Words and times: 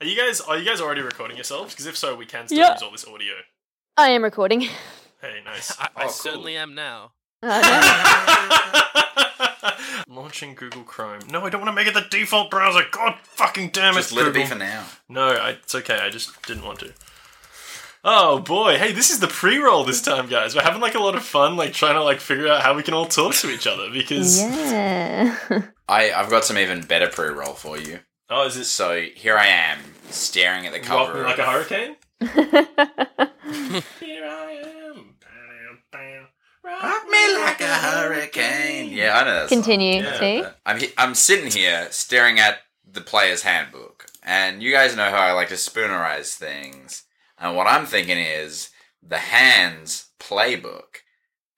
Are 0.00 0.06
you 0.06 0.16
guys 0.16 0.40
are 0.40 0.58
you 0.58 0.64
guys 0.64 0.80
already 0.80 1.00
recording 1.00 1.36
yourselves? 1.36 1.72
Because 1.72 1.86
if 1.86 1.96
so, 1.96 2.14
we 2.14 2.26
can 2.26 2.46
still 2.46 2.58
Yeah. 2.58 2.72
use 2.72 2.82
all 2.82 2.90
this 2.90 3.06
audio. 3.06 3.34
I 3.96 4.10
am 4.10 4.22
recording. 4.22 4.68
Hey, 5.22 5.40
nice. 5.46 5.72
I, 5.80 5.84
I 5.84 5.88
Oh, 5.96 6.00
cool. 6.02 6.08
certainly 6.10 6.56
am 6.58 6.74
now. 6.74 7.12
Launching 10.08 10.54
Google 10.54 10.82
Chrome. 10.82 11.20
No, 11.30 11.40
I 11.44 11.48
don't 11.48 11.62
want 11.62 11.70
to 11.70 11.74
make 11.74 11.88
it 11.88 11.94
the 11.94 12.04
default 12.10 12.50
browser. 12.50 12.82
God 12.92 13.14
fucking 13.22 13.70
damn 13.70 13.94
it. 13.94 13.96
Just 13.96 14.12
let 14.12 14.26
it 14.26 14.34
be 14.34 14.44
for 14.44 14.54
now. 14.56 14.84
No, 15.08 15.28
I, 15.28 15.50
it's 15.52 15.74
okay. 15.74 15.98
I 15.98 16.10
just 16.10 16.40
didn't 16.46 16.64
want 16.64 16.80
to. 16.80 16.92
Oh 18.04 18.40
boy, 18.40 18.76
hey, 18.76 18.92
this 18.92 19.10
is 19.10 19.20
the 19.20 19.26
pre-roll 19.26 19.84
this 19.84 20.02
time, 20.02 20.28
guys. 20.28 20.54
We're 20.54 20.62
having 20.62 20.82
like 20.82 20.94
a 20.94 21.00
lot 21.00 21.14
of 21.16 21.24
fun, 21.24 21.56
like 21.56 21.72
trying 21.72 21.94
to 21.94 22.04
like 22.04 22.20
figure 22.20 22.48
out 22.48 22.60
how 22.62 22.74
we 22.74 22.82
can 22.82 22.92
all 22.94 23.06
talk 23.06 23.34
to 23.36 23.50
each 23.50 23.66
other 23.66 23.88
because. 23.90 24.40
yeah. 24.42 25.34
I, 25.88 26.12
I've 26.12 26.28
got 26.30 26.44
some 26.44 26.58
even 26.58 26.82
better 26.82 27.08
pre-roll 27.08 27.54
for 27.54 27.78
you. 27.78 28.00
Oh, 28.28 28.46
is 28.46 28.56
it 28.56 28.64
So 28.64 29.00
here 29.02 29.36
I 29.36 29.46
am, 29.46 29.78
staring 30.10 30.66
at 30.66 30.72
the 30.72 30.80
rock 30.80 30.86
cover. 30.88 31.18
me 31.18 31.24
like 31.24 31.38
a 31.38 31.44
hurricane? 31.44 31.96
Here 34.00 34.24
I 34.26 34.62
am. 34.88 35.14
Rock 36.64 37.08
me 37.08 37.34
like 37.38 37.60
a 37.60 37.74
hurricane. 37.74 38.90
Yeah, 38.92 39.16
I 39.18 39.24
know 39.24 39.34
that 39.34 39.48
song. 39.50 39.58
Continue, 39.62 40.02
Yeah, 40.02 40.18
T. 40.18 40.42
I'm 40.66 40.80
he- 40.80 40.92
I'm 40.98 41.14
sitting 41.14 41.50
here 41.50 41.86
staring 41.92 42.40
at 42.40 42.58
the 42.90 43.00
player's 43.00 43.42
handbook, 43.42 44.06
and 44.24 44.60
you 44.62 44.72
guys 44.72 44.96
know 44.96 45.08
how 45.10 45.18
I 45.18 45.32
like 45.32 45.48
to 45.50 45.54
spoonerize 45.54 46.34
things. 46.34 47.04
And 47.38 47.54
what 47.56 47.68
I'm 47.68 47.86
thinking 47.86 48.18
is 48.18 48.70
the 49.02 49.18
hands 49.18 50.06
playbook, 50.18 51.02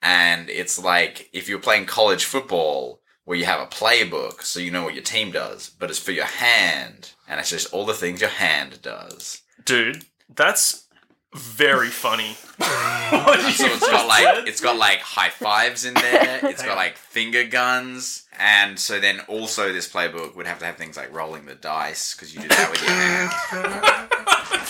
and 0.03 0.51
it's 0.51 0.79
like 0.79 1.31
if 1.33 1.49
you're 1.49 1.59
playing 1.61 1.87
college 1.87 2.25
football 2.27 3.01
where 3.29 3.37
you 3.37 3.45
have 3.45 3.61
a 3.61 3.67
playbook, 3.67 4.41
so 4.41 4.59
you 4.59 4.71
know 4.71 4.83
what 4.83 4.95
your 4.95 5.03
team 5.03 5.31
does, 5.31 5.69
but 5.79 5.91
it's 5.91 5.99
for 5.99 6.13
your 6.13 6.25
hand, 6.25 7.11
and 7.29 7.39
it's 7.39 7.51
just 7.51 7.71
all 7.75 7.85
the 7.85 7.93
things 7.93 8.23
your 8.23 8.31
hand 8.31 8.81
does. 8.81 9.43
Dude, 9.67 10.07
that's 10.35 10.87
very 11.35 11.89
funny. 11.89 12.37
So 13.09 13.65
it's 13.65 13.89
got 13.89 14.07
like 14.07 14.47
it's 14.47 14.61
got 14.61 14.77
like 14.77 14.99
high 14.99 15.31
fives 15.31 15.87
in 15.87 15.95
there. 15.95 16.41
It's 16.43 16.63
got 16.63 16.77
like 16.77 16.97
finger 16.97 17.45
guns, 17.45 18.27
and 18.39 18.79
so 18.79 19.01
then 19.01 19.21
also 19.29 19.73
this 19.73 19.91
playbook 19.91 20.37
would 20.37 20.47
have 20.47 20.59
to 20.59 20.67
have 20.67 20.77
things 20.77 20.97
like 20.97 21.13
rolling 21.15 21.47
the 21.47 21.55
dice 21.55 22.15
because 22.15 22.35
you 22.35 22.43
do 22.43 22.49
that 22.49 22.71
with 22.71 22.83
your 22.83 22.91
hand. 22.91 24.11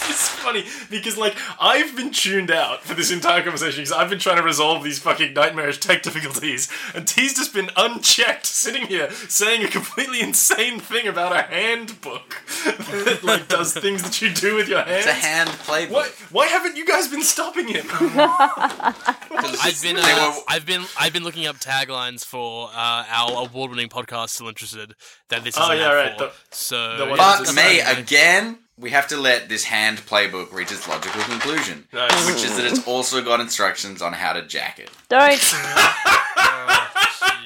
it's 0.09 0.29
funny 0.29 0.65
because 0.91 1.17
like 1.19 1.37
I've 1.61 1.95
been 1.97 2.11
tuned 2.11 2.51
out 2.51 2.83
for 2.85 2.95
this 2.95 3.11
entire 3.11 3.43
conversation 3.43 3.83
because 3.83 3.93
I've 3.93 4.11
been 4.11 4.19
trying 4.19 4.37
to 4.37 4.43
resolve 4.43 4.83
these 4.85 4.99
fucking 4.99 5.35
nightmarish 5.35 5.79
tech 5.79 6.03
difficulties, 6.03 6.69
and 6.95 7.07
T's 7.07 7.35
just 7.35 7.53
been 7.55 7.71
unchecked, 7.77 8.47
sitting 8.47 8.87
here 8.87 9.11
saying 9.11 9.65
a 9.65 9.69
completely 9.69 10.21
insane 10.21 10.81
thing 10.81 11.07
about 11.07 11.33
a 11.33 11.43
handbook 11.43 12.37
that 12.65 13.21
like 13.23 13.49
does 13.49 13.73
things 13.75 14.03
that 14.03 14.21
you 14.23 14.33
do 14.33 14.55
with 14.57 14.69
your 14.69 14.83
hands. 14.83 15.07
It's 15.07 15.07
a 15.07 15.13
hand 15.13 15.51
playbook. 15.51 15.91
Why, 15.91 16.09
why 16.31 16.47
haven't 16.47 16.77
you 16.77 16.87
guys 16.87 17.09
been 17.09 17.23
stopping 17.23 17.69
him? 17.69 17.87
'Cause 17.87 19.59
I've 19.63 19.83
been, 19.83 19.97
uh, 19.99 20.35
I've 20.49 20.67
been, 20.67 20.85
I've 20.99 21.13
been 21.13 21.25
looking 21.25 21.47
up 21.47 21.57
taglines 21.59 22.25
for 22.25 22.69
uh, 22.73 23.05
our 23.09 23.45
award-winning 23.47 23.89
podcast. 23.89 24.31
Still 24.31 24.49
interested 24.49 24.95
that 25.29 25.45
this 25.45 25.57
is 25.57 25.63
Oh, 25.65 25.73
yeah, 25.73 25.93
right, 25.93 26.13
for. 26.19 26.25
the- 26.27 26.33
so 26.51 26.97
the 26.97 27.07
one 27.07 27.19
yeah, 27.19 27.37
Fuck 27.37 27.47
me 27.49 27.79
that's- 27.79 27.99
again. 27.99 28.59
We 28.79 28.91
have 28.91 29.09
to 29.09 29.17
let 29.17 29.49
this 29.49 29.65
hand 29.65 29.99
playbook 29.99 30.53
reach 30.53 30.71
its 30.71 30.87
logical 30.87 31.21
conclusion, 31.23 31.89
Nice. 31.93 32.27
which 32.27 32.45
is 32.45 32.57
that 32.57 32.65
it's 32.65 32.87
also 32.87 33.21
got 33.23 33.41
instructions 33.41 34.01
on 34.03 34.13
how 34.13 34.33
to 34.35 34.43
jack 34.43 34.79
it. 34.79 34.91
Don't. 35.09 35.41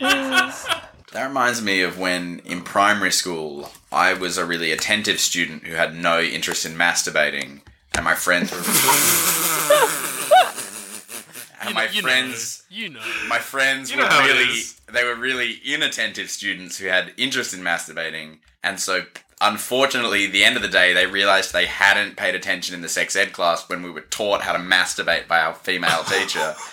Oh, 0.04 0.18
Jesus. 0.50 0.66
That 1.12 1.26
reminds 1.28 1.62
me 1.62 1.82
of 1.82 1.98
when 1.98 2.40
in 2.44 2.62
primary 2.62 3.12
school 3.12 3.70
I 3.92 4.14
was 4.14 4.36
a 4.36 4.44
really 4.44 4.72
attentive 4.72 5.20
student 5.20 5.64
who 5.64 5.74
had 5.74 5.94
no 5.94 6.20
interest 6.20 6.66
in 6.66 6.72
masturbating, 6.74 7.60
and 7.94 8.04
my 8.04 8.14
friends 8.14 8.50
were. 8.50 8.58
and 11.60 11.68
You, 11.68 11.74
my 11.74 11.88
you 11.88 12.02
friends, 12.02 12.64
know, 12.70 12.76
you 12.76 12.88
know. 12.90 13.00
my 13.28 13.38
friends 13.38 13.90
You 13.90 13.96
know 13.98 14.04
were 14.08 14.26
really—they 14.26 15.04
were 15.04 15.14
really 15.14 15.60
inattentive 15.64 16.30
students 16.30 16.78
who 16.78 16.86
had 16.88 17.12
interest 17.16 17.54
in 17.54 17.60
masturbating, 17.60 18.38
and 18.64 18.80
so 18.80 19.04
unfortunately, 19.42 20.26
at 20.26 20.32
the 20.32 20.44
end 20.44 20.56
of 20.56 20.62
the 20.62 20.68
day, 20.68 20.92
they 20.94 21.06
realized 21.06 21.52
they 21.52 21.66
hadn't 21.66 22.16
paid 22.16 22.34
attention 22.34 22.74
in 22.74 22.80
the 22.80 22.88
sex 22.88 23.14
ed 23.16 23.32
class 23.32 23.68
when 23.68 23.82
we 23.82 23.90
were 23.90 24.00
taught 24.02 24.42
how 24.42 24.52
to 24.52 24.58
masturbate 24.58 25.26
by 25.28 25.40
our 25.40 25.54
female 25.54 26.02
teacher. 26.04 26.54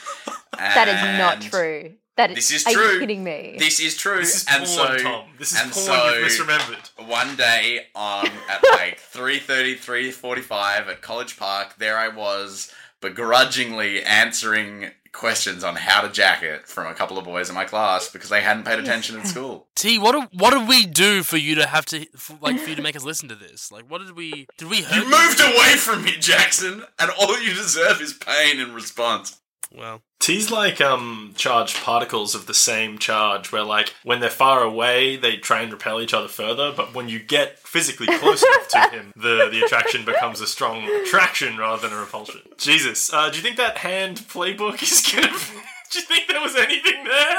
That 0.58 0.88
is 0.90 1.18
not 1.20 1.42
true. 1.42 1.94
That 2.18 2.32
is, 2.32 2.36
This 2.36 2.52
is 2.52 2.68
are 2.68 2.74
true. 2.74 2.94
you 2.96 3.00
kidding 3.00 3.24
me? 3.24 3.56
This 3.58 3.80
is 3.80 3.96
true, 3.96 4.18
This 4.18 4.36
is 4.42 4.46
and 4.50 4.66
porn, 4.66 4.68
so 4.68 4.98
Tom. 4.98 5.26
This 5.38 5.54
is 5.54 5.62
and 5.62 5.72
porn 5.72 5.86
so 5.86 6.14
you've 6.18 6.28
misremembered. 6.28 7.08
one 7.08 7.36
day 7.38 7.86
on 7.96 8.28
at 8.50 8.62
like 8.72 9.00
3.30 9.14 9.78
3.45 9.78 10.88
at 10.90 11.02
college 11.02 11.38
park 11.38 11.76
there 11.78 11.98
i 11.98 12.10
was 12.10 12.74
begrudgingly 13.00 14.04
answering 14.04 14.92
questions 15.12 15.64
on 15.64 15.76
how 15.76 16.02
to 16.02 16.10
jack 16.10 16.44
it 16.44 16.68
from 16.68 16.88
a 16.88 16.94
couple 16.94 17.18
of 17.18 17.26
boys 17.26 17.50
in 17.50 17.56
my 17.56 17.66
class 17.66 18.10
because 18.10 18.30
they 18.30 18.42
hadn't 18.42 18.64
paid 18.64 18.80
attention 18.80 19.18
in 19.20 19.26
school. 19.26 19.68
T, 19.76 19.98
what 19.98 20.12
do, 20.14 20.28
what 20.38 20.52
did 20.52 20.68
we 20.68 20.86
do 20.86 21.24
for 21.24 21.38
you 21.38 21.56
to 21.56 21.66
have 21.66 21.86
to 21.88 22.06
for, 22.16 22.38
like 22.42 22.60
for 22.60 22.70
you 22.70 22.76
to 22.76 22.82
make 22.82 22.96
us 22.96 23.04
listen 23.04 23.30
to 23.30 23.36
this? 23.36 23.72
Like, 23.72 23.90
what 23.90 24.00
did 24.00 24.16
we 24.16 24.48
did 24.58 24.70
we 24.70 24.82
hurt 24.82 25.04
you? 25.04 25.10
moved 25.10 25.40
away 25.42 25.76
from 25.76 26.04
me 26.04 26.12
jackson 26.20 26.84
and 27.00 27.12
all 27.20 27.40
you 27.42 27.54
deserve 27.54 28.02
is 28.02 28.14
pain 28.14 28.60
in 28.60 28.74
response 28.74 29.39
Well, 29.72 30.02
T's 30.20 30.52
like 30.52 30.82
um 30.82 31.34
charged 31.36 31.78
particles 31.78 32.34
of 32.34 32.48
the 32.48 32.54
same 32.54 32.98
charge, 32.98 33.52
where 33.52 33.64
like 33.64 33.94
when 34.04 34.20
they're 34.20 34.30
far 34.30 34.64
away, 34.64 35.16
they 35.16 35.38
try 35.38 35.62
and 35.62 35.72
repel 35.72 36.02
each 36.02 36.14
other 36.14 36.28
further, 36.28 36.74
but 36.76 36.94
when 36.94 37.08
you 37.08 37.20
get 37.20 37.60
physically 37.60 38.08
close 38.08 38.44
enough 38.44 38.68
to 38.70 38.90
him, 38.90 39.14
the 39.16 39.48
the 39.52 39.62
attraction 39.64 40.06
becomes 40.06 40.42
a 40.42 40.48
strong 40.48 40.84
attraction 41.02 41.58
rather 41.58 41.88
than 41.88 41.98
a 41.98 42.02
repulsion. 42.02 42.42
Jesus, 42.58 43.14
uh, 43.14 43.30
do 43.30 43.38
you 43.38 43.44
think 43.44 43.58
that 43.58 43.78
hand 43.78 44.18
playbook 44.18 44.82
is 44.82 45.02
gonna? 45.02 45.28
do 45.92 46.00
you 46.00 46.06
think 46.06 46.28
there 46.28 46.42
was 46.42 46.56
anything 46.56 47.04
there? 47.04 47.38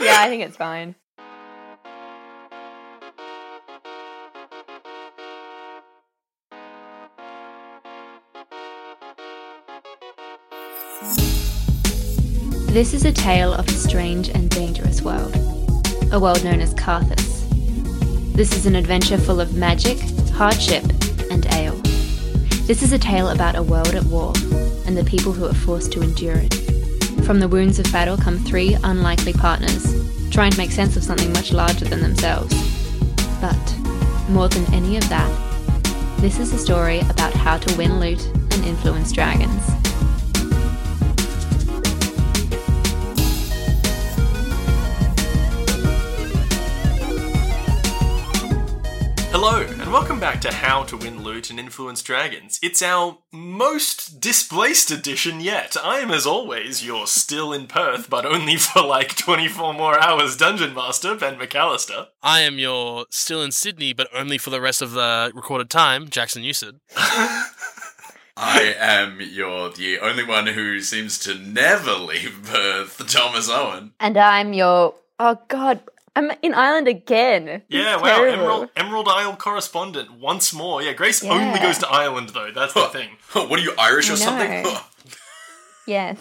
yeah, 0.00 0.20
I 0.20 0.28
think 0.28 0.42
it's 0.42 0.56
fine. 0.56 0.94
This 12.72 12.94
is 12.94 13.04
a 13.04 13.12
tale 13.12 13.52
of 13.52 13.68
a 13.68 13.72
strange 13.72 14.30
and 14.30 14.48
dangerous 14.48 15.02
world, 15.02 15.36
a 16.10 16.18
world 16.18 16.42
known 16.42 16.62
as 16.62 16.72
Carthus. 16.72 17.44
This 18.34 18.56
is 18.56 18.64
an 18.64 18.76
adventure 18.76 19.18
full 19.18 19.42
of 19.42 19.54
magic, 19.54 19.98
hardship, 20.30 20.82
and 21.30 21.44
ale. 21.52 21.74
This 22.64 22.82
is 22.82 22.94
a 22.94 22.98
tale 22.98 23.28
about 23.28 23.56
a 23.56 23.62
world 23.62 23.94
at 23.94 24.04
war 24.04 24.32
and 24.86 24.96
the 24.96 25.04
people 25.04 25.32
who 25.32 25.44
are 25.44 25.52
forced 25.52 25.92
to 25.92 26.00
endure 26.00 26.36
it. 26.36 26.54
From 27.26 27.40
the 27.40 27.46
wounds 27.46 27.78
of 27.78 27.92
battle 27.92 28.16
come 28.16 28.38
three 28.38 28.74
unlikely 28.82 29.34
partners, 29.34 29.94
trying 30.30 30.52
to 30.52 30.58
make 30.58 30.70
sense 30.70 30.96
of 30.96 31.04
something 31.04 31.30
much 31.34 31.52
larger 31.52 31.84
than 31.84 32.00
themselves. 32.00 32.54
But, 33.38 33.78
more 34.30 34.48
than 34.48 34.64
any 34.72 34.96
of 34.96 35.06
that, 35.10 35.30
this 36.22 36.38
is 36.38 36.54
a 36.54 36.58
story 36.58 37.00
about 37.00 37.34
how 37.34 37.58
to 37.58 37.76
win 37.76 38.00
loot 38.00 38.24
and 38.50 38.64
influence 38.64 39.12
dragons. 39.12 39.81
Hello, 49.44 49.60
and 49.60 49.92
welcome 49.92 50.20
back 50.20 50.40
to 50.42 50.54
How 50.54 50.84
to 50.84 50.96
Win 50.96 51.24
Loot 51.24 51.50
and 51.50 51.58
Influence 51.58 52.00
Dragons. 52.00 52.60
It's 52.62 52.80
our 52.80 53.18
most 53.32 54.20
displaced 54.20 54.92
edition 54.92 55.40
yet. 55.40 55.76
I 55.82 55.98
am, 55.98 56.12
as 56.12 56.24
always, 56.24 56.86
your 56.86 57.08
still 57.08 57.52
in 57.52 57.66
Perth, 57.66 58.08
but 58.08 58.24
only 58.24 58.54
for 58.56 58.84
like 58.84 59.16
24 59.16 59.74
more 59.74 59.98
hours 59.98 60.36
Dungeon 60.36 60.72
Master, 60.72 61.16
Ben 61.16 61.40
McAllister. 61.40 62.06
I 62.22 62.42
am 62.42 62.60
your 62.60 63.06
still 63.10 63.42
in 63.42 63.50
Sydney, 63.50 63.92
but 63.92 64.06
only 64.14 64.38
for 64.38 64.50
the 64.50 64.60
rest 64.60 64.80
of 64.80 64.92
the 64.92 65.32
recorded 65.34 65.70
time, 65.70 66.08
Jackson 66.08 66.44
Newsted. 66.44 66.78
i 68.36 68.74
am 68.78 69.20
your 69.20 69.70
the 69.70 69.98
only 69.98 70.24
one 70.24 70.46
who 70.46 70.80
seems 70.80 71.18
to 71.18 71.34
never 71.34 71.92
leave 71.92 72.48
perth 72.50 72.96
thomas 73.06 73.50
owen 73.50 73.92
And 74.00 74.16
I'm 74.16 74.52
your. 74.54 74.94
Oh 75.18 75.38
god, 75.48 75.80
I'm 76.14 76.30
in 76.42 76.52
Ireland 76.54 76.88
again. 76.88 77.62
Yeah, 77.68 77.96
wow, 77.96 78.02
terrible. 78.02 78.42
Emerald, 78.42 78.68
Emerald 78.76 79.08
Isle 79.08 79.36
correspondent 79.36 80.12
once 80.12 80.52
more. 80.52 80.82
Yeah, 80.82 80.92
Grace 80.92 81.24
only 81.24 81.58
goes 81.58 81.78
to 81.78 81.88
Ireland, 81.88 82.30
though. 82.30 82.50
That's 82.54 82.74
the 82.74 82.86
thing. 82.88 83.10
what 83.32 83.58
are 83.58 83.62
you 83.62 83.74
irish 83.78 84.10
or 84.10 84.14
I 84.14 84.16
something 84.16 84.62
know. 84.62 84.78
Yes. 85.86 86.18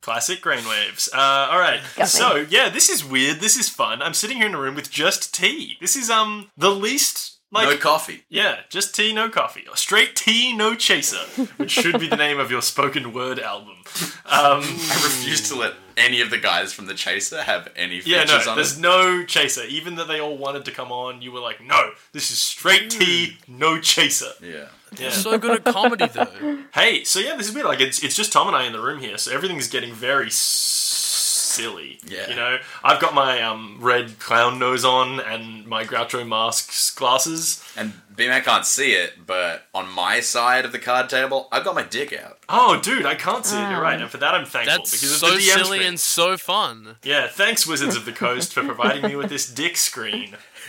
Classic 0.00 0.40
brainwaves. 0.40 1.12
Uh, 1.12 1.50
all 1.50 1.58
right. 1.58 1.80
Got 1.96 2.04
me. 2.04 2.06
So 2.06 2.46
yeah, 2.48 2.68
this 2.68 2.88
is 2.88 3.04
weird. 3.04 3.40
This 3.40 3.56
is 3.56 3.68
fun. 3.68 4.00
I'm 4.00 4.14
sitting 4.14 4.38
here 4.38 4.46
in 4.46 4.54
a 4.54 4.60
room 4.60 4.74
with 4.74 4.90
just 4.90 5.34
tea. 5.34 5.76
This 5.80 5.96
is 5.96 6.08
um 6.08 6.50
the 6.56 6.70
least 6.70 7.37
Like, 7.50 7.68
no 7.68 7.76
coffee. 7.78 8.24
yeah, 8.28 8.58
just 8.68 8.94
tea, 8.94 9.12
no 9.14 9.30
coffee. 9.30 9.64
Or 9.70 9.74
straight 9.76 10.14
tea, 10.14 10.54
no 10.54 10.74
chaser, 10.74 11.16
which 11.56 11.70
should 11.70 11.98
be 11.98 12.06
the 12.06 12.16
name 12.16 12.38
of 12.38 12.50
your 12.50 12.60
spoken 12.60 13.12
word 13.14 13.38
album. 13.40 13.76
Um, 14.26 14.60
I 14.62 15.00
refuse 15.02 15.48
to 15.48 15.54
let 15.56 15.72
any 15.96 16.20
of 16.20 16.28
the 16.30 16.36
guys 16.38 16.72
from 16.74 16.86
the 16.86 16.94
Chaser 16.94 17.42
have 17.42 17.72
any 17.74 17.96
yeah, 18.04 18.20
features 18.26 18.44
no, 18.46 18.50
on 18.52 18.56
there's 18.56 18.76
it. 18.78 18.80
no 18.82 19.24
chaser. 19.24 19.64
Even 19.64 19.96
though 19.96 20.04
they 20.04 20.20
all 20.20 20.36
wanted 20.36 20.64
to 20.66 20.70
come 20.70 20.92
on, 20.92 21.22
you 21.22 21.32
were 21.32 21.40
like, 21.40 21.60
no, 21.64 21.90
this 22.12 22.30
is 22.30 22.38
straight 22.38 22.90
tea, 22.90 23.38
no 23.48 23.80
chaser. 23.80 24.32
Yeah. 24.42 24.66
Yeah. 24.98 25.10
So 25.10 25.38
good 25.38 25.66
at 25.66 25.72
comedy, 25.72 26.06
though. 26.06 26.58
Hey, 26.74 27.02
so 27.04 27.18
yeah, 27.18 27.34
this 27.36 27.48
is 27.48 27.54
weird. 27.54 27.66
Like 27.66 27.80
it's 27.80 28.02
it's 28.04 28.14
just 28.14 28.30
Tom 28.32 28.46
and 28.46 28.56
I 28.56 28.64
in 28.64 28.72
the 28.72 28.80
room 28.80 29.00
here, 29.00 29.16
so 29.18 29.32
everything's 29.32 29.68
getting 29.68 29.92
very 29.94 30.26
s- 30.26 30.34
silly. 31.62 31.98
Yeah. 32.06 32.28
You 32.30 32.36
know, 32.36 32.58
I've 32.82 33.00
got 33.00 33.14
my 33.14 33.42
um, 33.42 33.78
red 33.80 34.18
clown 34.18 34.58
nose 34.58 34.84
on 34.84 35.20
and 35.20 35.66
my 35.66 35.84
Groucho 35.84 36.26
Marx 36.26 36.90
glasses. 36.90 37.64
And 37.76 37.92
B-Man 38.16 38.42
can't 38.42 38.66
see 38.66 38.92
it, 38.92 39.26
but 39.26 39.64
on 39.74 39.88
my 39.88 40.20
side 40.20 40.64
of 40.64 40.72
the 40.72 40.78
card 40.78 41.08
table, 41.08 41.48
I've 41.52 41.64
got 41.64 41.74
my 41.74 41.84
dick 41.84 42.12
out. 42.12 42.38
Oh, 42.48 42.80
dude, 42.80 43.06
I 43.06 43.14
can't 43.14 43.46
see 43.46 43.56
it. 43.56 43.70
You're 43.70 43.80
right, 43.80 44.00
and 44.00 44.10
for 44.10 44.18
that 44.18 44.34
I'm 44.34 44.44
thankful 44.46 44.78
That's 44.78 44.90
because 44.90 45.12
of 45.12 45.18
so 45.18 45.30
the 45.30 45.36
DM 45.36 45.54
silly 45.54 45.64
screen. 45.78 45.82
and 45.82 46.00
so 46.00 46.36
fun. 46.36 46.96
Yeah, 47.04 47.28
thanks 47.28 47.66
Wizards 47.66 47.94
of 47.94 48.04
the 48.06 48.12
Coast 48.12 48.52
for 48.52 48.64
providing 48.64 49.02
me 49.02 49.14
with 49.16 49.28
this 49.28 49.48
dick 49.48 49.76
screen. 49.76 50.36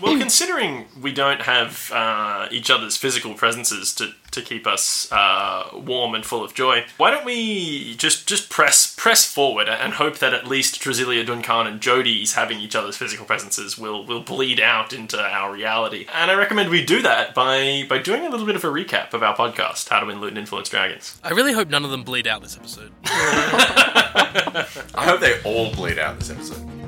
well, 0.00 0.18
considering 0.18 0.86
we 1.00 1.12
don't 1.12 1.42
have 1.42 1.90
uh, 1.92 2.48
each 2.50 2.70
other's 2.70 2.96
physical 2.96 3.34
presences 3.34 3.94
to, 3.94 4.12
to 4.30 4.42
keep 4.42 4.66
us 4.66 5.10
uh, 5.12 5.68
warm 5.74 6.14
and 6.14 6.24
full 6.24 6.44
of 6.44 6.54
joy, 6.54 6.84
why 6.96 7.10
don't 7.10 7.24
we 7.24 7.94
just 7.96 8.26
just 8.26 8.50
press 8.50 8.94
press 8.96 9.24
forward 9.24 9.68
and 9.68 9.94
hope 9.94 10.18
that 10.18 10.34
at 10.34 10.46
least 10.46 10.80
Drasilia 10.80 11.26
Duncan 11.26 11.66
and 11.66 11.80
Jody's 11.80 12.34
having 12.34 12.60
each 12.60 12.74
other's 12.74 12.96
physical 12.96 13.26
presences 13.26 13.78
will 13.78 14.04
will 14.06 14.22
bleed 14.22 14.60
out 14.60 14.92
into 14.92 15.20
our 15.20 15.52
reality. 15.52 16.06
And 16.14 16.30
I 16.30 16.34
recommend 16.34 16.70
we 16.70 16.84
do 16.84 17.02
that 17.02 17.34
by 17.34 17.84
by 17.88 17.98
doing 17.98 18.26
a 18.26 18.30
little 18.30 18.46
bit 18.46 18.56
of 18.56 18.64
a 18.64 18.68
recap 18.68 19.14
of 19.14 19.22
our 19.22 19.36
podcast, 19.36 19.88
How 19.88 20.00
to 20.00 20.06
Win 20.06 20.20
Loot 20.20 20.30
and 20.30 20.38
Influence 20.38 20.68
Dragons. 20.68 21.18
I 21.22 21.30
really 21.30 21.52
hope 21.52 21.68
none 21.68 21.84
of 21.84 21.90
them 21.90 22.04
bleed 22.04 22.26
out 22.26 22.42
this 22.42 22.56
episode. 22.56 22.92
I 23.04 24.66
hope 24.94 25.20
they 25.20 25.40
all 25.42 25.72
bleed 25.72 25.98
out 25.98 26.18
this 26.18 26.30
episode. 26.30 26.79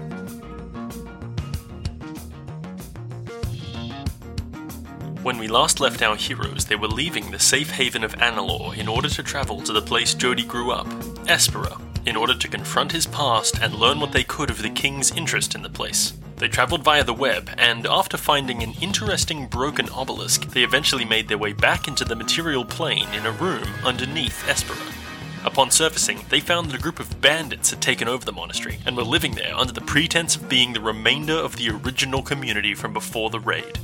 When 5.22 5.38
we 5.38 5.46
last 5.46 5.78
left 5.78 6.02
our 6.02 6.16
heroes, 6.16 6.64
they 6.64 6.74
were 6.74 6.88
leaving 6.88 7.30
the 7.30 7.38
safe 7.38 7.70
haven 7.70 8.02
of 8.02 8.16
Annalore 8.16 8.76
in 8.76 8.88
order 8.88 9.08
to 9.10 9.22
travel 9.22 9.60
to 9.60 9.72
the 9.72 9.80
place 9.80 10.14
Jody 10.14 10.42
grew 10.42 10.72
up, 10.72 10.88
Espera, 11.28 11.80
in 12.04 12.16
order 12.16 12.34
to 12.34 12.48
confront 12.48 12.90
his 12.90 13.06
past 13.06 13.56
and 13.62 13.72
learn 13.72 14.00
what 14.00 14.10
they 14.10 14.24
could 14.24 14.50
of 14.50 14.62
the 14.62 14.70
king's 14.70 15.12
interest 15.12 15.54
in 15.54 15.62
the 15.62 15.70
place. 15.70 16.14
They 16.38 16.48
traveled 16.48 16.82
via 16.82 17.04
the 17.04 17.14
web, 17.14 17.50
and 17.56 17.86
after 17.86 18.16
finding 18.16 18.64
an 18.64 18.72
interesting 18.80 19.46
broken 19.46 19.88
obelisk, 19.90 20.48
they 20.48 20.64
eventually 20.64 21.04
made 21.04 21.28
their 21.28 21.38
way 21.38 21.52
back 21.52 21.86
into 21.86 22.04
the 22.04 22.16
material 22.16 22.64
plane 22.64 23.06
in 23.14 23.24
a 23.24 23.30
room 23.30 23.68
underneath 23.84 24.42
Espera. 24.48 25.46
Upon 25.46 25.70
surfacing, 25.70 26.24
they 26.30 26.40
found 26.40 26.68
that 26.68 26.80
a 26.80 26.82
group 26.82 26.98
of 26.98 27.20
bandits 27.20 27.70
had 27.70 27.80
taken 27.80 28.08
over 28.08 28.24
the 28.24 28.32
monastery 28.32 28.80
and 28.84 28.96
were 28.96 29.04
living 29.04 29.36
there 29.36 29.54
under 29.54 29.72
the 29.72 29.82
pretense 29.82 30.34
of 30.34 30.48
being 30.48 30.72
the 30.72 30.80
remainder 30.80 31.36
of 31.36 31.54
the 31.54 31.70
original 31.70 32.22
community 32.22 32.74
from 32.74 32.92
before 32.92 33.30
the 33.30 33.38
raid. 33.38 33.78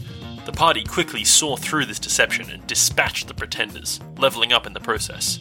The 0.49 0.57
party 0.57 0.83
quickly 0.83 1.25
saw 1.25 1.57
through 1.57 1.85
this 1.85 1.99
deception 1.99 2.49
and 2.51 2.67
dispatched 2.67 3.29
the 3.29 3.35
pretenders, 3.35 4.01
leveling 4.17 4.51
up 4.51 4.67
in 4.67 4.73
the 4.73 4.81
process. 4.81 5.39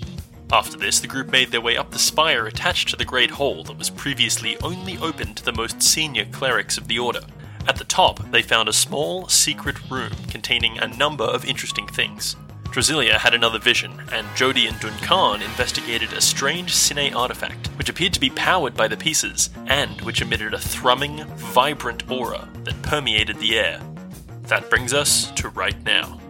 After 0.52 0.78
this, 0.78 1.00
the 1.00 1.08
group 1.08 1.32
made 1.32 1.50
their 1.50 1.62
way 1.62 1.78
up 1.78 1.92
the 1.92 1.98
spire 1.98 2.46
attached 2.46 2.90
to 2.90 2.98
the 2.98 3.06
Great 3.06 3.32
Hall 3.32 3.64
that 3.64 3.78
was 3.78 3.90
previously 3.90 4.58
only 4.62 4.98
open 4.98 5.34
to 5.36 5.46
the 5.46 5.54
most 5.54 5.82
senior 5.82 6.26
clerics 6.26 6.78
of 6.78 6.90
the 6.90 7.00
Order. 7.00 7.22
At 7.70 7.78
the 7.78 7.86
top, 7.86 8.20
they 8.32 8.42
found 8.42 8.68
a 8.68 8.74
small, 8.74 9.30
secret 9.30 9.78
room 9.90 10.12
containing 10.28 10.78
a 10.78 10.88
number 10.98 11.24
of 11.24 11.46
interesting 11.46 11.88
things. 11.88 12.36
Drasilia 12.66 13.14
had 13.14 13.34
another 13.34 13.60
vision, 13.60 13.94
and 14.12 14.28
Jody 14.36 14.68
and 14.68 14.78
Duncan 14.82 15.42
investigated 15.42 16.12
a 16.12 16.20
strange 16.20 16.74
Cine 16.74 17.16
artifact, 17.16 17.68
which 17.78 17.88
appeared 17.88 18.14
to 18.16 18.20
be 18.20 18.30
powered 18.32 18.76
by 18.76 18.90
the 18.90 18.98
pieces, 18.98 19.52
and 19.68 20.02
which 20.02 20.22
emitted 20.22 20.54
a 20.54 20.60
thrumming, 20.60 21.24
vibrant 21.38 22.12
aura 22.12 22.50
that 22.66 22.82
permeated 22.82 23.40
the 23.40 23.58
air. 23.58 23.82
That 24.48 24.70
brings 24.70 24.94
us 24.94 25.30
to 25.32 25.50
right 25.50 25.76
now. 25.84 26.22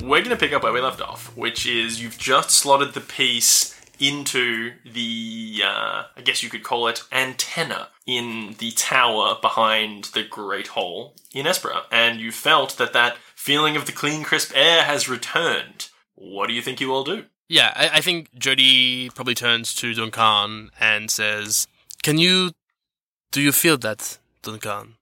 We're 0.00 0.22
going 0.22 0.30
to 0.30 0.36
pick 0.36 0.52
up 0.52 0.62
where 0.62 0.72
we 0.72 0.80
left 0.80 1.02
off, 1.02 1.36
which 1.36 1.66
is 1.66 2.00
you've 2.00 2.18
just 2.18 2.50
slotted 2.50 2.94
the 2.94 3.00
piece 3.00 3.78
into 3.98 4.72
the, 4.90 5.60
uh, 5.64 6.04
I 6.16 6.20
guess 6.22 6.42
you 6.42 6.48
could 6.48 6.62
call 6.62 6.86
it, 6.86 7.02
antenna 7.10 7.88
in 8.06 8.54
the 8.58 8.70
tower 8.70 9.36
behind 9.42 10.04
the 10.14 10.22
Great 10.22 10.68
Hall 10.68 11.14
in 11.34 11.46
Espera, 11.46 11.82
and 11.90 12.20
you 12.20 12.30
felt 12.30 12.78
that 12.78 12.92
that 12.92 13.16
feeling 13.34 13.76
of 13.76 13.86
the 13.86 13.92
clean, 13.92 14.22
crisp 14.22 14.52
air 14.54 14.84
has 14.84 15.08
returned. 15.08 15.88
What 16.14 16.46
do 16.46 16.54
you 16.54 16.62
think 16.62 16.80
you 16.80 16.92
all 16.92 17.04
do? 17.04 17.24
Yeah, 17.48 17.72
I, 17.74 17.88
I 17.94 18.00
think 18.00 18.28
Jody 18.38 19.08
probably 19.10 19.34
turns 19.34 19.74
to 19.76 19.94
Duncan 19.94 20.70
and 20.78 21.10
says, 21.10 21.66
"Can 22.02 22.18
you, 22.18 22.52
do 23.32 23.40
you 23.40 23.52
feel 23.52 23.78
that, 23.78 24.18
Duncan? 24.42 24.94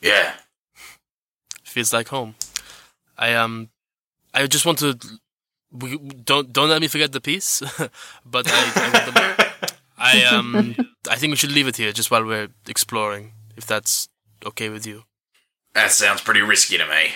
Yeah. 0.00 0.34
Feels 1.64 1.92
like 1.92 2.08
home. 2.08 2.34
I 3.18 3.34
um, 3.34 3.68
I 4.32 4.46
just 4.46 4.64
want 4.64 4.78
to, 4.78 4.98
we 5.70 5.98
don't 5.98 6.52
don't 6.52 6.70
let 6.70 6.80
me 6.80 6.88
forget 6.88 7.12
the 7.12 7.20
piece, 7.20 7.60
but 8.24 8.46
I, 8.48 8.72
I, 8.76 9.46
I 9.98 10.24
um, 10.24 10.74
I 11.10 11.16
think 11.16 11.32
we 11.32 11.36
should 11.36 11.52
leave 11.52 11.66
it 11.68 11.76
here 11.76 11.92
just 11.92 12.10
while 12.10 12.24
we're 12.24 12.48
exploring, 12.66 13.32
if 13.56 13.66
that's 13.66 14.08
okay 14.44 14.68
with 14.68 14.86
you. 14.86 15.04
That 15.74 15.90
sounds 15.92 16.22
pretty 16.22 16.40
risky 16.40 16.78
to 16.78 16.86
me. 16.86 17.12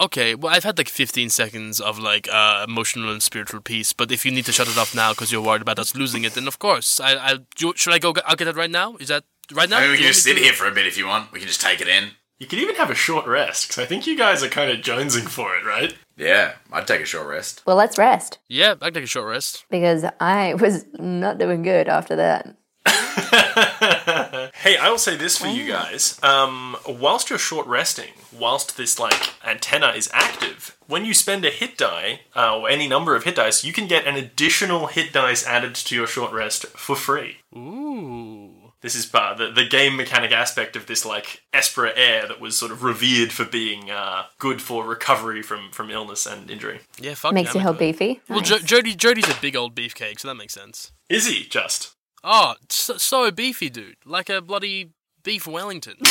Okay, 0.00 0.34
well, 0.36 0.54
I've 0.54 0.62
had 0.64 0.78
like 0.78 0.88
15 0.88 1.28
seconds 1.28 1.80
of 1.80 1.98
like 1.98 2.28
uh, 2.32 2.64
emotional 2.68 3.10
and 3.10 3.20
spiritual 3.22 3.60
peace, 3.60 3.92
but 3.92 4.12
if 4.12 4.24
you 4.24 4.30
need 4.30 4.44
to 4.44 4.52
shut 4.52 4.68
it 4.68 4.78
off 4.78 4.94
now 4.94 5.12
because 5.12 5.32
you're 5.32 5.42
worried 5.42 5.62
about 5.62 5.78
us 5.80 5.96
losing 5.96 6.22
it, 6.24 6.34
then 6.34 6.46
of 6.46 6.58
course, 6.60 7.00
I, 7.00 7.16
I 7.16 7.38
do- 7.56 7.72
should 7.74 7.92
I 7.92 7.98
go? 7.98 8.12
Get, 8.12 8.22
I'll 8.28 8.36
get 8.36 8.46
it 8.46 8.54
right 8.56 8.70
now. 8.70 8.96
Is 8.96 9.08
that 9.08 9.24
right 9.52 9.68
now? 9.68 9.78
I 9.78 9.80
mean, 9.82 9.90
we 9.90 9.96
can 9.96 10.04
you 10.06 10.12
just 10.12 10.22
sit 10.22 10.34
to- 10.36 10.40
here 10.42 10.52
for 10.52 10.68
a 10.68 10.72
bit 10.72 10.86
if 10.86 10.96
you 10.96 11.06
want. 11.08 11.32
We 11.32 11.40
can 11.40 11.48
just 11.48 11.60
take 11.60 11.80
it 11.80 11.88
in. 11.88 12.10
You 12.38 12.46
could 12.46 12.60
even 12.60 12.76
have 12.76 12.90
a 12.90 12.94
short 12.94 13.26
rest, 13.26 13.66
because 13.66 13.82
I 13.82 13.86
think 13.86 14.06
you 14.06 14.16
guys 14.16 14.44
are 14.44 14.48
kind 14.48 14.70
of 14.70 14.78
jonesing 14.78 15.28
for 15.28 15.56
it, 15.56 15.64
right? 15.66 15.96
Yeah, 16.16 16.52
I'd 16.72 16.86
take 16.86 17.00
a 17.00 17.04
short 17.04 17.26
rest. 17.26 17.62
Well, 17.66 17.74
let's 17.74 17.98
rest 17.98 18.38
Yeah, 18.48 18.76
I'd 18.80 18.94
take 18.94 19.02
a 19.02 19.08
short 19.08 19.28
rest. 19.28 19.64
because 19.70 20.04
I 20.20 20.54
was 20.54 20.84
not 21.00 21.38
doing 21.38 21.62
good 21.64 21.88
after 21.88 22.14
that. 22.14 22.54
hey, 24.58 24.76
I 24.76 24.90
will 24.90 24.98
say 24.98 25.16
this 25.16 25.38
for 25.38 25.46
you 25.46 25.66
guys. 25.66 26.18
Um, 26.22 26.76
whilst 26.86 27.30
you're 27.30 27.38
short 27.38 27.66
resting, 27.66 28.12
whilst 28.36 28.76
this 28.76 28.98
like 28.98 29.30
antenna 29.44 29.88
is 29.88 30.10
active, 30.12 30.76
when 30.86 31.04
you 31.04 31.14
spend 31.14 31.44
a 31.44 31.50
hit 31.50 31.76
die 31.76 32.20
uh, 32.36 32.58
or 32.58 32.68
any 32.68 32.88
number 32.88 33.14
of 33.14 33.24
hit 33.24 33.36
dice, 33.36 33.64
you 33.64 33.72
can 33.72 33.86
get 33.86 34.06
an 34.06 34.16
additional 34.16 34.86
hit 34.86 35.12
dice 35.12 35.46
added 35.46 35.74
to 35.74 35.94
your 35.94 36.06
short 36.06 36.32
rest 36.32 36.66
for 36.68 36.96
free. 36.96 37.38
Ooh. 37.56 38.54
This 38.80 38.94
is 38.94 39.12
uh, 39.12 39.34
the 39.34 39.50
the 39.50 39.66
game 39.66 39.96
mechanic 39.96 40.30
aspect 40.30 40.76
of 40.76 40.86
this 40.86 41.04
like 41.04 41.42
Espera 41.52 41.92
air 41.96 42.28
that 42.28 42.40
was 42.40 42.56
sort 42.56 42.70
of 42.70 42.84
revered 42.84 43.32
for 43.32 43.44
being 43.44 43.90
uh, 43.90 44.26
good 44.38 44.62
for 44.62 44.84
recovery 44.84 45.42
from 45.42 45.72
from 45.72 45.90
illness 45.90 46.26
and 46.26 46.48
injury. 46.48 46.78
Yeah, 47.00 47.14
fuck 47.14 47.34
Makes 47.34 47.48
yeah, 47.48 47.54
you 47.54 47.60
I'm 47.60 47.74
whole 47.74 47.74
beefy. 47.74 48.20
Well, 48.28 48.38
Nice. 48.38 48.48
jo- 48.50 48.58
Jody, 48.58 48.94
Jody's 48.94 49.28
a 49.28 49.34
big 49.40 49.56
old 49.56 49.74
beefcake, 49.74 50.20
so 50.20 50.28
that 50.28 50.36
makes 50.36 50.54
sense. 50.54 50.92
Is 51.08 51.26
he 51.26 51.44
just? 51.44 51.96
Oh, 52.24 52.54
so, 52.68 52.96
so 52.96 53.30
beefy, 53.30 53.70
dude. 53.70 53.96
Like 54.04 54.28
a 54.28 54.40
bloody 54.40 54.90
beef 55.22 55.46
Wellington. 55.46 55.96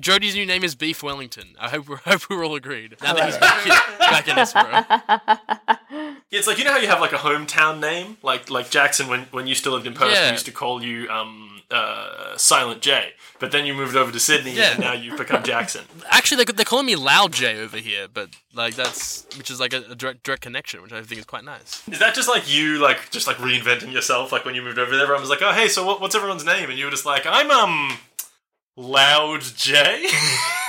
Jody's 0.00 0.34
new 0.34 0.46
name 0.46 0.64
is 0.64 0.74
Beef 0.74 1.02
Wellington. 1.02 1.54
I 1.60 1.68
hope 1.68 1.88
we're, 1.88 1.96
hope 2.04 2.30
we're 2.30 2.44
all 2.44 2.54
agreed. 2.54 2.96
Now 3.02 3.12
that 3.14 3.26
he's 3.26 3.36
back 3.38 4.26
in, 4.26 4.36
back 4.36 5.88
in. 5.90 5.98
Yeah, 6.32 6.38
it's 6.38 6.48
like 6.48 6.58
you 6.58 6.64
know 6.64 6.72
how 6.72 6.78
you 6.78 6.88
have 6.88 7.00
like 7.00 7.12
a 7.12 7.16
hometown 7.18 7.78
name, 7.78 8.16
like 8.22 8.50
like 8.50 8.70
Jackson 8.70 9.06
when 9.06 9.20
when 9.32 9.46
you 9.46 9.54
still 9.54 9.72
lived 9.72 9.86
in 9.86 9.92
Perth, 9.94 10.18
we 10.18 10.30
used 10.30 10.46
to 10.46 10.52
call 10.52 10.82
you 10.82 11.08
um 11.10 11.60
uh 11.70 12.36
Silent 12.36 12.80
J, 12.82 13.12
but 13.38 13.50
then 13.52 13.64
you 13.66 13.74
moved 13.74 13.96
over 13.96 14.10
to 14.10 14.18
Sydney 14.18 14.52
Yeah. 14.52 14.72
and 14.72 14.80
now 14.80 14.92
you've 14.94 15.16
become 15.18 15.42
Jackson. 15.42 15.84
Actually, 16.10 16.44
they, 16.44 16.52
they're 16.52 16.64
calling 16.64 16.86
me 16.86 16.96
Loud 16.96 17.32
J 17.32 17.58
over 17.60 17.76
here, 17.76 18.08
but 18.12 18.30
like 18.54 18.74
that's 18.74 19.26
which 19.36 19.50
is 19.50 19.60
like 19.60 19.74
a, 19.74 19.82
a 19.90 19.94
direct 19.94 20.22
direct 20.22 20.42
connection, 20.42 20.80
which 20.82 20.92
I 20.92 21.02
think 21.02 21.18
is 21.18 21.26
quite 21.26 21.44
nice. 21.44 21.86
Is 21.90 21.98
that 21.98 22.14
just 22.14 22.28
like 22.28 22.50
you 22.52 22.78
like 22.78 23.10
just 23.10 23.26
like 23.26 23.36
reinventing 23.36 23.92
yourself? 23.92 24.32
Like 24.32 24.46
when 24.46 24.54
you 24.54 24.62
moved 24.62 24.78
over 24.78 24.90
there, 24.90 25.02
everyone 25.02 25.20
was 25.20 25.30
like, 25.30 25.42
"Oh 25.42 25.52
hey, 25.52 25.68
so 25.68 25.84
what, 25.84 26.00
what's 26.00 26.14
everyone's 26.14 26.46
name?" 26.46 26.70
And 26.70 26.78
you 26.78 26.86
were 26.86 26.90
just 26.90 27.04
like, 27.06 27.26
"I'm 27.26 27.50
um." 27.50 27.98
Loud 28.76 29.42
J, 29.42 30.06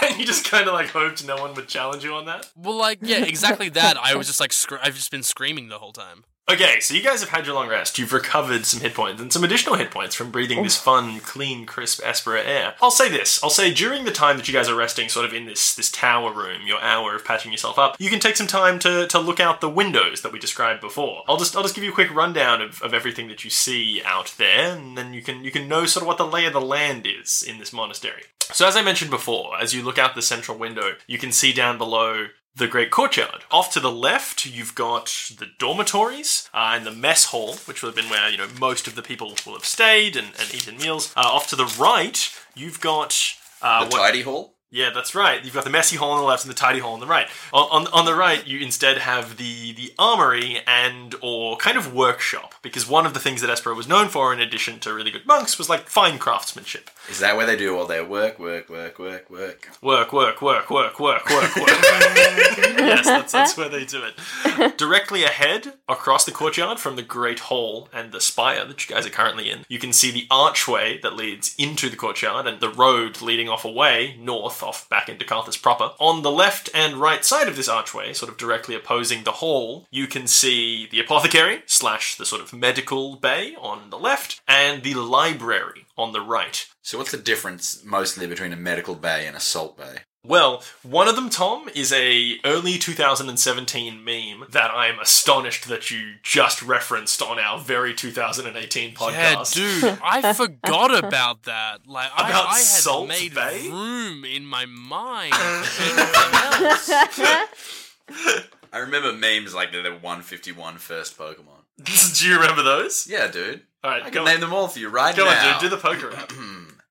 and 0.02 0.20
you 0.20 0.26
just 0.26 0.44
kind 0.46 0.68
of 0.68 0.74
like 0.74 0.90
hoped 0.90 1.26
no 1.26 1.38
one 1.38 1.54
would 1.54 1.68
challenge 1.68 2.04
you 2.04 2.14
on 2.14 2.26
that. 2.26 2.50
Well, 2.56 2.76
like 2.76 3.00
yeah, 3.02 3.24
exactly 3.24 3.70
that. 3.70 3.98
I 3.98 4.16
was 4.16 4.28
just 4.28 4.40
like 4.42 4.52
scr- 4.52 4.76
I've 4.84 4.96
just 4.96 5.10
been 5.10 5.24
screaming 5.24 5.70
the 5.70 5.80
whole 5.80 5.94
time. 5.94 6.26
Okay, 6.52 6.82
so 6.82 6.94
you 6.94 7.02
guys 7.02 7.22
have 7.22 7.30
had 7.30 7.46
your 7.46 7.56
long 7.56 7.70
rest. 7.70 7.98
You've 7.98 8.12
recovered 8.12 8.66
some 8.66 8.82
hit 8.82 8.94
points 8.94 9.22
and 9.22 9.32
some 9.32 9.46
additional 9.46 9.76
hit 9.76 9.92
points 9.92 10.14
from 10.14 10.30
breathing 10.30 10.62
this 10.62 10.78
fun, 10.78 11.22
clean, 11.22 11.66
crisp 11.66 12.02
Espera 12.02 12.46
air. 12.46 12.76
I'll 12.82 12.92
say 12.92 13.08
this. 13.08 13.42
I'll 13.42 13.50
say 13.50 13.74
during 13.74 14.04
the 14.04 14.12
time 14.12 14.36
that 14.36 14.48
you 14.48 14.54
guys 14.54 14.68
are 14.68 14.76
resting, 14.76 15.08
sort 15.08 15.26
of 15.26 15.34
in 15.34 15.46
this 15.46 15.74
this 15.74 15.90
tower 15.90 16.34
room, 16.34 16.68
your 16.68 16.82
hour 16.82 17.16
of 17.16 17.24
patching 17.24 17.54
yourself 17.54 17.80
up, 17.80 17.96
you 17.98 18.10
can 18.10 18.20
take 18.20 18.36
some 18.36 18.48
time 18.48 18.78
to, 18.80 19.08
to 19.08 19.20
look 19.20 19.40
out 19.40 19.62
the 19.62 19.70
windows 19.70 20.22
that 20.22 20.34
we 20.34 20.40
described 20.40 20.82
before. 20.82 21.24
I'll 21.30 21.38
just 21.38 21.56
I'll 21.56 21.64
just 21.64 21.76
give 21.76 21.84
you 21.86 21.92
a 21.92 21.96
quick 21.96 22.14
rundown 22.14 22.62
of, 22.62 22.82
of 22.82 22.94
everything 22.94 23.30
that 23.30 23.46
you 23.46 23.50
see 23.50 24.02
out 24.04 24.36
there, 24.38 24.76
and 24.76 24.98
then 24.98 25.14
you 25.14 25.22
can 25.22 25.46
you 25.46 25.52
can 25.52 25.70
know 25.70 25.86
sort 25.86 26.04
of 26.04 26.08
what 26.08 26.18
the 26.18 26.28
lay 26.28 26.46
of 26.46 26.52
the 26.52 26.62
land 26.62 27.08
is 27.08 27.42
in 27.42 27.58
this 27.58 27.72
monastery. 27.72 28.24
So 28.52 28.68
as 28.68 28.76
I 28.76 28.82
mentioned 28.82 29.12
before, 29.12 29.58
as 29.62 29.74
you 29.74 29.82
look 29.82 29.98
out 29.98 30.14
the 30.14 30.22
central 30.22 30.58
window, 30.58 30.96
you 31.08 31.18
can 31.18 31.32
see 31.32 31.54
down 31.54 31.78
below 31.78 32.28
the 32.56 32.68
Great 32.68 32.92
Courtyard. 32.92 33.44
Off 33.52 33.72
to 33.74 33.80
the 33.80 33.92
left, 33.92 34.46
you've 34.46 34.76
got 34.76 35.06
the 35.38 35.48
dormitories 35.58 36.50
uh, 36.54 36.74
and 36.76 36.86
the 36.86 36.92
mess 36.92 37.26
hall, 37.26 37.56
which 37.66 37.82
would 37.82 37.90
have 37.90 37.96
been 37.96 38.10
where 38.12 38.30
you 38.30 38.38
know 38.38 38.48
most 38.60 38.88
of 38.88 38.96
the 38.96 39.02
people 39.02 39.36
will 39.46 39.54
have 39.54 39.66
stayed 39.66 40.16
and, 40.16 40.28
and 40.40 40.54
eaten 40.54 40.78
meals. 40.78 41.14
Uh, 41.18 41.22
off 41.22 41.48
to 41.50 41.56
the 41.56 41.66
right, 41.80 42.30
you've 42.56 42.80
got 42.80 43.18
uh, 43.62 43.86
The 43.86 43.90
what- 43.92 44.00
tidy 44.00 44.22
hall. 44.22 44.56
Yeah, 44.74 44.90
that's 44.90 45.14
right. 45.14 45.46
You've 45.46 45.54
got 45.54 45.66
the 45.66 45.70
messy 45.70 45.98
hole 45.98 46.10
on 46.10 46.18
the 46.18 46.26
left 46.26 46.44
and 46.44 46.50
the 46.50 46.56
tidy 46.56 46.80
hole 46.80 46.96
on 46.96 47.00
the 47.00 47.06
right. 47.06 47.28
On, 47.54 47.68
on, 47.70 47.94
on 47.94 48.06
the 48.06 48.16
right, 48.16 48.46
you 48.48 48.58
instead 48.58 48.98
have 48.98 49.38
the 49.38 49.72
the 49.74 49.94
armory 50.00 50.62
and 50.66 51.14
or 51.22 51.58
kind 51.58 51.78
of 51.78 51.94
workshop 51.94 52.56
because 52.64 52.90
one 52.90 53.06
of 53.06 53.14
the 53.14 53.20
things 53.20 53.42
that 53.42 53.52
Espera 53.52 53.76
was 53.76 53.88
known 53.88 54.10
for, 54.10 54.34
in 54.34 54.40
addition 54.40 54.80
to 54.80 54.92
really 54.92 55.12
good 55.12 55.28
monks, 55.28 55.60
was 55.60 55.70
like 55.70 55.90
fine 55.90 56.18
craftsmanship. 56.18 56.90
Is 57.08 57.20
that 57.20 57.38
where 57.38 57.46
they 57.46 57.56
do 57.56 57.78
all 57.78 57.86
their 57.86 58.04
work, 58.04 58.40
work, 58.40 58.68
work, 58.68 58.98
work, 58.98 59.30
work? 59.30 59.70
Work, 59.84 60.12
work, 60.12 60.42
work, 60.42 60.72
work, 60.72 61.00
work, 61.00 61.30
work, 61.30 61.56
work. 61.56 61.56
yes, 61.56 63.06
that's, 63.06 63.32
that's 63.32 63.56
where 63.56 63.70
they 63.70 63.86
do 63.86 64.02
it. 64.04 64.78
Directly 64.78 65.24
ahead, 65.24 65.74
across 65.88 66.26
the 66.26 66.32
courtyard 66.32 66.80
from 66.80 66.96
the 66.96 67.04
Great 67.04 67.40
Hall 67.40 67.90
and 67.94 68.12
the 68.12 68.22
spire 68.22 68.66
that 68.66 68.90
you 68.90 68.96
guys 68.96 69.06
are 69.06 69.12
currently 69.12 69.52
in, 69.52 69.66
you 69.68 69.78
can 69.78 69.94
see 69.94 70.10
the 70.10 70.26
archway 70.32 71.00
that 71.02 71.16
leads 71.16 71.54
into 71.60 71.90
the 71.90 71.96
courtyard 71.96 72.48
and 72.48 72.60
the 72.60 72.70
road 72.70 73.22
leading 73.22 73.48
off 73.48 73.66
away, 73.66 74.16
north, 74.20 74.63
off 74.64 74.90
back 74.90 75.10
into 75.10 75.26
Carthus 75.26 75.62
proper. 75.62 75.92
On 76.00 76.24
the 76.24 76.32
left 76.32 76.70
and 76.74 76.96
right 76.96 77.24
side 77.24 77.48
of 77.48 77.56
this 77.56 77.70
archway, 77.70 78.14
sort 78.14 78.32
of 78.32 78.38
directly 78.38 78.76
opposing 78.76 79.24
the 79.24 79.34
hall, 79.34 79.86
you 79.92 80.08
can 80.08 80.26
see 80.26 80.88
the 80.90 81.00
apothecary 81.00 81.64
slash 81.66 82.16
the 82.16 82.26
sort 82.26 82.42
of 82.42 82.54
medical 82.54 83.16
bay 83.16 83.56
on 83.60 83.90
the 83.90 84.00
left 84.00 84.42
and 84.48 84.84
the 84.84 84.96
library 84.96 85.86
on 85.98 86.14
the 86.14 86.22
right. 86.22 86.68
So 86.82 86.98
what's 86.98 87.12
the 87.12 87.18
difference 87.18 87.84
mostly 87.84 88.26
between 88.26 88.54
a 88.54 88.58
medical 88.58 88.96
bay 88.96 89.28
and 89.28 89.36
a 89.36 89.40
salt 89.40 89.78
bay? 89.78 90.00
Well, 90.26 90.64
one 90.84 91.10
of 91.10 91.18
them, 91.18 91.30
Tom, 91.30 91.70
is 91.76 91.92
a 91.92 92.40
early 92.46 92.78
2017 92.78 94.04
meme 94.06 94.46
that 94.52 94.72
I'm 94.74 94.98
astonished 95.00 95.68
that 95.68 95.92
you 95.92 96.14
just 96.24 96.62
referenced 96.64 97.22
on 97.22 97.40
our 97.40 97.60
very 97.60 97.94
2018 97.94 98.96
podcast. 98.96 99.12
Yeah, 99.12 99.36
podcast. 99.36 99.54
dude, 99.82 100.00
I 100.02 100.32
forgot 100.34 100.96
about 101.04 101.44
that. 101.44 101.80
Like, 101.88 102.10
I, 102.16 102.30
About 102.30 102.46
I 102.48 102.54
had 102.54 102.58
Salt 102.64 103.10
made 103.10 103.36
Bay? 103.36 103.68
room 103.70 104.24
in 104.24 104.46
my 104.46 104.66
mind 104.66 105.34
for 105.34 105.84
everything 106.64 107.26
else. 107.26 108.48
I 108.72 108.78
remember 108.78 109.12
memes 109.12 109.54
like 109.54 109.74
the 109.74 109.82
151 109.82 110.78
first 110.78 111.18
Pokemon. 111.18 111.64
Do 112.20 112.28
you 112.30 112.36
remember 112.40 112.64
those? 112.64 113.08
Yeah, 113.10 113.28
dude. 113.28 113.62
All 113.84 113.92
right, 113.92 114.04
I 114.04 114.06
go 114.06 114.12
can 114.12 114.20
on. 114.20 114.26
name 114.28 114.40
them 114.40 114.54
all 114.54 114.70
for 114.70 114.80
you 114.80 114.88
right 114.88 115.14
Go 115.14 115.26
now. 115.26 115.56
on, 115.56 115.60
dude. 115.62 115.70
Do 115.70 115.76
the 115.76 115.82
poker 115.82 116.10
rap. 116.14 116.32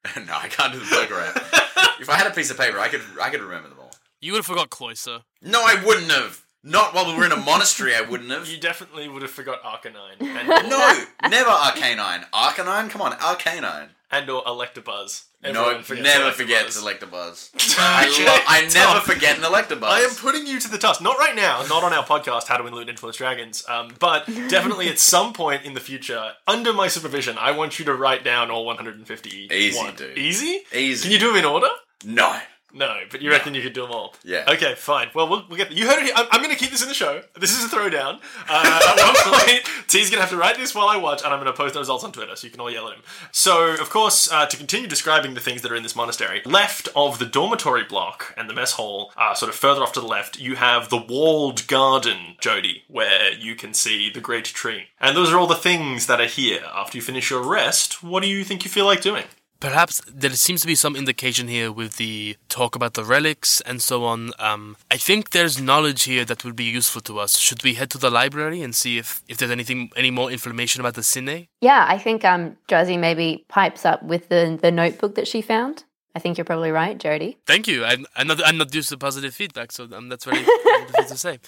no, 0.26 0.34
I 0.34 0.48
can't 0.48 0.72
do 0.72 0.78
the 0.80 0.86
burger 0.86 1.20
app. 1.20 1.36
if 2.00 2.08
I 2.10 2.16
had 2.16 2.26
a 2.26 2.34
piece 2.34 2.50
of 2.50 2.58
paper, 2.58 2.78
I 2.78 2.88
could 2.88 3.02
I 3.20 3.30
could 3.30 3.40
remember 3.40 3.68
them 3.68 3.78
all. 3.80 3.92
You 4.20 4.32
would 4.32 4.38
have 4.38 4.46
forgot 4.46 4.70
Cloyster. 4.70 5.22
No, 5.42 5.62
I 5.64 5.82
wouldn't 5.84 6.10
have. 6.10 6.44
Not 6.64 6.94
while 6.94 7.06
we 7.06 7.18
were 7.18 7.26
in 7.26 7.32
a 7.32 7.36
monastery, 7.36 7.92
I 7.94 8.02
wouldn't 8.02 8.30
have. 8.30 8.46
You 8.46 8.56
definitely 8.58 9.08
would 9.08 9.22
have 9.22 9.32
forgot 9.32 9.62
Arcanine 9.64 10.20
and, 10.20 10.48
No, 10.70 11.04
never 11.28 11.50
Arcanine. 11.50 12.24
Arcanine? 12.30 12.88
Come 12.88 13.00
on, 13.02 13.12
Arcanine. 13.14 13.88
And 14.12 14.28
or 14.30 14.44
Electabuzz. 14.44 15.24
No, 15.42 15.82
forgets 15.82 16.04
never 16.04 16.26
Electabuzz. 16.30 16.32
forget 16.34 16.66
Electabuzz. 16.66 17.50
I, 17.78 18.06
lo- 18.24 18.44
I 18.46 18.60
never 18.62 18.98
Tom. 18.98 19.00
forget 19.02 19.36
an 19.38 19.42
Electabuzz. 19.42 19.82
I 19.88 20.00
am 20.00 20.10
putting 20.14 20.46
you 20.46 20.60
to 20.60 20.68
the 20.70 20.78
task. 20.78 21.00
Not 21.00 21.18
right 21.18 21.34
now, 21.34 21.64
not 21.68 21.82
on 21.82 21.92
our 21.92 22.04
podcast, 22.04 22.46
How 22.46 22.58
to 22.58 22.62
Win 22.64 22.74
Loot 22.74 22.88
Influence 22.88 23.16
Dragons, 23.16 23.64
um, 23.68 23.92
but 23.98 24.26
definitely 24.26 24.88
at 24.88 25.00
some 25.00 25.32
point 25.32 25.64
in 25.64 25.74
the 25.74 25.80
future, 25.80 26.32
under 26.46 26.72
my 26.72 26.86
supervision, 26.86 27.36
I 27.38 27.50
want 27.52 27.78
you 27.80 27.84
to 27.86 27.94
write 27.94 28.22
down 28.22 28.50
all 28.52 28.64
150. 28.66 29.48
Easy, 29.52 29.90
dude. 29.96 30.16
Easy? 30.16 30.60
Easy. 30.72 31.02
Can 31.02 31.12
you 31.12 31.18
do 31.18 31.28
them 31.28 31.36
in 31.38 31.44
order? 31.44 31.68
No. 32.04 32.38
No, 32.74 33.00
but 33.10 33.20
you 33.20 33.30
reckon 33.30 33.54
you 33.54 33.62
could 33.62 33.72
do 33.74 33.82
them 33.82 33.92
all? 33.92 34.14
Yeah. 34.24 34.44
Okay, 34.48 34.74
fine. 34.74 35.08
Well, 35.14 35.28
we'll, 35.28 35.44
we'll 35.48 35.58
get. 35.58 35.72
You 35.72 35.86
heard 35.86 35.98
it. 35.98 36.04
here. 36.04 36.14
I'm, 36.16 36.26
I'm 36.30 36.42
going 36.42 36.54
to 36.54 36.58
keep 36.58 36.70
this 36.70 36.82
in 36.82 36.88
the 36.88 36.94
show. 36.94 37.22
This 37.38 37.52
is 37.52 37.70
a 37.70 37.74
throwdown. 37.74 38.20
Uh, 38.48 38.80
at 38.96 39.24
one 39.24 39.34
point, 39.40 39.62
T's 39.88 40.10
going 40.10 40.18
to 40.18 40.22
have 40.22 40.30
to 40.30 40.36
write 40.36 40.56
this 40.56 40.74
while 40.74 40.88
I 40.88 40.96
watch, 40.96 41.22
and 41.22 41.32
I'm 41.32 41.40
going 41.40 41.52
to 41.52 41.56
post 41.56 41.74
the 41.74 41.80
results 41.80 42.02
on 42.04 42.12
Twitter, 42.12 42.34
so 42.34 42.46
you 42.46 42.50
can 42.50 42.60
all 42.60 42.70
yell 42.70 42.88
at 42.88 42.94
him. 42.96 43.02
So, 43.30 43.74
of 43.74 43.90
course, 43.90 44.30
uh, 44.32 44.46
to 44.46 44.56
continue 44.56 44.88
describing 44.88 45.34
the 45.34 45.40
things 45.40 45.62
that 45.62 45.70
are 45.70 45.76
in 45.76 45.82
this 45.82 45.96
monastery, 45.96 46.40
left 46.44 46.88
of 46.96 47.18
the 47.18 47.26
dormitory 47.26 47.84
block 47.84 48.34
and 48.36 48.48
the 48.48 48.54
mess 48.54 48.72
hall, 48.72 49.12
uh, 49.16 49.34
sort 49.34 49.50
of 49.50 49.54
further 49.54 49.82
off 49.82 49.92
to 49.92 50.00
the 50.00 50.06
left, 50.06 50.38
you 50.40 50.56
have 50.56 50.88
the 50.88 50.96
walled 50.96 51.66
garden, 51.66 52.36
Jody, 52.40 52.84
where 52.88 53.32
you 53.32 53.54
can 53.54 53.74
see 53.74 54.10
the 54.10 54.20
great 54.20 54.46
tree. 54.46 54.84
And 55.00 55.16
those 55.16 55.32
are 55.32 55.38
all 55.38 55.46
the 55.46 55.54
things 55.54 56.06
that 56.06 56.20
are 56.20 56.26
here. 56.26 56.62
After 56.74 56.96
you 56.96 57.02
finish 57.02 57.30
your 57.30 57.42
rest, 57.42 58.02
what 58.02 58.22
do 58.22 58.28
you 58.28 58.44
think 58.44 58.64
you 58.64 58.70
feel 58.70 58.86
like 58.86 59.00
doing? 59.02 59.24
Perhaps 59.62 60.02
there 60.12 60.30
seems 60.30 60.60
to 60.62 60.66
be 60.66 60.74
some 60.74 60.96
indication 60.96 61.46
here 61.46 61.70
with 61.70 61.94
the 61.94 62.36
talk 62.48 62.74
about 62.74 62.94
the 62.94 63.04
relics 63.04 63.60
and 63.60 63.80
so 63.80 64.04
on. 64.04 64.32
Um, 64.40 64.76
I 64.90 64.96
think 64.96 65.30
there's 65.30 65.62
knowledge 65.62 66.02
here 66.02 66.24
that 66.24 66.44
would 66.44 66.56
be 66.56 66.64
useful 66.64 67.00
to 67.02 67.20
us. 67.20 67.38
Should 67.38 67.62
we 67.62 67.74
head 67.74 67.88
to 67.90 67.98
the 67.98 68.10
library 68.10 68.60
and 68.60 68.74
see 68.74 68.98
if, 68.98 69.22
if 69.28 69.36
there's 69.36 69.52
anything 69.52 69.92
any 69.96 70.10
more 70.10 70.32
information 70.32 70.80
about 70.80 70.94
the 70.94 71.02
Cine? 71.02 71.46
Yeah, 71.60 71.86
I 71.88 71.96
think 71.96 72.24
um, 72.24 72.56
Josie 72.66 72.96
maybe 72.96 73.44
pipes 73.46 73.86
up 73.86 74.02
with 74.02 74.28
the, 74.28 74.58
the 74.60 74.72
notebook 74.72 75.14
that 75.14 75.28
she 75.28 75.40
found. 75.40 75.84
I 76.16 76.18
think 76.18 76.38
you're 76.38 76.44
probably 76.44 76.72
right, 76.72 76.98
Jody. 76.98 77.38
Thank 77.46 77.68
you. 77.68 77.84
I'm, 77.84 78.04
I'm 78.16 78.26
not 78.26 78.44
I'm 78.44 78.58
not 78.58 78.74
used 78.74 78.88
to 78.88 78.98
positive 78.98 79.32
feedback, 79.32 79.72
so 79.72 79.88
um, 79.92 80.08
that's 80.08 80.24
very 80.24 80.44
difficult 80.44 81.08
to 81.08 81.16
say. 81.16 81.38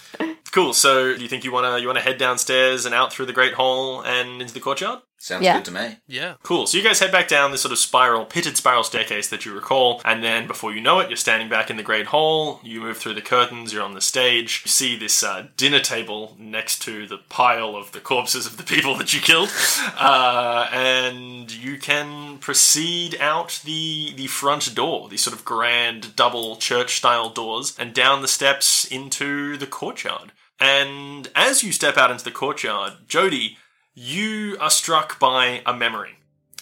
Cool. 0.53 0.73
So, 0.73 1.17
do 1.17 1.23
you 1.23 1.29
think 1.29 1.45
you 1.45 1.53
want 1.53 1.67
to 1.67 1.81
you 1.81 1.87
want 1.89 1.99
to 1.99 2.05
head 2.05 2.17
downstairs 2.17 2.87
and 2.87 2.95
out 2.95 3.13
through 3.13 3.27
the 3.27 3.33
great 3.33 3.55
hall 3.55 4.03
and 4.03 4.41
into 4.41 4.55
the 4.55 4.61
courtyard? 4.61 5.01
Sounds 5.19 5.43
Yeah. 5.45 5.55
good 5.55 5.65
to 5.65 5.71
me. 5.71 5.97
Yeah. 6.07 6.35
Cool. 6.43 6.67
So 6.67 6.77
you 6.77 6.85
guys 6.85 6.99
head 7.01 7.11
back 7.11 7.29
down 7.29 7.51
this 7.51 7.63
sort 7.63 7.73
of 7.73 7.79
spiral, 7.79 8.27
pitted 8.27 8.59
spiral 8.59 8.85
staircase 8.85 9.29
that 9.29 9.47
you 9.47 9.55
recall, 9.55 10.03
and 10.05 10.23
then 10.23 10.47
before 10.47 10.75
you 10.75 10.83
know 10.83 11.01
it, 11.01 11.09
you're 11.09 11.17
standing 11.17 11.49
back 11.49 11.71
in 11.71 11.79
the 11.79 11.83
great 11.83 12.07
hall. 12.09 12.61
You 12.63 12.81
move 12.83 12.99
through 12.99 13.15
the 13.15 13.23
curtains. 13.23 13.73
You're 13.73 13.83
on 13.83 13.95
the 13.95 14.03
stage. 14.03 14.63
You 14.67 14.71
see 14.71 14.97
this 14.99 15.23
uh, 15.23 15.47
dinner 15.57 15.81
table 15.81 16.37
next 16.39 16.83
to 16.83 17.07
the 17.07 17.17
pile 17.31 17.75
of 17.75 17.93
the 17.93 18.01
corpses 18.01 18.47
of 18.47 18.59
the 18.59 18.63
people 18.65 18.97
that 18.97 19.15
you 19.15 19.21
killed, 19.21 19.51
uh, 19.99 20.69
and 20.73 21.51
you 21.51 21.79
can 21.79 22.37
proceed 22.39 23.17
out 23.21 23.61
the 23.65 24.13
the 24.17 24.27
front 24.27 24.75
door, 24.75 25.09
these 25.09 25.23
sort 25.23 25.35
of 25.37 25.45
grand 25.45 26.15
double 26.17 26.57
church 26.57 26.97
style 26.97 27.31
doors, 27.31 27.75
and 27.79 27.95
down 27.95 28.21
the 28.21 28.29
steps 28.29 28.85
into 28.85 29.57
the 29.57 29.67
courtyard. 29.67 30.33
And 30.61 31.29
as 31.35 31.63
you 31.65 31.73
step 31.73 31.97
out 31.97 32.11
into 32.11 32.25
the 32.25 32.31
courtyard, 32.31 32.93
Jody, 33.09 33.59
you 33.95 34.57
are 34.61 34.71
struck 34.71 35.19
by 35.19 35.63
a 35.65 35.73
memory. 35.73 36.17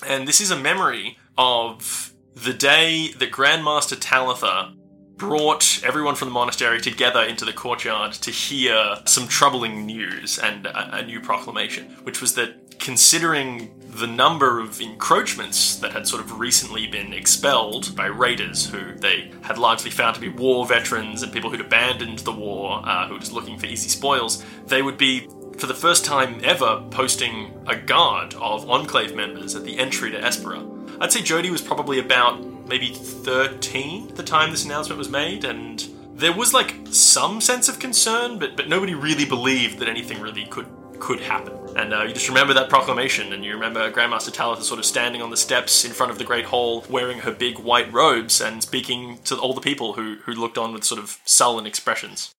And 0.06 0.28
this 0.28 0.40
is 0.40 0.50
a 0.50 0.56
memory 0.56 1.18
of 1.38 2.12
the 2.34 2.52
day 2.52 3.12
that 3.18 3.30
Grandmaster 3.30 3.96
Talitha 3.98 4.74
brought 5.16 5.82
everyone 5.84 6.14
from 6.14 6.28
the 6.28 6.34
monastery 6.34 6.80
together 6.80 7.22
into 7.22 7.44
the 7.44 7.52
courtyard 7.52 8.12
to 8.12 8.30
hear 8.30 8.96
some 9.04 9.28
troubling 9.28 9.86
news 9.86 10.38
and 10.38 10.66
a, 10.66 10.96
a 10.96 11.06
new 11.06 11.20
proclamation, 11.20 11.84
which 12.02 12.20
was 12.20 12.34
that 12.34 12.78
considering 12.78 13.78
the 13.80 14.06
number 14.06 14.58
of 14.58 14.80
encroachments 14.80 15.76
that 15.76 15.92
had 15.92 16.06
sort 16.08 16.20
of 16.20 16.40
recently 16.40 16.86
been 16.86 17.12
expelled 17.12 17.94
by 17.94 18.06
raiders 18.06 18.66
who 18.66 18.94
they 18.96 19.30
had 19.42 19.58
largely 19.58 19.90
found 19.90 20.14
to 20.14 20.20
be 20.20 20.28
war 20.28 20.66
veterans 20.66 21.22
and 21.22 21.32
people 21.32 21.50
who'd 21.50 21.60
abandoned 21.60 22.18
the 22.20 22.32
war, 22.32 22.82
uh, 22.84 23.06
who 23.06 23.14
were 23.14 23.20
just 23.20 23.32
looking 23.32 23.58
for 23.58 23.66
easy 23.66 23.88
spoils, 23.88 24.44
they 24.66 24.82
would 24.82 24.98
be 24.98 25.28
for 25.58 25.66
the 25.66 25.74
first 25.74 26.04
time 26.04 26.40
ever 26.42 26.84
posting 26.90 27.52
a 27.66 27.76
guard 27.76 28.34
of 28.34 28.68
Enclave 28.68 29.14
members 29.14 29.54
at 29.54 29.64
the 29.64 29.78
entry 29.78 30.10
to 30.10 30.20
Espera. 30.20 30.68
I'd 31.00 31.12
say 31.12 31.22
Jody 31.22 31.50
was 31.50 31.62
probably 31.62 31.98
about 31.98 32.44
maybe 32.68 32.92
13 32.92 34.08
at 34.08 34.16
the 34.16 34.22
time 34.22 34.50
this 34.50 34.64
announcement 34.64 34.98
was 34.98 35.08
made, 35.08 35.44
and 35.44 35.86
there 36.14 36.32
was 36.32 36.54
like 36.54 36.74
some 36.90 37.40
sense 37.40 37.68
of 37.68 37.78
concern, 37.78 38.38
but, 38.38 38.56
but 38.56 38.68
nobody 38.68 38.94
really 38.94 39.24
believed 39.24 39.78
that 39.78 39.88
anything 39.88 40.20
really 40.20 40.46
could 40.46 40.66
could 41.02 41.18
happen. 41.18 41.58
And 41.76 41.92
uh, 41.92 42.04
you 42.04 42.14
just 42.14 42.28
remember 42.28 42.54
that 42.54 42.68
proclamation, 42.68 43.32
and 43.32 43.44
you 43.44 43.54
remember 43.54 43.90
Grandmaster 43.90 44.32
Talitha 44.32 44.62
sort 44.62 44.78
of 44.78 44.86
standing 44.86 45.20
on 45.20 45.30
the 45.30 45.36
steps 45.36 45.84
in 45.84 45.90
front 45.90 46.12
of 46.12 46.18
the 46.18 46.24
Great 46.24 46.44
Hall, 46.44 46.84
wearing 46.88 47.18
her 47.18 47.32
big 47.32 47.58
white 47.58 47.92
robes 47.92 48.40
and 48.40 48.62
speaking 48.62 49.18
to 49.24 49.36
all 49.36 49.52
the 49.52 49.60
people 49.60 49.94
who, 49.94 50.18
who 50.22 50.32
looked 50.32 50.56
on 50.56 50.72
with 50.72 50.84
sort 50.84 51.00
of 51.00 51.18
sullen 51.24 51.66
expressions. 51.66 52.32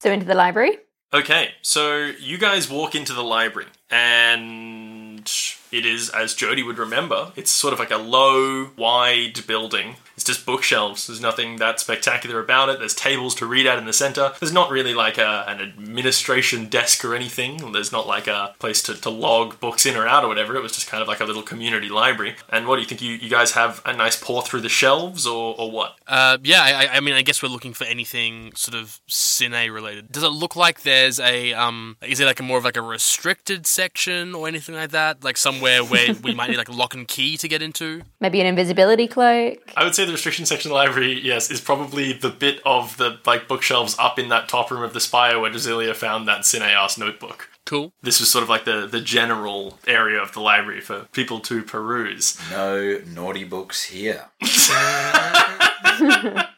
So 0.00 0.12
into 0.12 0.26
the 0.26 0.34
library. 0.34 0.78
Okay, 1.14 1.50
so 1.60 2.10
you 2.18 2.38
guys 2.38 2.70
walk 2.70 2.94
into 2.94 3.12
the 3.12 3.22
library, 3.22 3.68
and 3.90 5.30
it 5.70 5.84
is, 5.84 6.08
as 6.08 6.32
Jody 6.32 6.62
would 6.62 6.78
remember, 6.78 7.32
it's 7.36 7.50
sort 7.50 7.74
of 7.74 7.78
like 7.78 7.90
a 7.90 7.98
low, 7.98 8.70
wide 8.78 9.46
building. 9.46 9.96
It's 10.14 10.24
just 10.24 10.44
bookshelves. 10.46 11.06
There's 11.06 11.20
nothing 11.20 11.56
that 11.56 11.80
spectacular 11.80 12.38
about 12.40 12.68
it. 12.68 12.78
There's 12.78 12.94
tables 12.94 13.34
to 13.36 13.46
read 13.46 13.66
at 13.66 13.78
in 13.78 13.86
the 13.86 13.92
center. 13.92 14.32
There's 14.40 14.52
not 14.52 14.70
really 14.70 14.94
like 14.94 15.18
a, 15.18 15.44
an 15.48 15.60
administration 15.60 16.66
desk 16.68 17.04
or 17.04 17.14
anything. 17.14 17.72
There's 17.72 17.92
not 17.92 18.06
like 18.06 18.26
a 18.26 18.54
place 18.58 18.82
to, 18.84 18.94
to 19.00 19.10
log 19.10 19.58
books 19.60 19.86
in 19.86 19.96
or 19.96 20.06
out 20.06 20.24
or 20.24 20.28
whatever. 20.28 20.56
It 20.56 20.62
was 20.62 20.72
just 20.72 20.86
kind 20.86 21.02
of 21.02 21.08
like 21.08 21.20
a 21.20 21.24
little 21.24 21.42
community 21.42 21.88
library. 21.88 22.36
And 22.48 22.66
what 22.66 22.76
do 22.76 22.82
you 22.82 22.88
think? 22.88 23.02
You, 23.02 23.12
you 23.14 23.28
guys 23.30 23.52
have 23.52 23.80
a 23.84 23.92
nice 23.92 24.16
pour 24.16 24.42
through 24.42 24.60
the 24.62 24.68
shelves 24.68 25.26
or, 25.26 25.54
or 25.58 25.70
what? 25.70 25.96
Uh, 26.06 26.38
yeah, 26.42 26.62
I, 26.62 26.84
I- 26.86 26.88
I 26.96 27.00
mean, 27.00 27.14
I 27.14 27.22
guess 27.22 27.42
we're 27.42 27.48
looking 27.48 27.72
for 27.72 27.84
anything 27.84 28.52
sort 28.54 28.74
of 28.80 29.00
cine 29.10 29.72
related. 29.72 30.12
Does 30.12 30.22
it 30.22 30.28
look 30.28 30.54
like 30.56 30.82
there's 30.82 31.18
a 31.18 31.52
um? 31.54 31.96
Is 32.02 32.20
it 32.20 32.26
like 32.26 32.38
a 32.38 32.42
more 32.42 32.58
of 32.58 32.64
like 32.64 32.76
a 32.76 32.82
restricted 32.82 33.66
section 33.66 34.34
or 34.34 34.46
anything 34.46 34.74
like 34.74 34.90
that? 34.90 35.24
Like 35.24 35.36
somewhere 35.36 35.82
where 35.82 36.14
we 36.22 36.34
might 36.34 36.50
need 36.50 36.58
like 36.58 36.68
a 36.68 36.72
lock 36.72 36.94
and 36.94 37.08
key 37.08 37.36
to 37.38 37.48
get 37.48 37.60
into? 37.62 38.02
Maybe 38.20 38.40
an 38.40 38.46
invisibility 38.46 39.08
cloak. 39.08 39.58
I 39.76 39.84
would 39.84 39.94
say 39.94 40.01
the 40.06 40.12
restriction 40.12 40.46
section 40.46 40.70
of 40.70 40.72
the 40.72 40.76
library, 40.76 41.20
yes, 41.20 41.50
is 41.50 41.60
probably 41.60 42.12
the 42.12 42.30
bit 42.30 42.60
of 42.64 42.96
the 42.96 43.18
like 43.26 43.48
bookshelves 43.48 43.96
up 43.98 44.18
in 44.18 44.28
that 44.28 44.48
top 44.48 44.70
room 44.70 44.82
of 44.82 44.92
the 44.92 45.00
spire 45.00 45.40
where 45.40 45.50
Drasilia 45.50 45.94
found 45.94 46.28
that 46.28 46.42
Cineas 46.42 46.98
notebook. 46.98 47.48
Cool. 47.64 47.92
This 48.02 48.20
was 48.20 48.30
sort 48.30 48.42
of 48.42 48.48
like 48.48 48.64
the, 48.64 48.86
the 48.86 49.00
general 49.00 49.78
area 49.86 50.20
of 50.20 50.32
the 50.32 50.40
library 50.40 50.80
for 50.80 51.06
people 51.12 51.40
to 51.40 51.62
peruse. 51.62 52.38
No 52.50 53.00
naughty 53.06 53.44
books 53.44 53.84
here. 53.84 54.26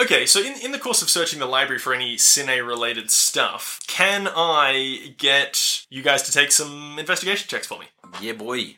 Okay, 0.00 0.26
so 0.26 0.40
in, 0.40 0.54
in 0.62 0.70
the 0.70 0.78
course 0.78 1.02
of 1.02 1.10
searching 1.10 1.40
the 1.40 1.46
library 1.46 1.80
for 1.80 1.92
any 1.92 2.16
cine 2.16 2.64
related 2.64 3.10
stuff, 3.10 3.80
can 3.88 4.28
I 4.28 5.12
get 5.18 5.86
you 5.90 6.02
guys 6.02 6.22
to 6.22 6.32
take 6.32 6.52
some 6.52 7.00
investigation 7.00 7.48
checks 7.48 7.66
for 7.66 7.80
me? 7.80 7.86
Yeah, 8.20 8.34
boy. 8.34 8.76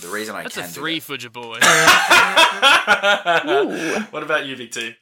The 0.00 0.08
reason 0.08 0.34
I 0.36 0.42
That's 0.42 0.56
a 0.56 0.60
can 0.62 0.70
do 0.70 0.74
three 0.74 0.98
that- 0.98 1.04
for 1.04 1.14
your 1.16 1.30
boy. 1.30 1.58
What 4.10 4.22
about 4.22 4.46
you, 4.46 4.56
Big 4.56 4.70
T? 4.72 4.94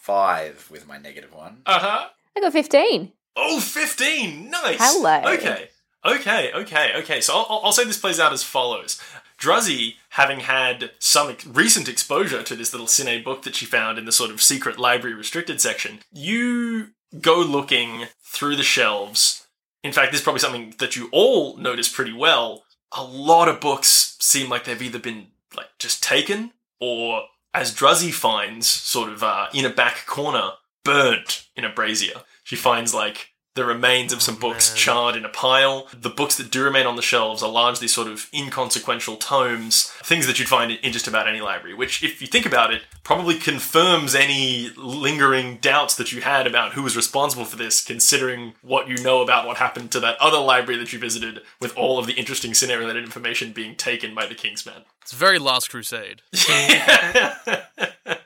five 0.00 0.68
with 0.70 0.86
my 0.86 0.98
negative 0.98 1.32
one. 1.34 1.62
Uh 1.64 1.78
huh. 1.78 2.08
I 2.36 2.40
got 2.40 2.52
15. 2.52 3.10
Oh, 3.36 3.58
15! 3.58 4.50
Nice! 4.50 4.76
Hello. 4.78 5.22
Okay. 5.32 5.68
Okay, 6.04 6.52
okay, 6.52 6.92
okay. 6.96 7.20
So 7.22 7.32
I'll, 7.34 7.62
I'll 7.64 7.72
say 7.72 7.84
this 7.84 7.98
plays 7.98 8.20
out 8.20 8.32
as 8.34 8.42
follows. 8.42 9.00
Druzzy, 9.40 9.94
having 10.10 10.40
had 10.40 10.90
some 10.98 11.30
ex- 11.30 11.46
recent 11.46 11.88
exposure 11.88 12.42
to 12.42 12.54
this 12.54 12.72
little 12.74 12.86
cine 12.86 13.24
book 13.24 13.42
that 13.42 13.56
she 13.56 13.64
found 13.64 13.98
in 13.98 14.04
the 14.04 14.12
sort 14.12 14.30
of 14.30 14.42
secret 14.42 14.78
library 14.78 15.16
restricted 15.16 15.60
section, 15.62 16.00
you 16.12 16.88
go 17.20 17.38
looking 17.38 18.04
through 18.22 18.56
the 18.56 18.62
shelves. 18.62 19.46
In 19.82 19.92
fact, 19.92 20.12
this 20.12 20.20
is 20.20 20.24
probably 20.24 20.40
something 20.40 20.74
that 20.78 20.94
you 20.96 21.08
all 21.12 21.56
notice 21.56 21.88
pretty 21.88 22.12
well. 22.12 22.63
A 22.96 23.02
lot 23.04 23.48
of 23.48 23.60
books 23.60 24.16
seem 24.20 24.48
like 24.48 24.64
they've 24.64 24.80
either 24.80 24.98
been 24.98 25.28
like 25.56 25.66
just 25.78 26.02
taken 26.02 26.52
or, 26.80 27.24
as 27.52 27.74
Druzzy 27.74 28.12
finds, 28.12 28.68
sort 28.68 29.10
of 29.10 29.22
uh, 29.22 29.48
in 29.52 29.64
a 29.64 29.70
back 29.70 30.06
corner, 30.06 30.50
burnt 30.84 31.48
in 31.56 31.64
a 31.64 31.72
brazier. 31.72 32.22
She 32.44 32.56
finds 32.56 32.94
like 32.94 33.33
the 33.54 33.64
remains 33.64 34.12
of 34.12 34.20
some 34.20 34.36
oh, 34.36 34.40
books 34.40 34.70
man. 34.70 34.76
charred 34.76 35.16
in 35.16 35.24
a 35.24 35.28
pile. 35.28 35.86
The 35.98 36.10
books 36.10 36.36
that 36.36 36.50
do 36.50 36.62
remain 36.62 36.86
on 36.86 36.96
the 36.96 37.02
shelves 37.02 37.42
are 37.42 37.50
largely 37.50 37.86
sort 37.86 38.08
of 38.08 38.28
inconsequential 38.34 39.16
tomes, 39.16 39.90
things 40.02 40.26
that 40.26 40.38
you'd 40.38 40.48
find 40.48 40.72
in, 40.72 40.78
in 40.78 40.92
just 40.92 41.06
about 41.06 41.28
any 41.28 41.40
library, 41.40 41.74
which, 41.74 42.02
if 42.02 42.20
you 42.20 42.26
think 42.26 42.46
about 42.46 42.72
it, 42.72 42.82
probably 43.04 43.36
confirms 43.36 44.14
any 44.14 44.70
lingering 44.76 45.58
doubts 45.58 45.94
that 45.96 46.12
you 46.12 46.22
had 46.22 46.46
about 46.46 46.72
who 46.72 46.82
was 46.82 46.96
responsible 46.96 47.44
for 47.44 47.56
this, 47.56 47.84
considering 47.84 48.54
what 48.62 48.88
you 48.88 48.96
know 48.98 49.22
about 49.22 49.46
what 49.46 49.58
happened 49.58 49.92
to 49.92 50.00
that 50.00 50.16
other 50.20 50.38
library 50.38 50.78
that 50.78 50.92
you 50.92 50.98
visited, 50.98 51.40
with 51.60 51.76
all 51.76 51.98
of 51.98 52.06
the 52.06 52.14
interesting 52.14 52.54
scenario 52.54 52.84
related 52.84 53.04
information 53.04 53.52
being 53.52 53.76
taken 53.76 54.14
by 54.14 54.26
the 54.26 54.34
Kingsman. 54.34 54.82
It's 55.00 55.12
very 55.12 55.38
Last 55.38 55.70
Crusade. 55.70 56.22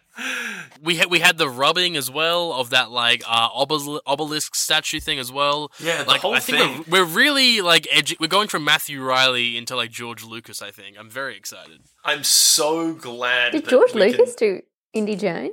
We 0.83 0.97
had 0.97 1.11
we 1.11 1.21
had 1.21 1.39
the 1.39 1.49
rubbing 1.49 1.97
as 1.97 2.11
well 2.11 2.53
of 2.53 2.71
that 2.71 2.91
like 2.91 3.23
uh, 3.27 3.51
obel- 3.51 4.01
obelisk 4.07 4.55
statue 4.55 5.01
thing 5.01 5.19
as 5.19 5.31
well. 5.33 5.71
Yeah, 5.81 6.03
the 6.03 6.09
like 6.09 6.21
whole 6.21 6.35
I 6.35 6.41
think 6.41 6.59
thing. 6.59 6.85
We're, 6.89 7.05
we're 7.05 7.15
really 7.15 7.61
like 7.61 7.85
edu- 7.85 8.19
we're 8.21 8.27
going 8.29 8.49
from 8.49 8.65
Matthew 8.65 9.03
Reilly 9.03 9.57
into 9.57 9.77
like 9.77 9.91
George 9.91 10.25
Lucas. 10.25 10.63
I 10.63 10.71
think 10.71 10.97
I'm 10.99 11.11
very 11.11 11.37
excited. 11.37 11.81
I'm 12.05 12.25
so 12.25 12.95
glad. 12.95 13.53
Did 13.53 13.65
that 13.65 13.71
George 13.71 13.95
we 13.95 14.01
Lucas 14.01 14.35
Can... 14.35 14.57
do 14.57 14.63
Indy 14.93 15.17
Jones? 15.17 15.53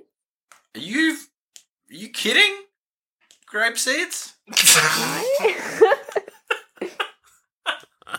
Are 0.76 0.80
you, 0.80 1.18
are 1.92 1.96
you 1.96 2.10
kidding? 2.10 2.64
Grape 3.48 3.78
seeds? 3.78 4.34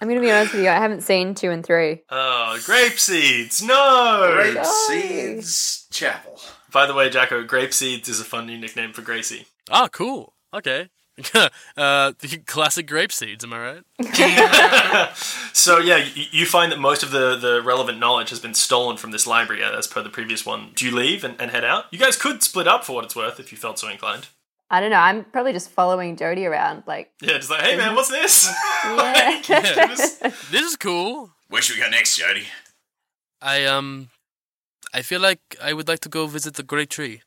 I'm 0.00 0.08
going 0.08 0.20
to 0.20 0.26
be 0.26 0.30
honest 0.30 0.52
with 0.52 0.62
you. 0.62 0.68
I 0.68 0.74
haven't 0.74 1.02
seen 1.02 1.34
two 1.34 1.50
and 1.50 1.64
three. 1.64 2.02
Oh, 2.10 2.58
grape 2.64 2.98
seeds! 2.98 3.62
No. 3.62 4.32
Grape 4.34 4.54
No. 4.54 4.62
seeds 4.62 5.86
chapel. 5.90 6.40
By 6.72 6.86
the 6.86 6.94
way, 6.94 7.08
Jacko, 7.08 7.42
grape 7.44 7.72
seeds 7.72 8.08
is 8.08 8.20
a 8.20 8.24
fun 8.24 8.46
new 8.46 8.58
nickname 8.58 8.92
for 8.92 9.02
Gracie. 9.02 9.46
Ah, 9.70 9.88
cool. 9.88 10.34
Okay. 10.52 10.88
uh, 11.34 12.12
the 12.18 12.42
classic 12.46 12.86
grape 12.86 13.10
seeds. 13.12 13.42
Am 13.44 13.52
I 13.54 13.82
right? 13.98 15.12
So 15.52 15.78
yeah, 15.78 15.96
you, 15.96 16.24
you 16.30 16.46
find 16.46 16.70
that 16.70 16.78
most 16.78 17.02
of 17.02 17.10
the, 17.10 17.34
the 17.36 17.60
relevant 17.62 17.99
knowledge 17.99 18.30
has 18.30 18.38
been 18.38 18.54
stolen 18.54 18.97
from 18.99 19.10
this 19.10 19.26
library, 19.26 19.64
uh, 19.64 19.76
as 19.76 19.86
per 19.88 20.00
the 20.02 20.10
previous 20.10 20.47
one. 20.47 20.71
Do 20.76 20.84
you 20.84 20.94
leave 20.94 21.25
and, 21.25 21.34
and 21.40 21.50
head 21.50 21.64
out? 21.64 21.86
You 21.90 21.99
guys 21.99 22.16
could 22.16 22.42
split 22.42 22.68
up 22.68 22.84
for 22.84 22.92
what 22.92 23.04
it's 23.04 23.16
worth 23.16 23.40
if 23.40 23.50
you 23.50 23.58
felt 23.58 23.78
so 23.78 23.88
inclined. 23.88 24.28
I 24.70 24.80
don't 24.80 24.90
know. 24.90 24.96
I'm 24.96 25.24
probably 25.24 25.52
just 25.52 25.70
following 25.70 26.16
Jody 26.16 26.44
around. 26.44 26.82
Like, 26.86 27.12
Yeah, 27.22 27.38
just 27.38 27.50
like, 27.50 27.62
hey 27.62 27.76
man, 27.76 27.94
what's 27.94 28.08
this? 28.10 28.52
yeah. 28.84 29.40
This 30.50 30.62
is 30.62 30.76
cool. 30.76 31.30
Where 31.48 31.62
should 31.62 31.76
we 31.76 31.82
go 31.82 31.88
next, 31.90 32.16
Jody? 32.16 32.44
I 33.40 33.64
um, 33.64 34.08
I 34.92 35.02
feel 35.02 35.20
like 35.20 35.40
I 35.62 35.72
would 35.72 35.88
like 35.88 36.00
to 36.00 36.08
go 36.08 36.26
visit 36.26 36.54
the 36.54 36.62
great 36.62 36.90
tree. 36.90 37.22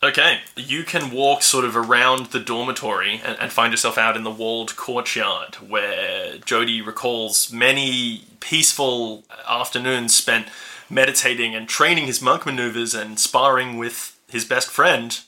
Okay, 0.00 0.40
you 0.56 0.84
can 0.84 1.10
walk 1.10 1.42
sort 1.42 1.64
of 1.64 1.76
around 1.76 2.26
the 2.26 2.38
dormitory 2.38 3.20
and, 3.24 3.36
and 3.40 3.50
find 3.50 3.72
yourself 3.72 3.98
out 3.98 4.16
in 4.16 4.22
the 4.22 4.30
walled 4.30 4.76
courtyard 4.76 5.56
where 5.56 6.38
Jody 6.38 6.80
recalls 6.80 7.52
many 7.52 8.22
peaceful 8.38 9.24
afternoons 9.48 10.14
spent 10.14 10.46
meditating 10.88 11.56
and 11.56 11.68
training 11.68 12.06
his 12.06 12.22
monk 12.22 12.46
maneuvers 12.46 12.94
and 12.94 13.18
sparring 13.18 13.76
with 13.76 14.20
his 14.28 14.44
best 14.44 14.70
friend, 14.70 15.20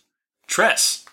Tress. 0.47 1.05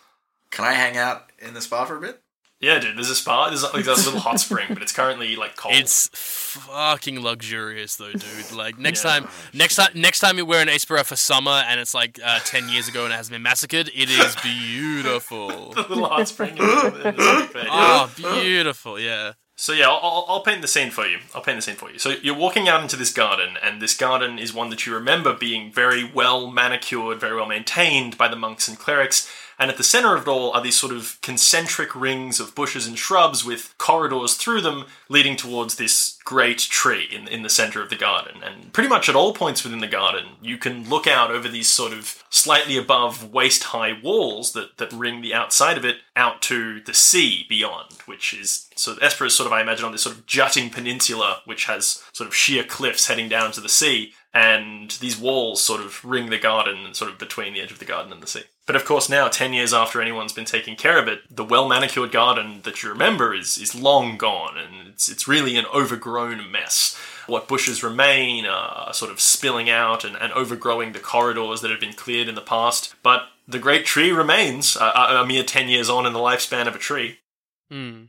Can 0.52 0.66
I 0.66 0.74
hang 0.74 0.98
out 0.98 1.32
in 1.40 1.54
the 1.54 1.62
spa 1.62 1.86
for 1.86 1.98
a 1.98 2.02
bit? 2.02 2.22
Yeah, 2.60 2.80
dude, 2.80 2.98
there's 2.98 3.12
a 3.12 3.16
spa. 3.16 3.50
There's 3.50 3.62
like 3.62 3.86
a 3.86 3.92
little 3.92 4.20
hot 4.20 4.40
spring, 4.40 4.66
but 4.70 4.82
it's 4.82 4.92
currently 4.92 5.36
like 5.36 5.56
cold. 5.56 5.76
It's 5.76 6.10
fucking 6.12 7.22
luxurious 7.22 7.98
though, 7.98 8.12
dude. 8.14 8.52
Like 8.52 8.80
next 8.80 9.04
Yeah. 9.04 9.20
time, 9.20 9.28
next 9.54 9.76
time, 9.76 9.92
next 9.94 10.20
time 10.22 10.38
you 10.40 10.46
wear 10.46 10.62
an 10.64 10.68
Espera 10.68 11.06
for 11.06 11.16
summer 11.16 11.64
and 11.68 11.80
it's 11.80 11.94
like 11.94 12.20
uh, 12.24 12.40
ten 12.46 12.68
years 12.70 12.88
ago 12.88 13.04
and 13.06 13.14
it 13.14 13.16
hasn't 13.16 13.34
been 13.34 13.44
massacred, 13.44 13.92
it 13.94 14.10
is 14.10 14.36
beautiful. 14.44 15.74
a 15.78 15.82
little 15.82 16.08
hot 16.08 16.28
spring 16.28 16.58
in 16.58 16.66
the, 16.66 17.10
in 17.10 17.16
the 17.16 17.22
civic 17.40 17.54
bed. 17.54 17.68
oh, 17.70 18.12
beautiful, 18.16 19.00
yeah. 19.00 19.34
So 19.56 19.74
yeah, 19.74 19.88
I'll, 19.90 20.00
I'll, 20.02 20.26
I'll 20.28 20.42
paint 20.44 20.62
the 20.62 20.68
scene 20.68 20.92
for 20.92 21.06
you. 21.08 21.18
I'll 21.36 21.42
paint 21.42 21.58
the 21.58 21.62
scene 21.64 21.76
for 21.76 21.92
you. 21.92 21.98
So 22.00 22.10
you're 22.22 22.36
walking 22.36 22.68
out 22.68 22.82
into 22.82 22.96
this 22.96 23.12
garden, 23.12 23.58
and 23.64 23.82
this 23.82 23.96
garden 23.98 24.38
is 24.40 24.54
one 24.54 24.70
that 24.70 24.86
you 24.86 24.94
remember 24.94 25.34
being 25.34 25.72
very 25.72 26.04
well 26.04 26.50
manicured, 26.52 27.20
very 27.20 27.36
well 27.36 27.48
maintained 27.48 28.18
by 28.18 28.28
the 28.28 28.36
monks 28.36 28.68
and 28.68 28.78
clerics. 28.78 29.28
And 29.60 29.72
at 29.72 29.78
the 29.78 29.84
center 29.84 30.16
of 30.16 30.24
it 30.24 30.28
all 30.28 30.52
are 30.52 30.62
these 30.62 30.78
sort 30.78 30.94
of 30.94 31.18
concentric 31.22 31.96
rings 31.96 32.40
of 32.40 32.54
bushes 32.54 32.86
and 32.86 32.98
shrubs 32.98 33.44
with 33.44 33.74
corridors 33.78 34.36
through 34.36 34.62
them 34.62 34.86
leading 35.10 35.36
towards 35.36 35.76
this 35.76 36.17
great 36.28 36.60
tree 36.60 37.08
in, 37.10 37.26
in 37.30 37.42
the 37.42 37.50
center 37.50 37.82
of 37.82 37.90
the 37.90 37.96
garden. 37.96 38.44
And 38.44 38.74
pretty 38.74 38.90
much 38.90 39.08
at 39.08 39.16
all 39.16 39.34
points 39.34 39.64
within 39.64 39.80
the 39.80 39.88
garden, 39.88 40.26
you 40.42 40.58
can 40.58 40.90
look 40.90 41.08
out 41.08 41.32
over 41.32 41.48
these 41.48 41.70
sort 41.70 41.94
of 41.94 42.22
slightly 42.30 42.76
above 42.76 43.32
waist 43.32 43.64
high 43.64 43.98
walls 44.04 44.52
that, 44.52 44.76
that 44.76 44.92
ring 44.92 45.22
the 45.22 45.34
outside 45.34 45.78
of 45.78 45.86
it 45.86 46.00
out 46.18 46.42
to 46.42 46.82
the 46.82 46.94
sea 46.94 47.46
beyond, 47.48 47.94
which 48.08 48.34
is 48.34 48.68
so 48.76 48.96
Espera 48.96 49.28
is 49.28 49.36
sort 49.36 49.48
of, 49.48 49.54
I 49.54 49.62
imagine, 49.62 49.86
on 49.86 49.94
this 49.94 50.02
sort 50.02 50.18
of 50.18 50.26
jutting 50.26 50.70
peninsula 50.70 51.44
which 51.46 51.64
has 51.68 52.04
sort 52.12 52.28
of 52.28 52.36
sheer 52.36 52.66
cliffs 52.66 53.08
heading 53.08 53.30
down 53.30 53.54
to 53.54 53.62
the 53.62 53.70
sea. 53.70 54.14
And 54.34 54.92
these 55.00 55.18
walls 55.18 55.62
sort 55.62 55.80
of 55.80 56.04
ring 56.04 56.30
the 56.30 56.38
garden, 56.38 56.94
sort 56.94 57.10
of 57.10 57.18
between 57.18 57.54
the 57.54 57.62
edge 57.62 57.72
of 57.72 57.80
the 57.80 57.86
garden 57.86 58.12
and 58.12 58.22
the 58.22 58.28
sea. 58.28 58.44
But 58.68 58.76
of 58.76 58.84
course, 58.84 59.10
now, 59.10 59.30
10 59.30 59.54
years 59.54 59.74
after 59.74 60.02
anyone's 60.02 60.34
been 60.34 60.46
taking 60.46 60.76
care 60.76 61.00
of 61.00 61.08
it, 61.08 61.22
the 61.34 61.46
well 61.46 61.70
manicured 61.70 62.12
garden 62.12 62.60
that 62.64 62.84
you 62.84 62.90
remember 62.90 63.34
is, 63.34 63.58
is 63.58 63.74
long 63.74 64.18
gone, 64.18 64.58
and 64.58 64.90
it's, 64.90 65.08
it's 65.08 65.28
really 65.28 65.56
an 65.56 65.66
overgrown 65.74 66.17
mess. 66.26 66.98
What 67.28 67.48
bushes 67.48 67.84
remain 67.84 68.46
are 68.46 68.94
sort 68.94 69.12
of 69.12 69.20
spilling 69.20 69.70
out 69.70 70.04
and, 70.04 70.16
and 70.16 70.32
overgrowing 70.34 70.94
the 70.94 71.00
corridors 71.00 71.62
that 71.62 71.72
had 71.72 71.80
been 71.80 71.94
cleared 71.94 72.30
in 72.30 72.36
the 72.36 72.42
past. 72.42 72.96
But 73.04 73.24
the 73.48 73.60
great 73.60 73.86
tree 73.86 74.12
remains, 74.12 74.78
a 74.80 75.26
mere 75.28 75.44
10 75.44 75.68
years 75.68 75.90
on 75.90 76.06
in 76.06 76.14
the 76.14 76.20
lifespan 76.20 76.68
of 76.68 76.76
a 76.76 76.80
tree. 76.80 77.20
Hmm. 77.70 78.06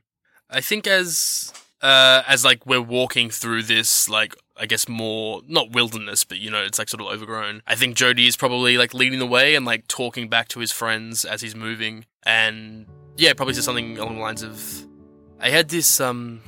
I 0.51 0.61
think 0.61 0.87
as 0.87 1.53
uh, 1.83 2.23
as 2.27 2.44
like 2.44 2.66
we're 2.66 2.81
walking 2.81 3.31
through 3.31 3.62
this 3.62 4.09
like 4.09 4.35
I 4.57 4.66
guess 4.66 4.88
more 4.88 5.42
not 5.47 5.71
wilderness, 5.71 6.25
but 6.25 6.38
you 6.38 6.51
know 6.51 6.62
it's 6.62 6.79
like 6.79 6.88
sort 6.88 7.01
of 7.01 7.09
overgrown. 7.09 7.62
I 7.66 7.75
think 7.75 7.97
Jody 7.97 8.27
is 8.27 8.37
probably 8.37 8.79
like 8.79 8.94
leading 8.94 9.18
the 9.18 9.27
way 9.27 9.55
and 9.55 9.64
like 9.64 9.87
talking 9.88 10.29
back 10.29 10.49
to 10.49 10.61
his 10.61 10.73
friends 10.73 11.25
as 11.25 11.40
he's 11.40 11.55
moving, 11.55 12.07
and 12.25 12.87
yeah, 13.16 13.33
probably 13.35 13.55
says 13.55 13.64
something 13.64 13.99
along 13.99 14.16
the 14.16 14.21
lines 14.21 14.42
of, 14.42 14.85
"I 15.40 15.51
had 15.51 15.68
this 15.68 16.01
um." 16.01 16.40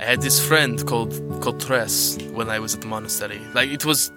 I 0.00 0.04
had 0.04 0.22
this 0.22 0.44
friend 0.44 0.84
called 0.86 1.12
called 1.42 1.60
Tress 1.60 2.16
when 2.32 2.48
I 2.48 2.58
was 2.58 2.74
at 2.74 2.80
the 2.80 2.86
monastery. 2.86 3.40
Like 3.52 3.68
it 3.68 3.84
was 3.84 4.10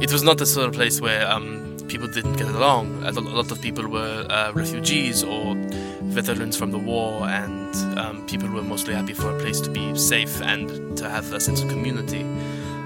it 0.00 0.10
was 0.10 0.24
not 0.24 0.40
a 0.40 0.46
sort 0.46 0.66
of 0.66 0.74
place 0.74 1.00
where 1.00 1.24
um, 1.30 1.76
people 1.86 2.08
didn't 2.08 2.32
get 2.32 2.48
along. 2.48 3.04
A 3.04 3.12
lot 3.12 3.52
of 3.52 3.62
people 3.62 3.86
were 3.86 4.26
uh, 4.28 4.50
refugees 4.54 5.22
or 5.22 5.54
veterans 6.02 6.56
from 6.56 6.72
the 6.72 6.78
war, 6.78 7.28
and 7.28 7.96
um, 7.96 8.26
people 8.26 8.48
were 8.48 8.62
mostly 8.62 8.92
happy 8.92 9.14
for 9.14 9.30
a 9.36 9.38
place 9.38 9.60
to 9.60 9.70
be 9.70 9.96
safe 9.96 10.42
and 10.42 10.96
to 10.98 11.08
have 11.08 11.32
a 11.32 11.38
sense 11.38 11.62
of 11.62 11.68
community. 11.68 12.22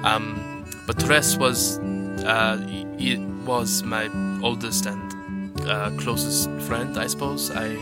Um, 0.05 0.67
but 0.87 1.01
Therese 1.01 1.38
was 1.38 1.79
uh, 2.27 2.59
it 2.99 3.21
was 3.47 3.83
my 3.85 4.11
oldest 4.43 4.85
and 4.85 5.61
uh, 5.62 5.91
closest 5.97 6.51
friend, 6.69 6.99
I 6.99 7.07
suppose. 7.07 7.51
I 7.51 7.77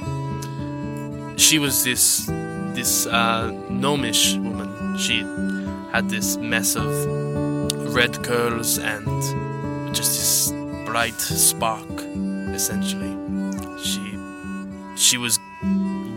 she 1.36 1.58
was 1.58 1.82
this 1.82 2.30
this 2.76 3.06
uh, 3.06 3.50
gnomish 3.70 4.34
woman. 4.34 4.96
She 4.98 5.20
had 5.92 6.10
this 6.10 6.36
mess 6.36 6.76
of 6.76 6.92
red 7.94 8.22
curls 8.22 8.78
and 8.78 9.06
just 9.94 10.12
this 10.12 10.52
bright 10.84 11.18
spark. 11.18 11.88
Essentially, 12.54 13.16
she 13.82 14.02
she 14.96 15.16
was 15.16 15.38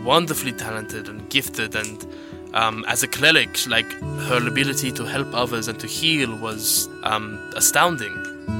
wonderfully 0.04 0.52
talented 0.52 1.08
and 1.08 1.28
gifted, 1.30 1.74
and 1.74 2.06
um, 2.52 2.84
as 2.86 3.02
a 3.02 3.08
cleric, 3.08 3.66
like 3.66 3.90
her 4.28 4.46
ability 4.46 4.92
to 4.92 5.04
help 5.04 5.28
others 5.32 5.66
and 5.66 5.80
to 5.80 5.86
heal 5.86 6.36
was 6.36 6.88
um, 7.04 7.38
astounding. 7.56 8.14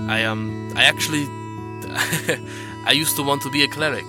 I 0.09 0.25
um 0.25 0.73
I 0.75 0.85
actually 0.85 1.25
I 2.87 2.93
used 2.93 3.15
to 3.17 3.23
want 3.23 3.43
to 3.43 3.51
be 3.51 3.63
a 3.63 3.69
cleric 3.69 4.09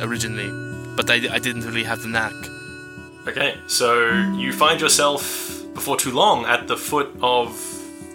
originally, 0.00 0.50
but 0.96 1.10
I, 1.10 1.16
I 1.34 1.40
didn't 1.40 1.62
really 1.62 1.84
have 1.84 2.02
the 2.02 2.08
knack. 2.08 2.34
Okay, 3.26 3.56
so 3.66 4.08
you 4.36 4.52
find 4.52 4.80
yourself 4.80 5.64
before 5.74 5.96
too 5.96 6.12
long 6.12 6.44
at 6.44 6.68
the 6.68 6.76
foot 6.76 7.10
of 7.20 7.60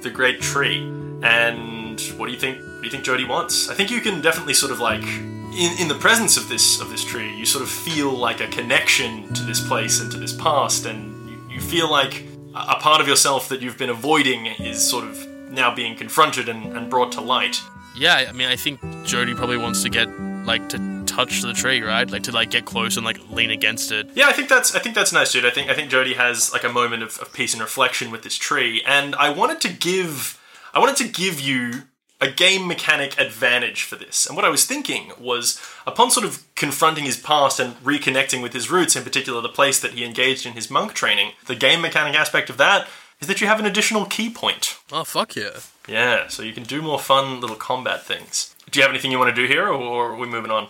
the 0.01 0.09
great 0.09 0.41
tree, 0.41 0.79
and 1.21 1.99
what 2.17 2.27
do 2.27 2.31
you 2.31 2.39
think? 2.39 2.57
What 2.57 2.79
do 2.79 2.85
you 2.85 2.91
think 2.91 3.03
Jody 3.03 3.25
wants? 3.25 3.69
I 3.69 3.73
think 3.73 3.91
you 3.91 3.99
can 3.99 4.21
definitely 4.21 4.53
sort 4.53 4.71
of 4.71 4.79
like, 4.79 5.03
in 5.03 5.77
in 5.79 5.87
the 5.89 5.97
presence 5.99 6.37
of 6.37 6.47
this 6.47 6.79
of 6.79 6.89
this 6.89 7.03
tree, 7.03 7.35
you 7.35 7.45
sort 7.45 7.61
of 7.61 7.69
feel 7.69 8.11
like 8.11 8.39
a 8.39 8.47
connection 8.47 9.31
to 9.33 9.43
this 9.43 9.59
place 9.67 9.99
and 9.99 10.11
to 10.11 10.17
this 10.17 10.33
past, 10.33 10.85
and 10.85 11.29
you, 11.29 11.55
you 11.55 11.59
feel 11.59 11.91
like 11.91 12.25
a 12.55 12.75
part 12.75 13.01
of 13.01 13.07
yourself 13.07 13.49
that 13.49 13.61
you've 13.61 13.77
been 13.77 13.89
avoiding 13.89 14.45
is 14.45 14.81
sort 14.81 15.03
of 15.03 15.27
now 15.51 15.73
being 15.73 15.95
confronted 15.95 16.49
and, 16.49 16.77
and 16.77 16.89
brought 16.89 17.11
to 17.11 17.21
light. 17.21 17.61
Yeah, 17.95 18.25
I 18.29 18.31
mean, 18.31 18.47
I 18.47 18.55
think 18.55 18.79
Jody 19.03 19.33
probably 19.33 19.57
wants 19.57 19.83
to 19.83 19.89
get 19.89 20.07
like 20.45 20.69
to 20.69 20.77
touch 21.11 21.41
the 21.41 21.53
tree, 21.53 21.81
right? 21.81 22.09
Like 22.09 22.23
to 22.23 22.31
like 22.31 22.51
get 22.51 22.65
close 22.65 22.97
and 22.97 23.05
like 23.05 23.19
lean 23.29 23.51
against 23.51 23.91
it. 23.91 24.09
Yeah, 24.15 24.27
I 24.27 24.33
think 24.33 24.49
that's 24.49 24.75
I 24.75 24.79
think 24.79 24.95
that's 24.95 25.13
nice, 25.13 25.31
dude. 25.31 25.45
I 25.45 25.49
think 25.49 25.69
I 25.69 25.73
think 25.73 25.89
Jody 25.89 26.13
has 26.13 26.51
like 26.53 26.63
a 26.63 26.69
moment 26.69 27.03
of, 27.03 27.19
of 27.19 27.33
peace 27.33 27.53
and 27.53 27.61
reflection 27.61 28.11
with 28.11 28.23
this 28.23 28.35
tree, 28.35 28.81
and 28.85 29.15
I 29.15 29.29
wanted 29.29 29.61
to 29.61 29.69
give 29.73 30.39
I 30.73 30.79
wanted 30.79 30.97
to 30.97 31.07
give 31.07 31.39
you 31.39 31.83
a 32.21 32.29
game 32.29 32.67
mechanic 32.67 33.19
advantage 33.19 33.83
for 33.83 33.95
this. 33.95 34.27
And 34.27 34.35
what 34.35 34.45
I 34.45 34.49
was 34.49 34.65
thinking 34.65 35.11
was, 35.19 35.59
upon 35.87 36.11
sort 36.11 36.25
of 36.25 36.45
confronting 36.55 37.05
his 37.05 37.17
past 37.17 37.59
and 37.59 37.75
reconnecting 37.77 38.43
with 38.43 38.53
his 38.53 38.69
roots, 38.69 38.95
in 38.95 39.03
particular 39.03 39.41
the 39.41 39.49
place 39.49 39.79
that 39.79 39.93
he 39.93 40.05
engaged 40.05 40.45
in 40.45 40.53
his 40.53 40.69
monk 40.69 40.93
training, 40.93 41.31
the 41.47 41.55
game 41.55 41.81
mechanic 41.81 42.13
aspect 42.13 42.51
of 42.51 42.57
that 42.57 42.87
is 43.19 43.27
that 43.27 43.41
you 43.41 43.47
have 43.47 43.59
an 43.59 43.65
additional 43.65 44.05
ki 44.05 44.29
point. 44.29 44.77
Oh 44.91 45.03
fuck 45.03 45.35
yeah! 45.35 45.59
Yeah, 45.87 46.27
so 46.27 46.43
you 46.43 46.53
can 46.53 46.63
do 46.63 46.81
more 46.81 46.99
fun 46.99 47.41
little 47.41 47.55
combat 47.55 48.03
things. 48.03 48.55
Do 48.69 48.79
you 48.79 48.83
have 48.83 48.91
anything 48.91 49.11
you 49.11 49.19
want 49.19 49.35
to 49.35 49.41
do 49.41 49.47
here, 49.47 49.67
or 49.67 50.11
are 50.11 50.15
we 50.15 50.27
moving 50.27 50.51
on? 50.51 50.69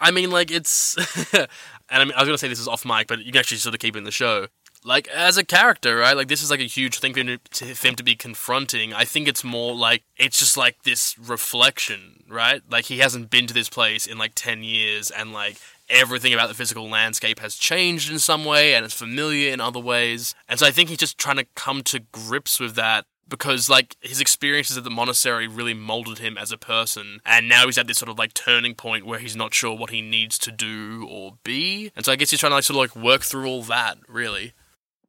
I 0.00 0.10
mean, 0.10 0.30
like 0.30 0.50
it's, 0.50 0.96
and 1.34 1.48
I 1.90 2.04
mean, 2.04 2.14
I 2.14 2.20
was 2.20 2.28
gonna 2.28 2.38
say 2.38 2.48
this 2.48 2.60
is 2.60 2.68
off 2.68 2.84
mic, 2.84 3.06
but 3.06 3.20
you 3.20 3.32
can 3.32 3.38
actually 3.38 3.58
sort 3.58 3.74
of 3.74 3.80
keep 3.80 3.96
it 3.96 3.98
in 3.98 4.04
the 4.04 4.10
show. 4.10 4.46
Like 4.84 5.08
as 5.08 5.36
a 5.36 5.44
character, 5.44 5.96
right? 5.96 6.16
Like 6.16 6.28
this 6.28 6.42
is 6.42 6.50
like 6.50 6.60
a 6.60 6.64
huge 6.64 7.00
thing 7.00 7.12
for 7.12 7.20
him 7.20 7.38
to, 7.50 7.74
for 7.74 7.88
him 7.88 7.96
to 7.96 8.04
be 8.04 8.14
confronting. 8.14 8.94
I 8.94 9.04
think 9.04 9.26
it's 9.26 9.42
more 9.42 9.74
like 9.74 10.04
it's 10.16 10.38
just 10.38 10.56
like 10.56 10.82
this 10.84 11.18
reflection, 11.18 12.24
right? 12.28 12.62
Like 12.70 12.86
he 12.86 12.98
hasn't 12.98 13.30
been 13.30 13.46
to 13.48 13.54
this 13.54 13.68
place 13.68 14.06
in 14.06 14.18
like 14.18 14.32
ten 14.34 14.62
years, 14.62 15.10
and 15.10 15.32
like 15.32 15.58
everything 15.90 16.32
about 16.32 16.48
the 16.48 16.54
physical 16.54 16.88
landscape 16.88 17.40
has 17.40 17.56
changed 17.56 18.10
in 18.10 18.18
some 18.18 18.44
way, 18.44 18.74
and 18.74 18.84
it's 18.84 18.94
familiar 18.94 19.52
in 19.52 19.60
other 19.60 19.80
ways. 19.80 20.34
And 20.48 20.58
so 20.58 20.66
I 20.66 20.70
think 20.70 20.90
he's 20.90 20.98
just 20.98 21.18
trying 21.18 21.36
to 21.36 21.46
come 21.54 21.82
to 21.84 22.00
grips 22.12 22.60
with 22.60 22.74
that 22.76 23.06
because 23.28 23.68
like 23.68 23.96
his 24.00 24.20
experiences 24.20 24.76
at 24.78 24.84
the 24.84 24.90
monastery 24.90 25.46
really 25.46 25.74
molded 25.74 26.18
him 26.18 26.38
as 26.38 26.50
a 26.52 26.56
person 26.58 27.20
and 27.26 27.48
now 27.48 27.66
he's 27.66 27.76
at 27.78 27.86
this 27.86 27.98
sort 27.98 28.08
of 28.08 28.18
like 28.18 28.32
turning 28.34 28.74
point 28.74 29.04
where 29.06 29.18
he's 29.18 29.36
not 29.36 29.52
sure 29.54 29.76
what 29.76 29.90
he 29.90 30.00
needs 30.00 30.38
to 30.38 30.50
do 30.50 31.06
or 31.10 31.34
be 31.44 31.92
and 31.94 32.04
so 32.04 32.12
i 32.12 32.16
guess 32.16 32.30
he's 32.30 32.40
trying 32.40 32.50
to 32.50 32.54
like 32.56 32.64
sort 32.64 32.76
of 32.76 32.96
like 32.96 33.04
work 33.04 33.22
through 33.22 33.46
all 33.46 33.62
that 33.62 33.98
really 34.08 34.52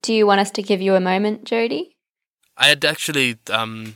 Do 0.02 0.14
you 0.14 0.26
want 0.28 0.42
us 0.42 0.52
to 0.52 0.62
give 0.62 0.82
you 0.82 0.96
a 0.96 1.00
moment, 1.00 1.46
Jody? 1.46 1.96
i'd 2.58 2.84
actually 2.84 3.38
um 3.50 3.96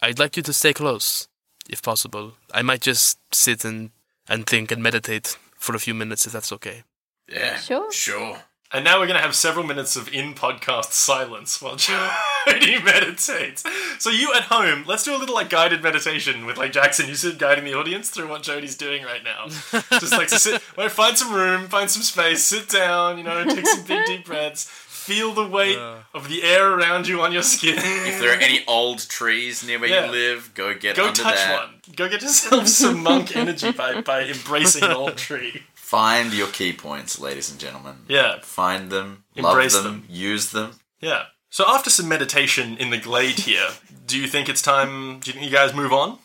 i'd 0.00 0.18
like 0.18 0.36
you 0.36 0.42
to 0.44 0.52
stay 0.52 0.72
close 0.72 1.26
if 1.68 1.82
possible 1.82 2.34
i 2.54 2.62
might 2.62 2.80
just 2.80 3.18
sit 3.34 3.64
and 3.64 3.90
and 4.28 4.46
think 4.46 4.70
and 4.70 4.82
meditate 4.82 5.36
for 5.56 5.74
a 5.74 5.78
few 5.80 5.94
minutes 5.94 6.24
if 6.26 6.32
that's 6.32 6.52
okay 6.52 6.84
Yeah. 7.28 7.56
Sure. 7.58 7.90
Sure. 7.90 8.38
And 8.72 8.84
now 8.84 8.98
we're 8.98 9.06
going 9.06 9.16
to 9.18 9.22
have 9.22 9.34
several 9.34 9.64
minutes 9.66 9.96
of 9.96 10.12
in 10.12 10.34
podcast 10.34 10.92
silence 10.92 11.60
while 11.62 11.76
Jody 12.52 12.82
meditates. 12.82 13.64
So, 13.98 14.10
you 14.10 14.32
at 14.34 14.42
home, 14.44 14.84
let's 14.86 15.04
do 15.04 15.14
a 15.16 15.18
little 15.18 15.34
like 15.34 15.50
guided 15.50 15.82
meditation 15.82 16.46
with 16.46 16.56
like 16.56 16.72
Jackson. 16.72 17.08
You 17.08 17.14
sit 17.14 17.38
guiding 17.38 17.64
the 17.64 17.74
audience 17.74 18.10
through 18.10 18.28
what 18.28 18.42
Jody's 18.42 18.76
doing 18.76 19.02
right 19.04 19.22
now. 19.24 19.46
Just 19.98 20.12
like 20.12 20.28
to 20.28 20.38
sit, 20.38 20.62
well, 20.76 20.88
find 20.88 21.16
some 21.18 21.32
room, 21.32 21.68
find 21.68 21.90
some 21.90 22.02
space, 22.02 22.42
sit 22.42 22.68
down, 22.68 23.18
you 23.18 23.24
know, 23.24 23.44
take 23.44 23.66
some 23.66 23.84
big 23.84 24.06
deep 24.06 24.24
breaths, 24.26 24.64
feel 24.68 25.32
the 25.32 25.46
weight 25.46 25.78
of 26.14 26.28
the 26.28 26.42
air 26.42 26.72
around 26.72 27.06
you 27.08 27.20
on 27.22 27.32
your 27.32 27.42
skin. 27.42 27.74
If 27.78 28.20
there 28.20 28.30
are 28.36 28.40
any 28.40 28.64
old 28.66 29.08
trees 29.08 29.64
near 29.66 29.78
where 29.78 29.88
Yeah. 29.88 30.06
you 30.06 30.12
live, 30.12 30.52
go 30.54 30.74
get 30.74 30.96
Go 30.96 31.08
under 31.08 31.22
touch 31.22 31.34
that. 31.36 31.62
one. 31.64 31.74
Go 31.94 32.08
get 32.08 32.22
yourself 32.22 32.66
some 32.82 33.02
monk 33.02 33.36
energy 33.36 33.72
by, 33.72 34.00
by 34.00 34.22
embracing 34.24 34.84
an 34.84 34.92
old 34.92 35.16
tree. 35.16 35.62
Find 35.74 36.32
your 36.34 36.48
ki 36.48 36.72
points, 36.72 37.20
ladies 37.20 37.50
and 37.50 37.60
gentlemen. 37.60 37.94
Yeah, 38.08 38.40
Find 38.42 38.90
them, 38.90 39.24
Embrace 39.36 39.74
love 39.74 39.84
them, 39.84 39.92
them. 40.02 40.06
use 40.10 40.50
them. 40.50 40.72
yeah. 41.00 41.24
So 41.56 41.64
after 41.66 41.88
some 41.88 42.06
meditation 42.06 42.76
in 42.76 42.90
the 42.90 42.98
glade 42.98 43.38
here, 43.38 43.68
do 44.06 44.18
you 44.18 44.26
think 44.26 44.50
it's 44.50 44.60
time? 44.60 45.20
Do 45.20 45.30
you 45.30 45.32
think 45.32 45.46
you 45.46 45.50
guys 45.50 45.72
move 45.72 45.90
on? 45.90 46.18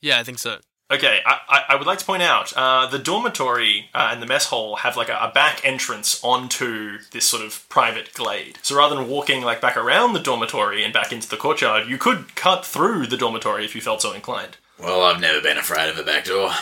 yeah 0.00 0.18
i 0.18 0.24
think 0.24 0.38
so 0.38 0.58
Okay, 0.90 1.20
I, 1.26 1.38
I, 1.50 1.64
I 1.68 1.76
would 1.76 1.86
like 1.86 1.98
to 1.98 2.04
point 2.06 2.22
out 2.22 2.50
uh, 2.56 2.86
the 2.86 2.98
dormitory 2.98 3.90
uh, 3.92 4.08
and 4.10 4.22
the 4.22 4.26
mess 4.26 4.46
hall 4.46 4.76
have 4.76 4.96
like 4.96 5.10
a, 5.10 5.18
a 5.20 5.30
back 5.34 5.60
entrance 5.62 6.18
onto 6.24 7.00
this 7.12 7.28
sort 7.28 7.44
of 7.44 7.68
private 7.68 8.14
glade. 8.14 8.56
So 8.62 8.74
rather 8.74 8.96
than 8.96 9.06
walking 9.06 9.42
like 9.42 9.60
back 9.60 9.76
around 9.76 10.14
the 10.14 10.18
dormitory 10.18 10.82
and 10.82 10.94
back 10.94 11.12
into 11.12 11.28
the 11.28 11.36
courtyard, 11.36 11.86
you 11.88 11.98
could 11.98 12.34
cut 12.36 12.64
through 12.64 13.06
the 13.08 13.18
dormitory 13.18 13.66
if 13.66 13.74
you 13.74 13.82
felt 13.82 14.00
so 14.00 14.14
inclined. 14.14 14.56
Well, 14.78 15.02
I've 15.02 15.20
never 15.20 15.42
been 15.42 15.58
afraid 15.58 15.90
of 15.90 15.98
a 15.98 16.02
back 16.02 16.24
door. 16.24 16.48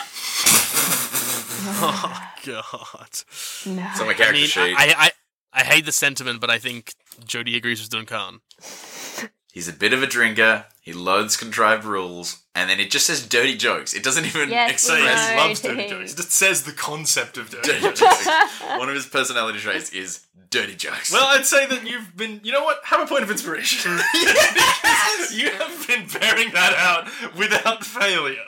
god 1.79 2.27
No. 2.45 2.61
It's 3.05 3.65
on 3.65 4.07
my 4.07 4.11
i 4.11 4.13
character 4.13 4.33
mean 4.33 4.47
sheet. 4.47 4.75
I, 4.77 4.93
I 4.97 5.11
i 5.57 5.63
hate 5.63 5.85
the 5.85 5.91
sentiment 5.91 6.39
but 6.39 6.49
i 6.49 6.57
think 6.57 6.93
jody 7.25 7.57
agrees 7.57 7.81
with 7.81 7.89
duncan 7.89 8.39
He's 9.53 9.67
a 9.67 9.73
bit 9.73 9.91
of 9.91 10.03
a 10.03 10.05
drinker. 10.05 10.65
He 10.81 10.93
loathes 10.93 11.35
contrived 11.35 11.83
rules, 11.83 12.43
and 12.53 12.69
then 12.69 12.79
it 12.79 12.91
just 12.91 13.07
says 13.07 13.25
dirty 13.27 13.57
jokes. 13.57 13.95
It 13.95 14.03
doesn't 14.03 14.25
even 14.25 14.49
Yes, 14.49 14.81
So 14.83 14.95
he 14.95 15.01
express 15.01 15.31
know. 15.31 15.35
loves 15.37 15.61
dirty 15.61 15.75
Dirty. 15.75 15.89
jokes. 15.89 16.11
It 16.13 16.17
just 16.17 16.31
says 16.31 16.61
the 16.63 16.73
concept 16.73 17.39
of 17.39 17.49
dirty 17.49 17.67
dirty 17.69 17.81
jokes. 17.81 17.99
jokes. 18.23 18.61
One 18.77 18.87
of 18.87 18.93
his 18.93 19.07
personality 19.07 19.57
traits 19.57 19.89
is 19.93 20.27
dirty 20.51 20.75
jokes. 20.75 21.11
Well, 21.11 21.25
I'd 21.25 21.47
say 21.47 21.65
that 21.65 21.87
you've 21.89 22.15
been, 22.15 22.39
you 22.43 22.51
know 22.51 22.63
what, 22.63 22.81
have 22.83 23.01
a 23.01 23.07
point 23.07 23.23
of 23.23 23.31
inspiration. 23.31 23.97
Because 24.13 25.35
you 25.35 25.49
have 25.49 25.87
been 25.87 26.05
bearing 26.19 26.51
that 26.51 26.75
out 26.77 27.35
without 27.35 27.83
failure. 27.83 28.45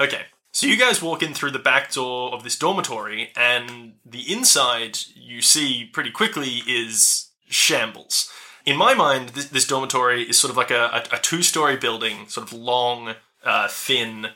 Okay, 0.00 0.22
so 0.52 0.66
you 0.66 0.76
guys 0.76 1.02
walk 1.02 1.22
in 1.22 1.34
through 1.34 1.52
the 1.52 1.58
back 1.58 1.92
door 1.92 2.32
of 2.34 2.42
this 2.42 2.58
dormitory, 2.58 3.30
and 3.36 3.94
the 4.04 4.32
inside 4.32 4.98
you 5.14 5.42
see 5.42 5.84
pretty 5.84 6.10
quickly 6.10 6.62
is 6.66 7.28
shambles. 7.48 8.30
In 8.66 8.76
my 8.76 8.94
mind, 8.94 9.30
this, 9.30 9.46
this 9.46 9.66
dormitory 9.66 10.22
is 10.22 10.38
sort 10.38 10.50
of 10.50 10.56
like 10.56 10.70
a, 10.70 11.04
a, 11.12 11.16
a 11.16 11.18
two 11.18 11.42
story 11.42 11.76
building, 11.76 12.28
sort 12.28 12.46
of 12.46 12.52
long, 12.52 13.14
uh, 13.44 13.68
thin. 13.68 14.28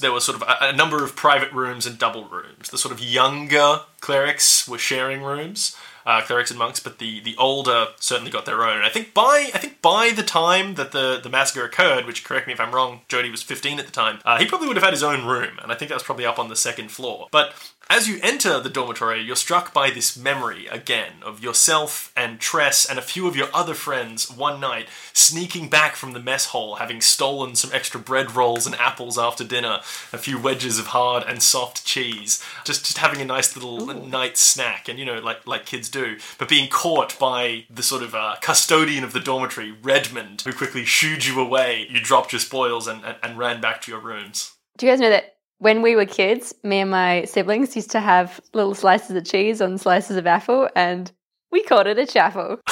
There 0.00 0.12
were 0.12 0.20
sort 0.20 0.40
of 0.40 0.48
a, 0.48 0.56
a 0.68 0.72
number 0.72 1.04
of 1.04 1.14
private 1.14 1.52
rooms 1.52 1.86
and 1.86 1.98
double 1.98 2.24
rooms. 2.24 2.70
The 2.70 2.78
sort 2.78 2.92
of 2.92 3.00
younger 3.00 3.80
clerics 4.00 4.66
were 4.66 4.78
sharing 4.78 5.22
rooms, 5.22 5.76
uh, 6.06 6.22
clerics 6.22 6.50
and 6.50 6.58
monks, 6.58 6.80
but 6.80 6.98
the, 6.98 7.20
the 7.20 7.36
older 7.36 7.88
certainly 7.98 8.30
got 8.30 8.46
their 8.46 8.64
own. 8.64 8.76
And 8.76 8.84
I 8.84 8.88
think 8.88 9.14
by 9.14 9.50
I 9.54 9.58
think 9.58 9.82
by 9.82 10.10
the 10.10 10.22
time 10.22 10.74
that 10.74 10.92
the, 10.92 11.20
the 11.22 11.28
massacre 11.28 11.64
occurred, 11.64 12.06
which 12.06 12.24
correct 12.24 12.46
me 12.46 12.52
if 12.52 12.60
I'm 12.60 12.74
wrong, 12.74 13.00
Jody 13.08 13.30
was 13.30 13.42
15 13.42 13.78
at 13.78 13.86
the 13.86 13.92
time, 13.92 14.20
uh, 14.24 14.38
he 14.38 14.46
probably 14.46 14.68
would 14.68 14.76
have 14.76 14.84
had 14.84 14.92
his 14.92 15.02
own 15.02 15.26
room, 15.26 15.58
and 15.62 15.72
I 15.72 15.74
think 15.74 15.88
that 15.88 15.94
was 15.96 16.02
probably 16.02 16.26
up 16.26 16.38
on 16.38 16.48
the 16.48 16.56
second 16.56 16.90
floor. 16.90 17.28
But 17.30 17.54
As 17.92 18.06
you 18.06 18.20
enter 18.22 18.60
the 18.60 18.70
dormitory, 18.70 19.20
you're 19.20 19.34
struck 19.34 19.74
by 19.74 19.90
this 19.90 20.16
memory 20.16 20.68
again 20.68 21.14
of 21.22 21.42
yourself 21.42 22.12
and 22.16 22.38
Tress 22.38 22.88
and 22.88 23.00
a 23.00 23.02
few 23.02 23.26
of 23.26 23.34
your 23.34 23.48
other 23.52 23.74
friends 23.74 24.30
one 24.30 24.60
night 24.60 24.86
sneaking 25.12 25.68
back 25.68 25.96
from 25.96 26.12
the 26.12 26.20
mess 26.20 26.46
hall, 26.46 26.76
having 26.76 27.00
stolen 27.00 27.56
some 27.56 27.72
extra 27.74 27.98
bread 27.98 28.36
rolls 28.36 28.64
and 28.64 28.76
apples 28.76 29.18
after 29.18 29.42
dinner, 29.42 29.80
a 30.12 30.18
few 30.18 30.38
wedges 30.38 30.78
of 30.78 30.86
hard 30.86 31.24
and 31.26 31.42
soft 31.42 31.84
cheese, 31.84 32.40
just 32.64 32.84
just 32.84 32.98
having 32.98 33.20
a 33.20 33.24
nice 33.24 33.56
little 33.56 33.84
night 33.86 34.38
snack, 34.38 34.88
and 34.88 34.96
you 35.00 35.04
know, 35.04 35.18
like 35.18 35.44
like 35.44 35.66
kids 35.66 35.88
do, 35.88 36.16
but 36.38 36.48
being 36.48 36.70
caught 36.70 37.18
by 37.18 37.64
the 37.68 37.82
sort 37.82 38.04
of 38.04 38.14
uh, 38.14 38.36
custodian 38.40 39.02
of 39.02 39.12
the 39.12 39.18
dormitory, 39.18 39.72
Redmond, 39.72 40.42
who 40.42 40.52
quickly 40.52 40.84
shooed 40.84 41.24
you 41.24 41.40
away. 41.40 41.88
You 41.90 41.98
dropped 41.98 42.32
your 42.32 42.38
spoils 42.38 42.86
and, 42.86 43.04
and, 43.04 43.16
and 43.20 43.36
ran 43.36 43.60
back 43.60 43.82
to 43.82 43.90
your 43.90 44.00
rooms. 44.00 44.52
Do 44.78 44.86
you 44.86 44.92
guys 44.92 45.00
know 45.00 45.10
that 45.10 45.39
when 45.60 45.82
we 45.82 45.94
were 45.94 46.06
kids, 46.06 46.54
me 46.64 46.80
and 46.80 46.90
my 46.90 47.24
siblings 47.26 47.76
used 47.76 47.90
to 47.90 48.00
have 48.00 48.40
little 48.54 48.74
slices 48.74 49.14
of 49.14 49.24
cheese 49.24 49.60
on 49.60 49.76
slices 49.78 50.16
of 50.16 50.26
apple, 50.26 50.68
and 50.74 51.12
we 51.52 51.62
called 51.62 51.86
it 51.86 51.98
a 51.98 52.06
chaffle. 52.06 52.58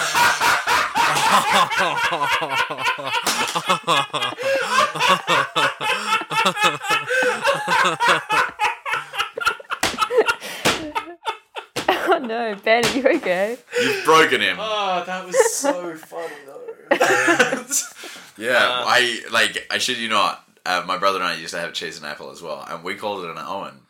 oh 11.91 12.19
no, 12.23 12.57
Ben, 12.65 12.85
are 12.87 12.97
you 12.97 13.07
okay? 13.19 13.59
You've 13.79 14.05
broken 14.07 14.41
him. 14.41 14.57
Oh, 14.59 15.05
that 15.07 15.27
was 15.27 15.53
so 15.55 15.95
funny 15.97 16.35
though. 16.47 17.65
Yeah, 18.39 18.55
I 18.61 19.21
like. 19.33 19.67
I 19.69 19.79
shit 19.79 19.99
you 19.99 20.09
not. 20.09 20.48
Uh, 20.69 20.85
my 20.87 20.99
brother 20.99 21.17
and 21.19 21.25
I 21.25 21.35
used 21.35 21.55
to 21.55 21.61
have 21.61 21.73
cheese 21.73 21.97
and 21.97 22.05
apple 22.05 22.31
as 22.31 22.43
well, 22.43 22.63
and 22.69 22.85
we 22.85 22.95
called 22.95 23.25
it 23.25 23.31
an 23.31 23.39
Owen. 23.39 23.81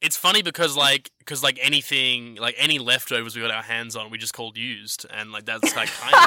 It's 0.00 0.16
funny 0.16 0.42
because 0.42 0.76
like 0.76 1.10
because 1.20 1.42
like 1.44 1.58
anything 1.60 2.34
like 2.36 2.56
any 2.58 2.78
leftovers 2.78 3.36
we 3.36 3.42
got 3.42 3.50
our 3.50 3.62
hands 3.62 3.94
on 3.94 4.10
we 4.10 4.16
just 4.16 4.32
called 4.32 4.56
used 4.56 5.04
and 5.10 5.30
like 5.30 5.44
that's 5.44 5.76
like 5.76 5.90
kind 5.90 6.14
of 6.14 6.20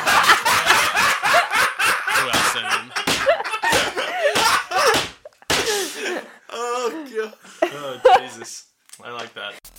to 2.14 2.22
our 2.30 2.44
surname. 2.54 2.92
oh 6.52 7.08
god. 7.14 7.34
Oh 7.64 8.20
Jesus. 8.20 8.68
I 9.04 9.12
like 9.12 9.34
that. 9.34 9.73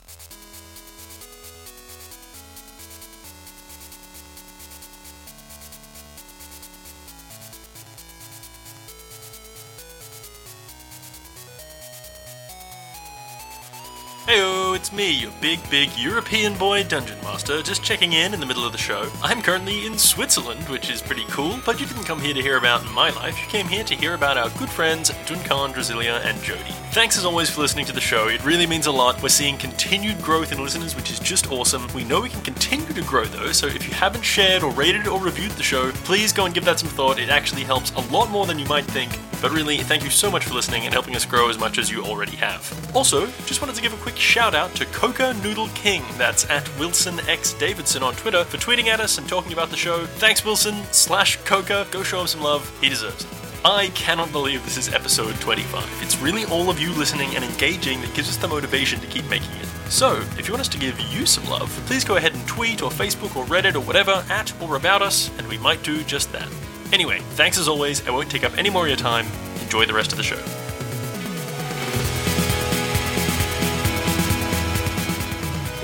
It's 14.84 14.92
me, 14.92 15.10
your 15.10 15.30
big, 15.40 15.58
big 15.70 15.88
European 15.96 16.52
boy 16.58 16.84
dungeon 16.84 17.16
master, 17.22 17.62
just 17.62 17.82
checking 17.82 18.12
in 18.12 18.34
in 18.34 18.40
the 18.40 18.44
middle 18.44 18.66
of 18.66 18.72
the 18.72 18.76
show. 18.76 19.10
I'm 19.22 19.40
currently 19.40 19.86
in 19.86 19.96
Switzerland, 19.96 20.60
which 20.68 20.90
is 20.90 21.00
pretty 21.00 21.24
cool, 21.28 21.58
but 21.64 21.80
you 21.80 21.86
didn't 21.86 22.04
come 22.04 22.20
here 22.20 22.34
to 22.34 22.42
hear 22.42 22.58
about 22.58 22.84
my 22.92 23.08
life, 23.08 23.40
you 23.40 23.48
came 23.48 23.66
here 23.66 23.82
to 23.82 23.94
hear 23.94 24.12
about 24.12 24.36
our 24.36 24.50
good 24.58 24.68
friends 24.68 25.08
Duncan, 25.24 25.72
Drasilia, 25.72 26.22
and 26.26 26.38
Jody. 26.42 26.72
Thanks 26.90 27.16
as 27.16 27.24
always 27.24 27.48
for 27.48 27.62
listening 27.62 27.86
to 27.86 27.94
the 27.94 28.00
show, 28.00 28.28
it 28.28 28.44
really 28.44 28.66
means 28.66 28.86
a 28.86 28.92
lot. 28.92 29.22
We're 29.22 29.30
seeing 29.30 29.56
continued 29.56 30.20
growth 30.20 30.52
in 30.52 30.62
listeners, 30.62 30.94
which 30.94 31.10
is 31.10 31.18
just 31.18 31.50
awesome. 31.50 31.88
We 31.94 32.04
know 32.04 32.20
we 32.20 32.28
can 32.28 32.42
continue 32.42 32.92
to 32.92 33.02
grow 33.04 33.24
though, 33.24 33.52
so 33.52 33.66
if 33.66 33.88
you 33.88 33.94
haven't 33.94 34.22
shared 34.22 34.62
or 34.62 34.70
rated 34.72 35.08
or 35.08 35.18
reviewed 35.18 35.52
the 35.52 35.62
show, 35.62 35.92
please 36.04 36.30
go 36.30 36.44
and 36.44 36.54
give 36.54 36.66
that 36.66 36.78
some 36.78 36.90
thought. 36.90 37.18
It 37.18 37.30
actually 37.30 37.64
helps 37.64 37.90
a 37.92 38.00
lot 38.12 38.28
more 38.28 38.44
than 38.44 38.58
you 38.58 38.66
might 38.66 38.84
think. 38.84 39.18
But 39.44 39.52
really, 39.52 39.76
thank 39.76 40.04
you 40.04 40.08
so 40.08 40.30
much 40.30 40.46
for 40.46 40.54
listening 40.54 40.84
and 40.84 40.94
helping 40.94 41.14
us 41.14 41.26
grow 41.26 41.50
as 41.50 41.58
much 41.58 41.76
as 41.76 41.90
you 41.90 42.02
already 42.02 42.34
have. 42.36 42.96
Also, 42.96 43.26
just 43.44 43.60
wanted 43.60 43.76
to 43.76 43.82
give 43.82 43.92
a 43.92 44.02
quick 44.02 44.16
shout 44.16 44.54
out 44.54 44.74
to 44.76 44.86
Coca 44.86 45.34
Noodle 45.42 45.68
King. 45.74 46.02
That's 46.16 46.48
at 46.48 46.66
Wilson 46.78 47.20
X 47.28 47.52
Davidson 47.52 48.02
on 48.02 48.14
Twitter 48.14 48.42
for 48.44 48.56
tweeting 48.56 48.86
at 48.86 49.00
us 49.00 49.18
and 49.18 49.28
talking 49.28 49.52
about 49.52 49.68
the 49.68 49.76
show. 49.76 50.06
Thanks, 50.06 50.46
Wilson 50.46 50.82
slash 50.92 51.36
Coca. 51.44 51.86
Go 51.90 52.02
show 52.02 52.22
him 52.22 52.26
some 52.26 52.40
love. 52.40 52.74
He 52.80 52.88
deserves 52.88 53.22
it. 53.22 53.30
I 53.66 53.88
cannot 53.88 54.32
believe 54.32 54.64
this 54.64 54.78
is 54.78 54.94
episode 54.94 55.34
25. 55.42 56.00
It's 56.00 56.16
really 56.22 56.46
all 56.46 56.70
of 56.70 56.80
you 56.80 56.94
listening 56.94 57.36
and 57.36 57.44
engaging 57.44 58.00
that 58.00 58.14
gives 58.14 58.30
us 58.30 58.38
the 58.38 58.48
motivation 58.48 58.98
to 59.00 59.06
keep 59.06 59.28
making 59.28 59.54
it. 59.56 59.66
So, 59.90 60.22
if 60.38 60.48
you 60.48 60.54
want 60.54 60.62
us 60.62 60.68
to 60.68 60.78
give 60.78 60.98
you 60.98 61.26
some 61.26 61.44
love, 61.50 61.68
please 61.84 62.02
go 62.02 62.16
ahead 62.16 62.32
and 62.32 62.48
tweet 62.48 62.80
or 62.80 62.88
Facebook 62.90 63.36
or 63.36 63.44
Reddit 63.44 63.74
or 63.74 63.80
whatever 63.80 64.24
at 64.30 64.58
or 64.62 64.76
about 64.76 65.02
us, 65.02 65.30
and 65.36 65.46
we 65.48 65.58
might 65.58 65.82
do 65.82 66.02
just 66.04 66.32
that. 66.32 66.48
Anyway, 66.92 67.20
thanks 67.30 67.58
as 67.58 67.68
always. 67.68 68.06
I 68.06 68.10
won't 68.10 68.30
take 68.30 68.44
up 68.44 68.56
any 68.56 68.70
more 68.70 68.82
of 68.82 68.88
your 68.88 68.96
time. 68.96 69.26
Enjoy 69.62 69.84
the 69.84 69.94
rest 69.94 70.12
of 70.12 70.18
the 70.18 70.24
show. 70.24 70.38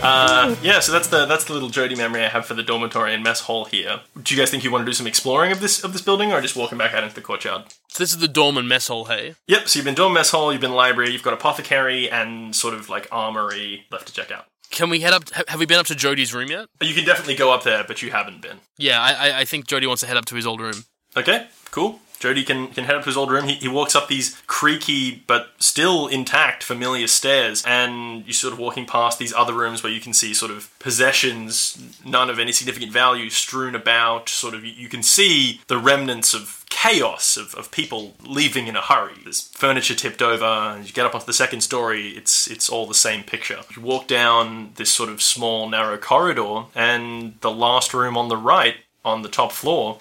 Uh, 0.03 0.57
yeah, 0.63 0.81
so 0.81 0.93
that's 0.93 1.09
the 1.09 1.27
that's 1.27 1.45
the 1.45 1.53
little 1.53 1.69
Jody 1.69 1.95
memory 1.95 2.25
I 2.25 2.29
have 2.29 2.47
for 2.47 2.55
the 2.55 2.63
dormitory 2.63 3.13
and 3.13 3.23
mess 3.23 3.41
hall 3.41 3.67
here. 3.67 4.01
Do 4.23 4.35
you 4.35 4.41
guys 4.41 4.51
think 4.51 4.65
you 4.65 4.71
want 4.71 4.83
to 4.83 4.91
do 4.91 4.95
some 4.95 5.07
exploring 5.07 5.53
of 5.53 5.61
this 5.61 5.85
of 5.85 5.93
this 5.93 6.01
building, 6.01 6.33
or 6.33 6.41
just 6.41 6.57
walking 6.57 6.79
back 6.79 6.95
out 6.95 7.03
into 7.03 7.15
the 7.15 7.21
courtyard? 7.21 7.65
So 7.89 8.03
this 8.03 8.13
is 8.13 8.19
the 8.19 8.29
dorm 8.29 8.57
and 8.57 8.67
mess 8.67 8.89
hall, 8.89 9.07
hey? 9.07 9.35
Yep. 9.49 9.69
So 9.69 9.79
you've 9.79 9.85
been 9.85 9.95
dorm 9.95 10.15
mess 10.15 10.31
hall, 10.31 10.53
you've 10.53 10.63
been 10.63 10.73
library, 10.73 11.11
you've 11.11 11.23
got 11.23 11.35
apothecary 11.35 12.09
and 12.09 12.57
sort 12.57 12.73
of 12.73 12.89
like 12.89 13.09
armory 13.13 13.85
left 13.91 14.07
to 14.07 14.13
check 14.15 14.31
out. 14.31 14.47
Can 14.71 14.89
we 14.89 15.01
head 15.01 15.13
up? 15.13 15.25
Have 15.49 15.59
we 15.59 15.67
been 15.67 15.79
up 15.79 15.87
to 15.87 15.95
Jody's 15.95 16.33
room 16.33 16.49
yet? 16.49 16.69
You 16.81 16.95
can 16.95 17.05
definitely 17.05 17.35
go 17.35 17.53
up 17.53 17.65
there, 17.65 17.85
but 17.87 18.01
you 18.01 18.11
haven't 18.11 18.41
been. 18.41 18.59
Yeah, 18.79 19.03
I, 19.03 19.13
I, 19.13 19.39
I 19.41 19.45
think 19.45 19.67
Jody 19.67 19.87
wants 19.87 20.01
to 20.01 20.07
head 20.07 20.17
up 20.17 20.25
to 20.27 20.37
his 20.37 20.47
old 20.47 20.61
room. 20.61 20.85
Okay, 21.17 21.47
cool. 21.71 22.01
Jody 22.21 22.45
can, 22.45 22.69
can 22.69 22.85
head 22.85 22.97
up 22.97 23.03
to 23.05 23.07
his 23.09 23.17
old 23.17 23.31
room. 23.31 23.47
He, 23.49 23.55
he 23.55 23.67
walks 23.69 23.97
up 23.97 24.07
these 24.07 24.37
creaky 24.47 25.25
but 25.27 25.53
still 25.59 26.07
intact 26.07 26.63
familiar 26.63 27.07
stairs, 27.07 27.65
and 27.67 28.27
you're 28.27 28.35
sort 28.35 28.53
of 28.53 28.59
walking 28.59 28.85
past 28.85 29.19
these 29.19 29.33
other 29.33 29.55
rooms 29.55 29.83
where 29.83 29.91
you 29.91 30.01
can 30.03 30.13
see 30.13 30.35
sort 30.35 30.51
of 30.51 30.71
possessions, 30.79 31.79
none 32.05 32.29
of 32.29 32.39
any 32.39 32.53
significant 32.53 32.93
value, 32.93 33.31
strewn 33.31 33.75
about. 33.75 34.29
Sort 34.29 34.55
of, 34.55 34.65
you- 34.67 34.75
you 34.75 34.89
can 34.91 35.03
see 35.03 35.63
the 35.69 35.79
remnants 35.79 36.35
of 36.35 36.65
chaos 36.69 37.39
of, 37.39 37.55
of 37.55 37.71
people 37.71 38.15
leaving 38.23 38.67
in 38.67 38.77
a 38.77 38.83
hurry. 38.83 39.15
There's 39.25 39.41
furniture 39.49 39.95
tipped 39.95 40.21
over, 40.21 40.79
you 40.85 40.93
get 40.93 41.07
up 41.07 41.15
onto 41.15 41.27
the 41.27 41.33
second 41.33 41.63
story, 41.63 42.09
it's 42.11 42.47
it's 42.47 42.69
all 42.69 42.87
the 42.87 42.95
same 42.95 43.25
picture. 43.25 43.61
You 43.75 43.81
walk 43.83 44.07
down 44.07 44.73
this 44.77 44.91
sort 44.93 45.09
of 45.09 45.23
small, 45.23 45.69
narrow 45.71 45.97
corridor, 45.97 46.65
and 46.75 47.35
the 47.41 47.51
last 47.51 47.95
room 47.95 48.19
on 48.19 48.29
the 48.29 48.37
right, 48.37 48.77
on 49.07 49.23
the 49.23 49.29
top 49.31 49.53
floor, 49.53 49.99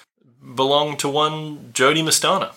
belonged 0.55 0.99
to 0.99 1.09
one 1.09 1.71
Jody 1.73 2.01
Mastana. 2.01 2.53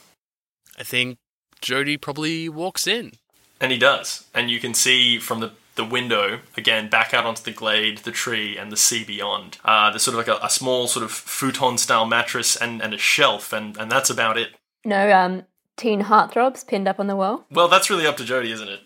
I 0.79 0.83
think 0.83 1.19
Jody 1.61 1.97
probably 1.97 2.49
walks 2.49 2.87
in. 2.87 3.13
And 3.61 3.71
he 3.73 3.79
does. 3.79 4.27
And 4.35 4.51
you 4.51 4.59
can 4.59 4.75
see 4.75 5.19
from 5.19 5.41
the, 5.41 5.53
the 5.77 5.85
window, 5.85 6.41
again, 6.57 6.89
back 6.91 7.15
out 7.15 7.25
onto 7.25 7.43
the 7.43 7.53
glade, 7.53 7.99
the 7.99 8.11
tree, 8.11 8.59
and 8.59 8.73
the 8.73 8.77
sea 8.77 9.05
beyond. 9.05 9.59
Uh, 9.65 9.91
there's 9.91 10.03
sort 10.03 10.19
of 10.19 10.27
like 10.27 10.43
a, 10.43 10.45
a 10.45 10.51
small 10.51 10.89
sort 10.89 11.05
of 11.05 11.13
futon 11.13 11.79
style 11.79 12.07
mattress 12.07 12.57
and, 12.57 12.83
and 12.83 12.93
a 12.93 12.99
shelf, 12.99 13.53
and, 13.53 13.77
and 13.77 13.91
that's 13.91 14.11
about 14.11 14.37
it. 14.37 14.51
No 14.85 15.13
um, 15.13 15.45
teen 15.77 16.03
heartthrobs 16.03 16.67
pinned 16.67 16.89
up 16.89 16.99
on 16.99 17.07
the 17.07 17.17
wall. 17.17 17.47
Well, 17.51 17.69
that's 17.69 17.89
really 17.89 18.07
up 18.07 18.17
to 18.17 18.25
Jody, 18.25 18.51
isn't 18.51 18.69
it? 18.69 18.81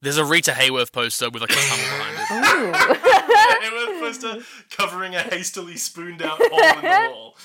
There's 0.00 0.16
a 0.18 0.24
Rita 0.24 0.52
Hayworth 0.52 0.92
poster 0.92 1.30
with 1.30 1.42
like 1.42 1.50
a 1.50 1.54
tunnel 1.54 1.76
behind 1.76 2.16
it. 2.18 3.88
Ooh. 3.88 3.88
Hayworth 4.18 4.22
poster 4.22 4.76
covering 4.76 5.14
a 5.14 5.20
hastily 5.20 5.76
spooned 5.76 6.22
out 6.22 6.38
hole 6.38 6.78
in 6.78 6.82
the 6.82 7.10
wall. 7.14 7.36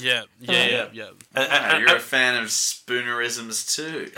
Yeah, 0.00 0.22
yeah, 0.40 0.66
yeah, 0.66 0.86
yeah. 0.92 1.04
And, 1.34 1.44
and- 1.44 1.48
Ah, 1.52 1.78
you're 1.78 1.88
and- 1.90 1.98
a 1.98 2.00
fan 2.00 2.42
of 2.42 2.48
spoonerisms 2.48 3.74
too. 3.74 4.10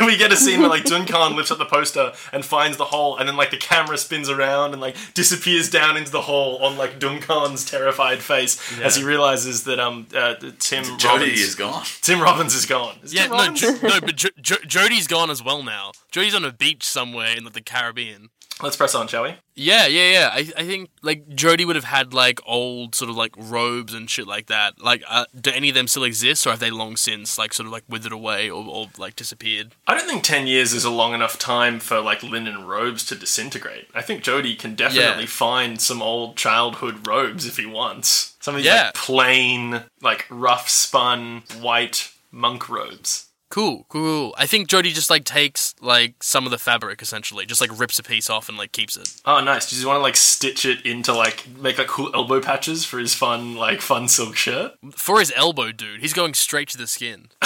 we 0.06 0.16
get 0.16 0.32
a 0.32 0.36
scene 0.36 0.60
where 0.60 0.68
like 0.68 0.84
Duncan 0.84 1.34
lifts 1.36 1.50
up 1.50 1.58
the 1.58 1.64
poster 1.64 2.12
and 2.32 2.44
finds 2.44 2.76
the 2.76 2.84
hole, 2.84 3.16
and 3.16 3.28
then 3.28 3.36
like 3.36 3.50
the 3.50 3.56
camera 3.56 3.98
spins 3.98 4.28
around 4.30 4.72
and 4.72 4.80
like 4.80 4.96
disappears 5.14 5.70
down 5.70 5.96
into 5.96 6.10
the 6.12 6.22
hole 6.22 6.58
on 6.64 6.76
like 6.76 6.98
Duncan's 6.98 7.64
terrified 7.68 8.20
face 8.22 8.60
as 8.80 8.96
he 8.96 9.02
realizes 9.04 9.64
that 9.64 9.80
um 9.80 10.06
uh, 10.14 10.34
Tim 10.58 10.84
Jody 10.98 11.06
Robbins 11.24 11.40
is 11.40 11.54
gone. 11.54 11.84
Tim 12.02 12.20
Robbins 12.20 12.54
is 12.54 12.66
gone. 12.66 12.96
Is 13.02 13.12
Yeah, 13.14 13.22
Tim 13.22 13.30
no, 13.32 13.36
Robbins? 13.38 13.60
jo- 13.60 13.78
no, 13.82 14.00
but 14.00 14.16
jo- 14.16 14.28
jo- 14.40 14.56
Jody's 14.66 15.06
gone 15.06 15.30
as 15.30 15.42
well 15.42 15.62
now. 15.62 15.92
Jody's 16.12 16.34
on 16.34 16.44
a 16.44 16.52
beach 16.52 16.84
somewhere 16.84 17.36
in 17.36 17.44
like, 17.44 17.52
the 17.54 17.60
Caribbean. 17.62 18.28
Let's 18.62 18.76
press 18.76 18.94
on, 18.94 19.06
shall 19.06 19.24
we? 19.24 19.34
Yeah, 19.54 19.86
yeah, 19.86 20.10
yeah. 20.12 20.30
I, 20.32 20.38
I 20.56 20.64
think 20.64 20.88
like 21.02 21.28
Jody 21.34 21.66
would 21.66 21.76
have 21.76 21.84
had 21.84 22.14
like 22.14 22.40
old 22.46 22.94
sort 22.94 23.10
of 23.10 23.16
like 23.16 23.32
robes 23.36 23.92
and 23.92 24.08
shit 24.08 24.26
like 24.26 24.46
that. 24.46 24.80
Like, 24.80 25.02
uh, 25.06 25.26
do 25.38 25.50
any 25.50 25.68
of 25.68 25.74
them 25.74 25.86
still 25.88 26.04
exist, 26.04 26.46
or 26.46 26.50
have 26.50 26.58
they 26.60 26.70
long 26.70 26.96
since 26.96 27.36
like 27.36 27.52
sort 27.52 27.66
of 27.66 27.72
like 27.72 27.84
withered 27.86 28.12
away 28.12 28.48
or, 28.48 28.64
or 28.66 28.86
like 28.96 29.14
disappeared? 29.14 29.74
I 29.86 29.94
don't 29.94 30.08
think 30.08 30.22
ten 30.22 30.46
years 30.46 30.72
is 30.72 30.84
a 30.84 30.90
long 30.90 31.12
enough 31.12 31.38
time 31.38 31.80
for 31.80 32.00
like 32.00 32.22
linen 32.22 32.64
robes 32.66 33.04
to 33.06 33.14
disintegrate. 33.14 33.88
I 33.94 34.00
think 34.00 34.22
Jody 34.22 34.54
can 34.56 34.74
definitely 34.74 35.24
Yeah. 35.24 35.28
find 35.28 35.78
some 35.78 36.00
old 36.00 36.36
childhood 36.38 37.06
robes 37.06 37.44
if 37.46 37.58
he 37.58 37.66
wants. 37.66 38.36
Some 38.40 38.54
of 38.54 38.60
these 38.60 38.66
Yeah. 38.72 38.84
like 38.86 38.94
plain, 38.94 39.82
like 40.00 40.24
rough 40.30 40.70
spun 40.70 41.42
white 41.60 42.10
monk 42.30 42.70
robes. 42.70 43.26
Cool, 43.48 43.84
cool, 43.88 44.02
cool. 44.02 44.34
I 44.36 44.46
think 44.46 44.68
Jody 44.68 44.90
just 44.92 45.08
like 45.08 45.24
takes 45.24 45.74
like 45.80 46.22
some 46.22 46.44
of 46.46 46.50
the 46.50 46.58
fabric 46.58 47.00
essentially, 47.00 47.46
just 47.46 47.60
like 47.60 47.78
rips 47.78 47.98
a 47.98 48.02
piece 48.02 48.28
off 48.28 48.48
and 48.48 48.58
like 48.58 48.72
keeps 48.72 48.96
it. 48.96 49.08
Oh, 49.24 49.40
nice. 49.40 49.70
Does 49.70 49.80
he 49.80 49.86
want 49.86 49.98
to 49.98 50.02
like 50.02 50.16
stitch 50.16 50.64
it 50.66 50.84
into 50.84 51.12
like 51.14 51.46
make 51.56 51.78
like 51.78 51.86
cool 51.86 52.10
elbow 52.14 52.40
patches 52.40 52.84
for 52.84 52.98
his 52.98 53.14
fun 53.14 53.54
like 53.54 53.80
fun 53.80 54.08
silk 54.08 54.34
shirt? 54.36 54.72
For 54.92 55.20
his 55.20 55.32
elbow, 55.36 55.70
dude, 55.72 56.00
he's 56.00 56.12
going 56.12 56.34
straight 56.34 56.68
to 56.70 56.78
the 56.78 56.86
skin. 56.88 57.28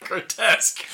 grotesque. 0.00 0.84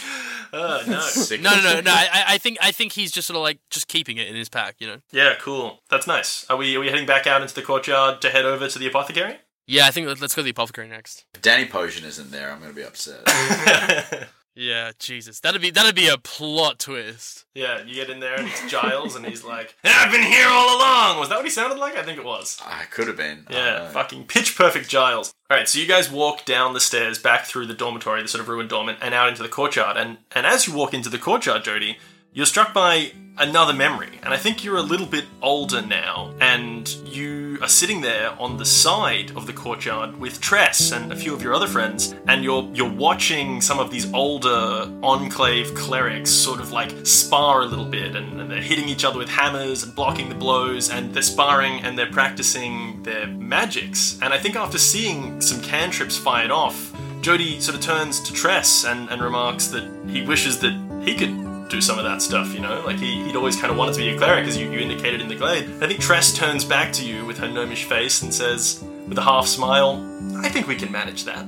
Uh, 0.52 0.82
no. 0.86 1.00
No, 1.40 1.54
no, 1.56 1.62
no, 1.74 1.80
no. 1.80 1.90
I, 1.90 2.08
I- 2.12 2.24
I 2.34 2.38
think 2.38 2.58
I 2.60 2.70
think 2.72 2.92
he's 2.92 3.10
just 3.10 3.26
sort 3.28 3.36
of 3.36 3.42
like 3.42 3.58
just 3.70 3.88
keeping 3.88 4.16
it 4.18 4.28
in 4.28 4.34
his 4.36 4.48
pack, 4.48 4.76
you 4.78 4.86
know. 4.86 4.98
Yeah, 5.12 5.34
cool. 5.40 5.80
That's 5.90 6.06
nice. 6.06 6.46
Are 6.50 6.56
we 6.56 6.76
are 6.76 6.80
we 6.80 6.88
heading 6.88 7.06
back 7.06 7.26
out 7.26 7.42
into 7.42 7.54
the 7.54 7.62
courtyard 7.62 8.20
to 8.22 8.30
head 8.30 8.44
over 8.44 8.68
to 8.68 8.78
the 8.78 8.86
apothecary? 8.86 9.38
Yeah, 9.70 9.86
I 9.86 9.90
think 9.90 10.06
let- 10.06 10.20
let's 10.20 10.34
go 10.34 10.40
to 10.42 10.44
the 10.44 10.50
apothecary 10.50 10.88
next. 10.88 11.24
If 11.34 11.42
Danny 11.42 11.66
Potion 11.66 12.04
isn't 12.04 12.30
there, 12.30 12.50
I'm 12.50 12.60
gonna 12.60 12.72
be 12.72 12.82
upset. 12.84 13.22
Yeah, 14.56 14.90
Jesus, 14.98 15.38
that'd 15.40 15.62
be 15.62 15.70
that'd 15.70 15.94
be 15.94 16.08
a 16.08 16.18
plot 16.18 16.80
twist. 16.80 17.44
yeah, 17.54 17.82
you 17.84 17.94
get 17.94 18.10
in 18.10 18.18
there 18.18 18.34
and 18.34 18.48
it's 18.48 18.68
Giles, 18.68 19.14
and 19.14 19.24
he's 19.24 19.44
like, 19.44 19.74
"I've 19.84 20.10
been 20.10 20.24
here 20.24 20.48
all 20.48 20.76
along." 20.76 21.20
Was 21.20 21.28
that 21.28 21.36
what 21.36 21.44
he 21.44 21.50
sounded 21.50 21.78
like? 21.78 21.96
I 21.96 22.02
think 22.02 22.18
it 22.18 22.24
was. 22.24 22.60
I 22.66 22.82
could 22.90 23.06
have 23.06 23.16
been. 23.16 23.46
I 23.48 23.52
Yeah, 23.52 23.70
don't 23.76 23.84
know. 23.84 23.90
fucking 23.90 24.24
pitch 24.24 24.58
perfect 24.58 24.88
Giles. 24.88 25.32
All 25.48 25.56
right, 25.56 25.68
so 25.68 25.78
you 25.78 25.86
guys 25.86 26.10
walk 26.10 26.44
down 26.44 26.74
the 26.74 26.80
stairs 26.80 27.18
back 27.18 27.44
through 27.46 27.66
the 27.66 27.74
dormitory, 27.74 28.22
the 28.22 28.28
sort 28.28 28.42
of 28.42 28.48
ruined 28.48 28.70
dormant, 28.70 28.98
and 29.00 29.14
out 29.14 29.28
into 29.28 29.42
the 29.44 29.48
courtyard. 29.48 29.96
And 29.96 30.18
and 30.32 30.44
as 30.46 30.66
you 30.66 30.74
walk 30.74 30.92
into 30.94 31.08
the 31.08 31.18
courtyard, 31.18 31.62
Jody, 31.64 31.98
you're 32.32 32.46
struck 32.46 32.72
by 32.72 33.12
another 33.38 33.72
memory. 33.72 34.20
And 34.22 34.32
I 34.32 34.36
think 34.36 34.62
you're 34.62 34.76
a 34.76 34.82
little 34.82 35.06
bit 35.06 35.24
older 35.42 35.82
now, 35.82 36.34
and 36.40 36.88
you 37.06 37.58
are 37.62 37.68
sitting 37.68 38.02
there 38.02 38.30
on 38.38 38.58
the 38.58 38.64
side 38.64 39.32
of 39.36 39.46
the 39.46 39.52
courtyard 39.52 40.20
with 40.20 40.40
Tress 40.40 40.92
and 40.92 41.12
a 41.12 41.16
few 41.16 41.34
of 41.34 41.42
your 41.42 41.54
other 41.54 41.66
friends, 41.66 42.14
and 42.28 42.44
you're 42.44 42.70
you're 42.72 42.90
watching 42.90 43.60
some 43.60 43.80
of 43.80 43.90
these 43.90 44.12
older 44.12 44.92
enclave 45.02 45.74
clerics 45.74 46.30
sort 46.30 46.60
of 46.60 46.70
like 46.70 47.04
spar 47.04 47.62
a 47.62 47.66
little 47.66 47.84
bit, 47.84 48.14
and, 48.14 48.40
and 48.40 48.50
they're 48.50 48.60
hitting 48.60 48.88
each 48.88 49.04
other 49.04 49.18
with 49.18 49.28
hammers 49.28 49.82
and 49.82 49.94
blocking 49.94 50.28
the 50.28 50.34
blows, 50.34 50.90
and 50.90 51.12
they're 51.12 51.22
sparring 51.22 51.80
and 51.82 51.98
they're 51.98 52.12
practicing 52.12 53.02
their 53.02 53.26
magics. 53.26 54.18
And 54.22 54.32
I 54.32 54.38
think 54.38 54.54
after 54.54 54.78
seeing 54.78 55.40
some 55.40 55.60
cantrips 55.62 56.16
fired 56.16 56.50
off, 56.50 56.94
Jody 57.22 57.60
sort 57.60 57.76
of 57.76 57.82
turns 57.82 58.20
to 58.20 58.32
Tress 58.32 58.84
and, 58.84 59.08
and 59.10 59.20
remarks 59.20 59.68
that 59.68 59.90
he 60.08 60.22
wishes 60.22 60.60
that 60.60 60.74
he 61.02 61.14
could 61.14 61.49
do 61.70 61.80
some 61.80 61.98
of 61.98 62.04
that 62.04 62.20
stuff, 62.20 62.52
you 62.52 62.60
know? 62.60 62.82
Like, 62.84 62.98
he, 62.98 63.22
he'd 63.24 63.36
always 63.36 63.56
kind 63.56 63.70
of 63.70 63.76
wanted 63.78 63.94
to 63.94 64.00
be 64.00 64.10
a 64.10 64.18
cleric, 64.18 64.46
as 64.46 64.56
you, 64.56 64.70
you 64.70 64.78
indicated 64.80 65.20
in 65.20 65.28
the 65.28 65.36
glade. 65.36 65.64
I 65.80 65.86
think 65.86 66.00
Tress 66.00 66.32
turns 66.32 66.64
back 66.64 66.92
to 66.94 67.04
you 67.04 67.24
with 67.24 67.38
her 67.38 67.48
gnomish 67.48 67.84
face 67.84 68.22
and 68.22 68.32
says, 68.34 68.82
with 69.06 69.18
a 69.18 69.22
half 69.22 69.46
smile, 69.46 70.04
I 70.36 70.48
think 70.48 70.66
we 70.66 70.76
can 70.76 70.90
manage 70.92 71.24
that. 71.24 71.46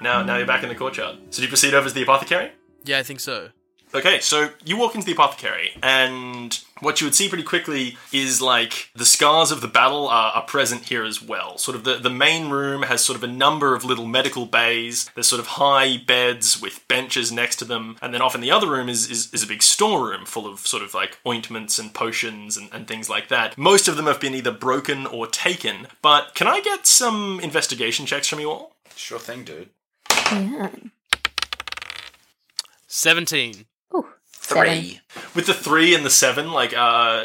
Now, 0.00 0.22
now 0.22 0.36
you're 0.36 0.46
back 0.46 0.62
in 0.62 0.68
the 0.68 0.74
courtyard. 0.74 1.18
So 1.30 1.38
do 1.38 1.42
you 1.42 1.48
proceed 1.48 1.74
over 1.74 1.88
to 1.88 1.94
the 1.94 2.02
apothecary? 2.02 2.52
Yeah, 2.84 2.98
I 2.98 3.02
think 3.02 3.20
so. 3.20 3.50
Okay, 3.94 4.20
so 4.20 4.50
you 4.64 4.76
walk 4.76 4.94
into 4.94 5.06
the 5.06 5.12
apothecary, 5.12 5.70
and 5.82 6.60
what 6.80 7.00
you 7.00 7.06
would 7.06 7.14
see 7.14 7.28
pretty 7.28 7.44
quickly 7.44 7.96
is 8.12 8.40
like 8.42 8.90
the 8.94 9.06
scars 9.06 9.50
of 9.50 9.60
the 9.60 9.68
battle 9.68 10.08
are, 10.08 10.32
are, 10.32 10.42
present 10.42 10.84
here 10.84 11.04
as 11.04 11.22
well. 11.22 11.56
Sort 11.58 11.74
of 11.74 11.84
the, 11.84 11.96
the 11.96 12.10
main 12.10 12.50
room 12.50 12.82
has 12.82 13.02
sort 13.02 13.16
of 13.16 13.24
a 13.24 13.32
number 13.32 13.74
of 13.74 13.84
little 13.84 14.06
medical 14.06 14.46
bays. 14.46 15.10
There's 15.14 15.28
sort 15.28 15.40
of 15.40 15.46
high 15.46 15.96
beds 15.96 16.60
with 16.60 16.86
benches 16.88 17.32
next 17.32 17.56
to 17.56 17.64
them. 17.64 17.96
And 18.00 18.12
then 18.12 18.22
off 18.22 18.34
in 18.34 18.40
the 18.40 18.50
other 18.50 18.70
room 18.70 18.88
is, 18.88 19.10
is, 19.10 19.32
is 19.32 19.42
a 19.42 19.46
big 19.46 19.62
storeroom 19.62 20.26
full 20.26 20.46
of 20.46 20.60
sort 20.60 20.82
of 20.82 20.94
like 20.94 21.18
ointments 21.26 21.78
and 21.78 21.92
potions 21.92 22.56
and, 22.56 22.68
and 22.72 22.86
things 22.86 23.08
like 23.08 23.28
that. 23.28 23.56
Most 23.56 23.88
of 23.88 23.96
them 23.96 24.06
have 24.06 24.20
been 24.20 24.34
either 24.34 24.52
broken 24.52 25.06
or 25.06 25.26
taken. 25.26 25.86
But 26.02 26.34
can 26.34 26.46
I 26.46 26.60
get 26.60 26.86
some 26.86 27.40
investigation 27.40 28.06
checks 28.06 28.28
from 28.28 28.40
you 28.40 28.50
all? 28.50 28.76
Sure 28.94 29.18
thing, 29.18 29.44
dude. 29.44 29.70
Yeah. 30.30 30.70
17 32.86 33.66
three. 34.48 35.00
Seven. 35.12 35.30
With 35.34 35.46
the 35.46 35.54
three 35.54 35.94
and 35.94 36.04
the 36.04 36.10
seven, 36.10 36.52
like 36.52 36.74
uh, 36.76 37.24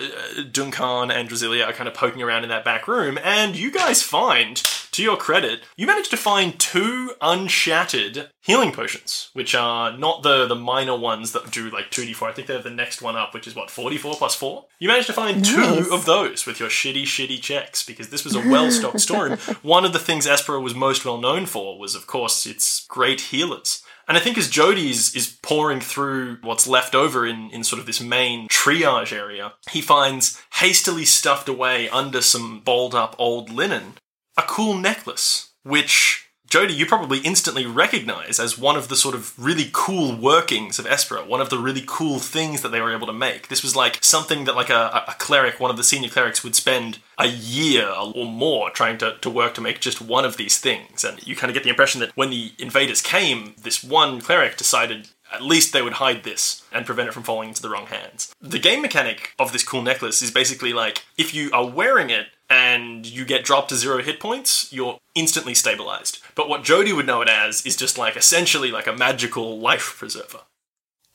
Duncan 0.51 1.11
and 1.11 1.29
Drasilia 1.29 1.67
are 1.67 1.73
kind 1.73 1.87
of 1.87 1.93
poking 1.93 2.21
around 2.21 2.43
in 2.43 2.49
that 2.49 2.65
back 2.65 2.87
room, 2.87 3.17
and 3.23 3.55
you 3.55 3.71
guys 3.71 4.01
find, 4.01 4.57
to 4.91 5.03
your 5.03 5.17
credit, 5.17 5.61
you 5.75 5.85
manage 5.87 6.09
to 6.09 6.17
find 6.17 6.59
two 6.59 7.13
unshattered 7.21 8.29
healing 8.41 8.71
potions, 8.71 9.29
which 9.33 9.53
are 9.55 9.95
not 9.97 10.23
the 10.23 10.45
the 10.47 10.55
minor 10.55 10.97
ones 10.97 11.31
that 11.33 11.51
do 11.51 11.69
like 11.69 11.91
2d4. 11.91 12.29
I 12.29 12.31
think 12.33 12.47
they're 12.47 12.61
the 12.61 12.69
next 12.69 13.01
one 13.01 13.15
up, 13.15 13.33
which 13.33 13.47
is 13.47 13.55
what, 13.55 13.69
4d4 13.69 14.15
plus 14.15 14.35
4? 14.35 14.65
You 14.79 14.87
managed 14.87 15.07
to 15.07 15.13
find 15.13 15.41
nice. 15.41 15.53
two 15.53 15.93
of 15.93 16.05
those 16.05 16.45
with 16.45 16.59
your 16.59 16.69
shitty, 16.69 17.03
shitty 17.03 17.41
checks, 17.41 17.83
because 17.83 18.09
this 18.09 18.23
was 18.23 18.35
a 18.35 18.39
well 18.39 18.71
stocked 18.71 19.01
store 19.01 19.35
One 19.61 19.85
of 19.85 19.93
the 19.93 19.99
things 19.99 20.27
Espera 20.27 20.61
was 20.61 20.75
most 20.75 21.05
well 21.05 21.17
known 21.19 21.45
for 21.45 21.77
was, 21.77 21.95
of 21.95 22.07
course, 22.07 22.45
its 22.45 22.85
great 22.87 23.21
healers. 23.21 23.83
And 24.07 24.17
I 24.17 24.19
think 24.19 24.37
as 24.37 24.49
Jody's 24.49 25.15
is 25.15 25.37
poring 25.41 25.79
through 25.79 26.37
what's 26.41 26.67
left 26.67 26.93
over 26.93 27.25
in, 27.25 27.49
in 27.51 27.63
sort 27.63 27.79
of 27.79 27.85
this 27.85 28.01
main 28.01 28.47
triage 28.49 29.13
area, 29.13 29.53
he 29.71 29.81
finds 29.81 30.41
hastily 30.55 31.05
stuffed 31.05 31.47
away 31.47 31.89
under 31.89 32.21
some 32.21 32.59
balled 32.59 32.95
up 32.95 33.15
old 33.17 33.49
linen 33.49 33.93
a 34.37 34.41
cool 34.43 34.75
necklace, 34.77 35.51
which 35.63 36.22
Jody, 36.53 36.75
you 36.75 36.85
probably 36.85 37.17
instantly 37.17 37.65
recognize 37.65 38.39
as 38.39 38.59
one 38.59 38.75
of 38.75 38.87
the 38.87 38.95
sort 38.95 39.15
of 39.15 39.33
really 39.43 39.71
cool 39.73 40.15
workings 40.15 40.77
of 40.77 40.85
Espera, 40.85 41.25
one 41.25 41.41
of 41.41 41.49
the 41.49 41.57
really 41.57 41.83
cool 41.83 42.19
things 42.19 42.61
that 42.61 42.69
they 42.69 42.79
were 42.79 42.93
able 42.93 43.07
to 43.07 43.11
make. 43.11 43.47
This 43.47 43.63
was 43.63 43.75
like 43.75 43.97
something 44.03 44.45
that 44.45 44.55
like 44.55 44.69
a, 44.69 45.03
a 45.07 45.15
cleric, 45.17 45.59
one 45.59 45.71
of 45.71 45.77
the 45.77 45.83
senior 45.83 46.09
clerics 46.09 46.43
would 46.43 46.53
spend 46.53 46.99
a 47.17 47.25
year 47.25 47.91
or 47.91 48.27
more 48.27 48.69
trying 48.69 48.99
to, 48.99 49.17
to 49.17 49.31
work 49.31 49.55
to 49.55 49.61
make 49.61 49.79
just 49.79 49.99
one 49.99 50.25
of 50.25 50.37
these 50.37 50.59
things. 50.59 51.03
And 51.03 51.25
you 51.25 51.35
kind 51.35 51.49
of 51.49 51.55
get 51.55 51.63
the 51.63 51.71
impression 51.71 52.01
that 52.01 52.15
when 52.15 52.29
the 52.29 52.51
invaders 52.59 53.01
came, 53.01 53.55
this 53.59 53.83
one 53.83 54.21
cleric 54.21 54.55
decided 54.55 55.07
at 55.33 55.41
least 55.41 55.73
they 55.73 55.81
would 55.81 55.93
hide 55.93 56.23
this 56.23 56.63
and 56.71 56.85
prevent 56.85 57.09
it 57.09 57.13
from 57.13 57.23
falling 57.23 57.49
into 57.49 57.63
the 57.63 57.69
wrong 57.69 57.87
hands. 57.87 58.31
The 58.39 58.59
game 58.59 58.83
mechanic 58.83 59.33
of 59.39 59.51
this 59.51 59.63
cool 59.63 59.81
necklace 59.81 60.21
is 60.21 60.29
basically 60.29 60.71
like 60.71 61.03
if 61.17 61.33
you 61.33 61.49
are 61.51 61.67
wearing 61.67 62.11
it 62.11 62.27
and 62.53 63.07
you 63.07 63.25
get 63.25 63.43
dropped 63.43 63.69
to 63.69 63.75
zero 63.75 64.03
hit 64.03 64.19
points, 64.19 64.71
you're 64.71 64.99
instantly 65.15 65.55
stabilized. 65.55 66.19
But 66.35 66.47
what 66.47 66.63
Jody 66.63 66.93
would 66.93 67.07
know 67.07 67.21
it 67.21 67.27
as 67.27 67.65
is 67.65 67.75
just 67.75 67.97
like 67.97 68.15
essentially 68.15 68.69
like 68.69 68.85
a 68.85 68.93
magical 68.93 69.59
life 69.59 69.95
preserver. 69.97 70.41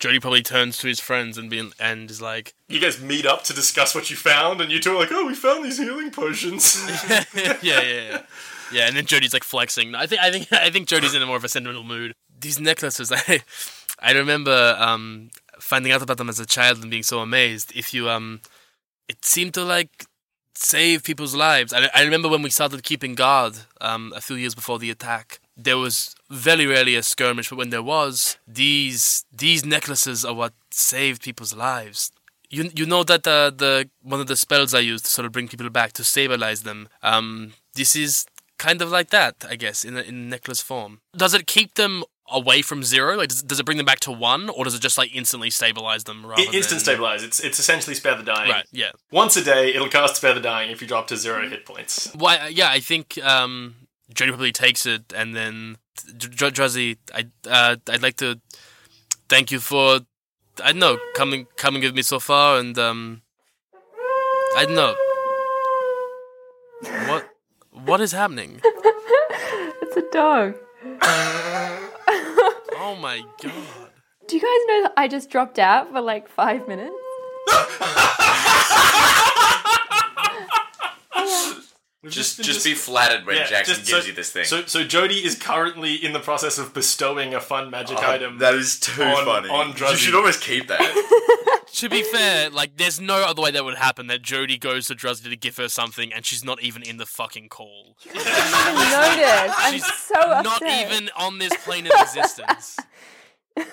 Jody 0.00 0.18
probably 0.18 0.42
turns 0.42 0.78
to 0.78 0.88
his 0.88 0.98
friends 0.98 1.38
and 1.38 1.48
be 1.48 1.70
and 1.78 2.10
is 2.10 2.20
like, 2.20 2.54
You 2.68 2.80
guys 2.80 3.00
meet 3.00 3.24
up 3.24 3.44
to 3.44 3.52
discuss 3.52 3.94
what 3.94 4.10
you 4.10 4.16
found, 4.16 4.60
and 4.60 4.70
you 4.70 4.80
two 4.80 4.92
are 4.92 4.98
like, 4.98 5.10
"Oh, 5.12 5.26
we 5.26 5.34
found 5.34 5.64
these 5.64 5.78
healing 5.78 6.10
potions." 6.10 6.84
yeah, 7.34 7.58
yeah, 7.62 7.80
yeah, 7.82 8.22
yeah. 8.72 8.86
And 8.86 8.96
then 8.96 9.06
Jody's 9.06 9.32
like 9.32 9.44
flexing. 9.44 9.94
I 9.94 10.06
think, 10.06 10.20
I 10.20 10.30
think, 10.30 10.52
I 10.52 10.70
think 10.70 10.88
Jody's 10.88 11.14
in 11.14 11.22
a 11.22 11.26
more 11.26 11.36
of 11.36 11.44
a 11.44 11.48
sentimental 11.48 11.82
mood. 11.82 12.14
These 12.40 12.60
necklaces, 12.60 13.10
I, 13.28 13.42
I 13.98 14.12
remember 14.12 14.76
um, 14.78 15.30
finding 15.58 15.90
out 15.90 16.02
about 16.02 16.16
them 16.16 16.28
as 16.28 16.38
a 16.38 16.46
child 16.46 16.80
and 16.80 16.90
being 16.90 17.02
so 17.02 17.18
amazed. 17.18 17.72
If 17.74 17.92
you 17.92 18.08
um, 18.08 18.40
it 19.08 19.24
seemed 19.24 19.54
to 19.54 19.64
like 19.64 20.06
save 20.58 21.04
people's 21.04 21.34
lives. 21.34 21.72
I, 21.72 21.88
I 21.94 22.02
remember 22.02 22.28
when 22.28 22.42
we 22.42 22.50
started 22.50 22.82
keeping 22.82 23.14
guard 23.14 23.58
um, 23.80 24.12
a 24.16 24.20
few 24.20 24.36
years 24.36 24.54
before 24.54 24.78
the 24.78 24.90
attack. 24.90 25.40
There 25.56 25.78
was 25.78 26.16
very 26.28 26.66
rarely 26.66 26.96
a 26.96 27.02
skirmish, 27.02 27.48
but 27.50 27.58
when 27.58 27.70
there 27.70 27.82
was, 27.82 28.38
these 28.46 29.24
these 29.32 29.64
necklaces 29.64 30.24
are 30.24 30.34
what 30.34 30.52
saved 30.70 31.22
people's 31.22 31.54
lives. 31.54 32.12
You 32.50 32.70
you 32.74 32.86
know 32.86 33.04
that 33.04 33.22
the 33.22 33.54
the 33.56 33.88
one 34.02 34.20
of 34.20 34.26
the 34.26 34.36
spells 34.36 34.74
I 34.74 34.80
use 34.80 35.02
to 35.02 35.10
sort 35.10 35.26
of 35.26 35.32
bring 35.32 35.48
people 35.48 35.70
back 35.70 35.92
to 35.94 36.04
stabilize 36.04 36.62
them. 36.62 36.88
Um, 37.02 37.52
this 37.74 37.94
is 37.94 38.26
kind 38.58 38.82
of 38.82 38.90
like 38.90 39.10
that, 39.10 39.44
I 39.48 39.54
guess, 39.54 39.84
in 39.84 39.96
a, 39.96 40.00
in 40.00 40.28
necklace 40.28 40.60
form. 40.60 41.00
Does 41.16 41.34
it 41.34 41.46
keep 41.46 41.74
them 41.74 42.02
away 42.30 42.62
from 42.62 42.82
zero? 42.82 43.16
Like, 43.16 43.28
does, 43.28 43.42
does 43.42 43.60
it 43.60 43.66
bring 43.66 43.76
them 43.76 43.86
back 43.86 44.00
to 44.00 44.12
one, 44.12 44.48
or 44.48 44.64
does 44.64 44.74
it 44.74 44.80
just 44.82 44.98
like 44.98 45.14
instantly 45.14 45.50
stabilize 45.50 46.04
them? 46.04 46.24
Rather 46.24 46.42
I- 46.42 46.46
Instant 46.46 46.68
than... 46.68 46.78
stabilize. 46.80 47.22
It's 47.22 47.40
it's 47.40 47.58
essentially 47.58 47.94
spare 47.94 48.16
the 48.16 48.22
dying. 48.22 48.50
Right. 48.50 48.66
Yeah. 48.72 48.90
Once 49.10 49.36
a 49.36 49.44
day, 49.44 49.74
it'll 49.74 49.88
cast 49.88 50.16
spare 50.16 50.34
the 50.34 50.40
dying 50.40 50.70
if 50.70 50.80
you 50.80 50.88
drop 50.88 51.06
to 51.08 51.16
zero 51.16 51.48
hit 51.48 51.64
points. 51.64 52.12
Why? 52.14 52.48
Yeah, 52.48 52.70
I 52.70 52.80
think 52.80 53.18
um, 53.22 53.74
Jody 54.12 54.30
probably 54.30 54.52
takes 54.52 54.86
it, 54.86 55.12
and 55.14 55.34
then 55.34 55.76
Dr- 56.16 56.52
Druzzy, 56.52 56.96
I 57.14 57.26
uh, 57.48 57.76
I'd 57.88 58.02
like 58.02 58.16
to 58.16 58.40
thank 59.28 59.50
you 59.50 59.60
for 59.60 60.00
I 60.62 60.72
don't 60.72 60.78
know 60.80 60.98
coming 61.14 61.46
coming 61.56 61.82
with 61.82 61.94
me 61.94 62.02
so 62.02 62.18
far, 62.18 62.58
and 62.58 62.78
um, 62.78 63.22
I 64.56 64.64
don't 64.64 64.74
know 64.74 64.94
what 67.06 67.28
what 67.72 68.00
is 68.00 68.12
happening. 68.12 68.60
It's 69.80 69.96
a 69.96 70.10
dog. 70.12 70.54
Oh 72.90 72.96
my 72.96 73.18
god! 73.42 73.52
Do 74.28 74.36
you 74.36 74.40
guys 74.40 74.66
know 74.66 74.82
that 74.84 74.92
I 74.96 75.08
just 75.08 75.28
dropped 75.28 75.58
out 75.58 75.92
for 75.92 76.00
like 76.00 76.26
five 76.26 76.66
minutes? 76.66 76.94
Oh, 81.20 81.60
just, 82.10 82.40
just 82.42 82.64
be 82.64 82.74
flattered 82.74 83.26
when 83.26 83.36
Yeah, 83.36 83.46
Jackson 83.46 83.74
just- 83.74 83.86
gives 83.88 84.02
so- 84.04 84.08
you 84.08 84.14
this 84.14 84.30
thing. 84.30 84.44
So, 84.44 84.64
so 84.66 84.84
Jody 84.84 85.16
is 85.24 85.34
currently 85.34 85.94
in 85.94 86.12
the 86.12 86.20
process 86.20 86.56
of 86.56 86.72
bestowing 86.72 87.34
a 87.34 87.40
fun 87.40 87.70
magic 87.70 87.98
Oh, 88.00 88.10
item. 88.10 88.38
that 88.38 88.54
is 88.54 88.78
too 88.80 89.02
on- 89.02 89.24
funny. 89.24 89.48
on 89.50 89.74
you 89.76 89.96
should 89.96 90.14
almost 90.14 90.40
keep 90.40 90.68
that. 90.68 90.80
To 91.78 91.88
be 91.88 92.02
fair, 92.02 92.50
like 92.50 92.76
there's 92.76 93.00
no 93.00 93.22
other 93.22 93.40
way 93.40 93.52
that 93.52 93.64
would 93.64 93.76
happen 93.76 94.08
that 94.08 94.20
Jody 94.20 94.58
goes 94.58 94.88
to 94.88 94.96
Druzzy 94.96 95.30
to 95.30 95.36
give 95.36 95.56
her 95.58 95.68
something, 95.68 96.12
and 96.12 96.26
she's 96.26 96.44
not 96.44 96.60
even 96.60 96.82
in 96.82 96.96
the 96.96 97.06
fucking 97.06 97.48
call. 97.48 97.94
I 98.06 98.12
didn't 98.14 98.24
even 98.82 99.20
notice. 99.20 99.54
I'm 99.56 99.72
She's 99.74 99.94
so 99.94 100.20
upset. 100.20 100.44
Not 100.44 100.62
even 100.62 101.10
on 101.16 101.38
this 101.38 101.52
plane 101.64 101.86
of 101.86 101.92
existence. 102.00 102.76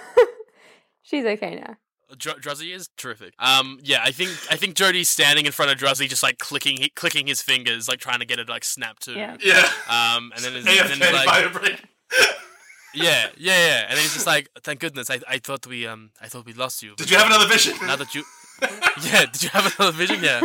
She's 1.02 1.26
okay 1.26 1.56
now. 1.56 1.78
Dr- 2.15 2.41
Druzzy 2.41 2.76
is 2.76 2.89
terrific. 2.96 3.34
Um, 3.39 3.80
yeah, 3.82 4.02
I 4.04 4.12
think 4.12 4.30
I 4.52 4.56
think 4.56 4.76
Jody's 4.76 5.10
standing 5.10 5.48
in 5.48 5.52
front 5.52 5.72
of 5.72 5.78
Druzzy, 5.80 6.08
just 6.08 6.22
like 6.22 6.38
clicking 6.38 6.78
he- 6.78 6.89
clicking 6.89 7.26
his 7.26 7.41
fingers, 7.41 7.88
like 7.88 8.00
trying 8.00 8.20
to 8.20 8.26
get 8.26 8.38
it 8.38 8.48
like 8.48 8.63
snapped 8.63 9.04
to. 9.04 9.13
Yeah. 9.13 9.38
yeah. 9.44 9.68
Um, 9.89 10.32
and 10.36 10.44
then, 10.44 10.56
is, 10.56 10.68
and 10.68 10.76
AFK 10.76 11.00
then 11.00 11.13
like, 11.13 11.26
fire 11.28 11.50
break. 11.50 11.84
yeah, 12.95 13.27
yeah, 13.38 13.67
yeah. 13.67 13.81
And 13.88 13.91
then 13.91 14.03
he's 14.03 14.13
just 14.13 14.27
like, 14.27 14.49
"Thank 14.63 14.79
goodness, 14.79 15.10
I, 15.10 15.19
I 15.27 15.38
thought 15.39 15.65
we 15.67 15.86
um 15.88 16.12
I 16.21 16.27
thought 16.27 16.45
we 16.45 16.53
lost 16.53 16.81
you." 16.84 16.95
Did 16.95 17.10
you 17.12 17.17
have 17.17 17.27
another 17.27 17.47
vision? 17.47 17.75
now 17.86 17.95
that 17.95 18.13
you 18.15 18.23
yeah 19.12 19.25
did 19.25 19.43
you 19.43 19.49
have 19.49 19.73
another 19.77 19.91
vision 19.91 20.23
yeah 20.23 20.39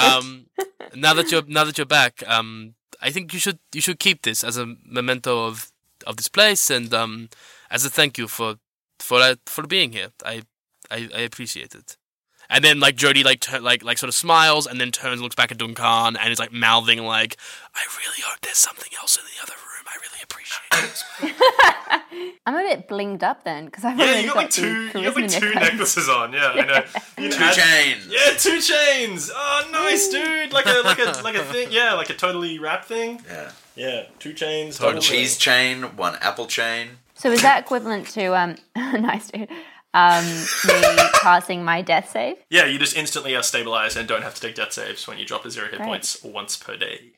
um 0.00 0.46
now 0.94 1.12
that 1.12 1.30
you're 1.32 1.42
now 1.46 1.64
that 1.64 1.76
you're 1.76 1.86
back 1.86 2.22
um 2.28 2.74
i 3.02 3.10
think 3.10 3.32
you 3.32 3.40
should 3.40 3.58
you 3.74 3.80
should 3.80 3.98
keep 3.98 4.22
this 4.22 4.44
as 4.44 4.56
a 4.56 4.74
memento 4.84 5.44
of 5.46 5.72
of 6.06 6.16
this 6.16 6.28
place 6.28 6.70
and 6.70 6.94
um 6.94 7.28
as 7.70 7.84
a 7.84 7.90
thank 7.90 8.16
you 8.16 8.28
for 8.28 8.56
for 9.00 9.34
for 9.46 9.66
being 9.66 9.92
here 9.92 10.08
i 10.24 10.42
i, 10.90 11.08
I 11.14 11.20
appreciate 11.22 11.74
it 11.74 11.96
and 12.50 12.64
then 12.64 12.80
like 12.80 12.96
Jody 12.96 13.22
like 13.24 13.40
tur- 13.40 13.60
like 13.60 13.82
like 13.82 13.98
sort 13.98 14.08
of 14.08 14.14
smiles 14.14 14.66
and 14.66 14.80
then 14.80 14.90
turns 14.90 15.14
and 15.14 15.22
looks 15.22 15.34
back 15.36 15.50
at 15.52 15.58
Duncan 15.58 16.16
and 16.16 16.32
is 16.32 16.38
like 16.38 16.52
mouthing 16.52 16.98
like 17.04 17.36
I 17.74 17.80
really 17.98 18.22
hope 18.24 18.40
there's 18.40 18.58
something 18.58 18.90
else 19.00 19.16
in 19.16 19.24
the 19.24 19.42
other 19.42 19.54
room. 19.54 19.86
I 19.86 19.96
really 20.00 20.22
appreciate 20.22 21.32
it. 21.32 22.32
I'm 22.46 22.54
a 22.54 22.58
bit 22.76 22.88
blinged 22.88 23.22
up 23.22 23.44
then 23.44 23.66
because 23.66 23.84
I've 23.84 23.98
Yeah, 23.98 24.04
already 24.06 24.20
you 24.22 24.26
got 24.28 24.34
got 24.34 24.40
like 24.44 24.50
two, 24.50 24.88
the 24.90 25.00
you 25.00 25.04
got 25.06 25.16
like 25.16 25.30
two 25.30 25.54
necklaces 25.54 26.08
on. 26.08 26.32
Yeah, 26.32 26.48
I 26.48 26.64
know. 26.64 26.84
You 27.22 27.30
Two 27.30 27.42
add- 27.42 27.54
chains. 27.54 28.06
Yeah, 28.08 28.36
two 28.38 28.60
chains. 28.60 29.30
Oh, 29.34 29.68
nice, 29.72 30.08
dude. 30.08 30.52
Like 30.52 30.66
a 30.66 30.82
like 30.84 30.98
a 30.98 31.20
like 31.24 31.34
a 31.34 31.44
thing. 31.44 31.68
Yeah, 31.72 31.94
like 31.94 32.10
a 32.10 32.14
totally 32.14 32.58
rap 32.58 32.84
thing. 32.84 33.20
Yeah. 33.28 33.50
Yeah, 33.76 34.02
two 34.18 34.32
chains. 34.32 34.80
One 34.80 35.00
Cheese 35.00 35.36
chain, 35.36 35.82
one 35.96 36.16
apple 36.20 36.46
chain. 36.46 36.88
So 37.14 37.30
is 37.32 37.42
that 37.42 37.60
equivalent 37.60 38.06
to 38.08 38.36
um 38.36 38.56
nice 38.76 39.30
dude? 39.30 39.48
Um 39.94 40.24
me 40.66 40.80
passing 41.14 41.64
my 41.64 41.82
death 41.82 42.10
save? 42.10 42.36
Yeah, 42.50 42.66
you 42.66 42.78
just 42.78 42.96
instantly 42.96 43.34
are 43.34 43.42
stabilized 43.42 43.96
and 43.96 44.08
don't 44.08 44.22
have 44.22 44.34
to 44.34 44.40
take 44.40 44.54
death 44.54 44.72
saves 44.72 45.06
when 45.06 45.18
you 45.18 45.24
drop 45.24 45.42
to 45.42 45.50
zero 45.50 45.68
hit 45.68 45.78
Great. 45.78 45.86
points 45.86 46.22
once 46.22 46.56
per 46.56 46.76
day. 46.76 47.12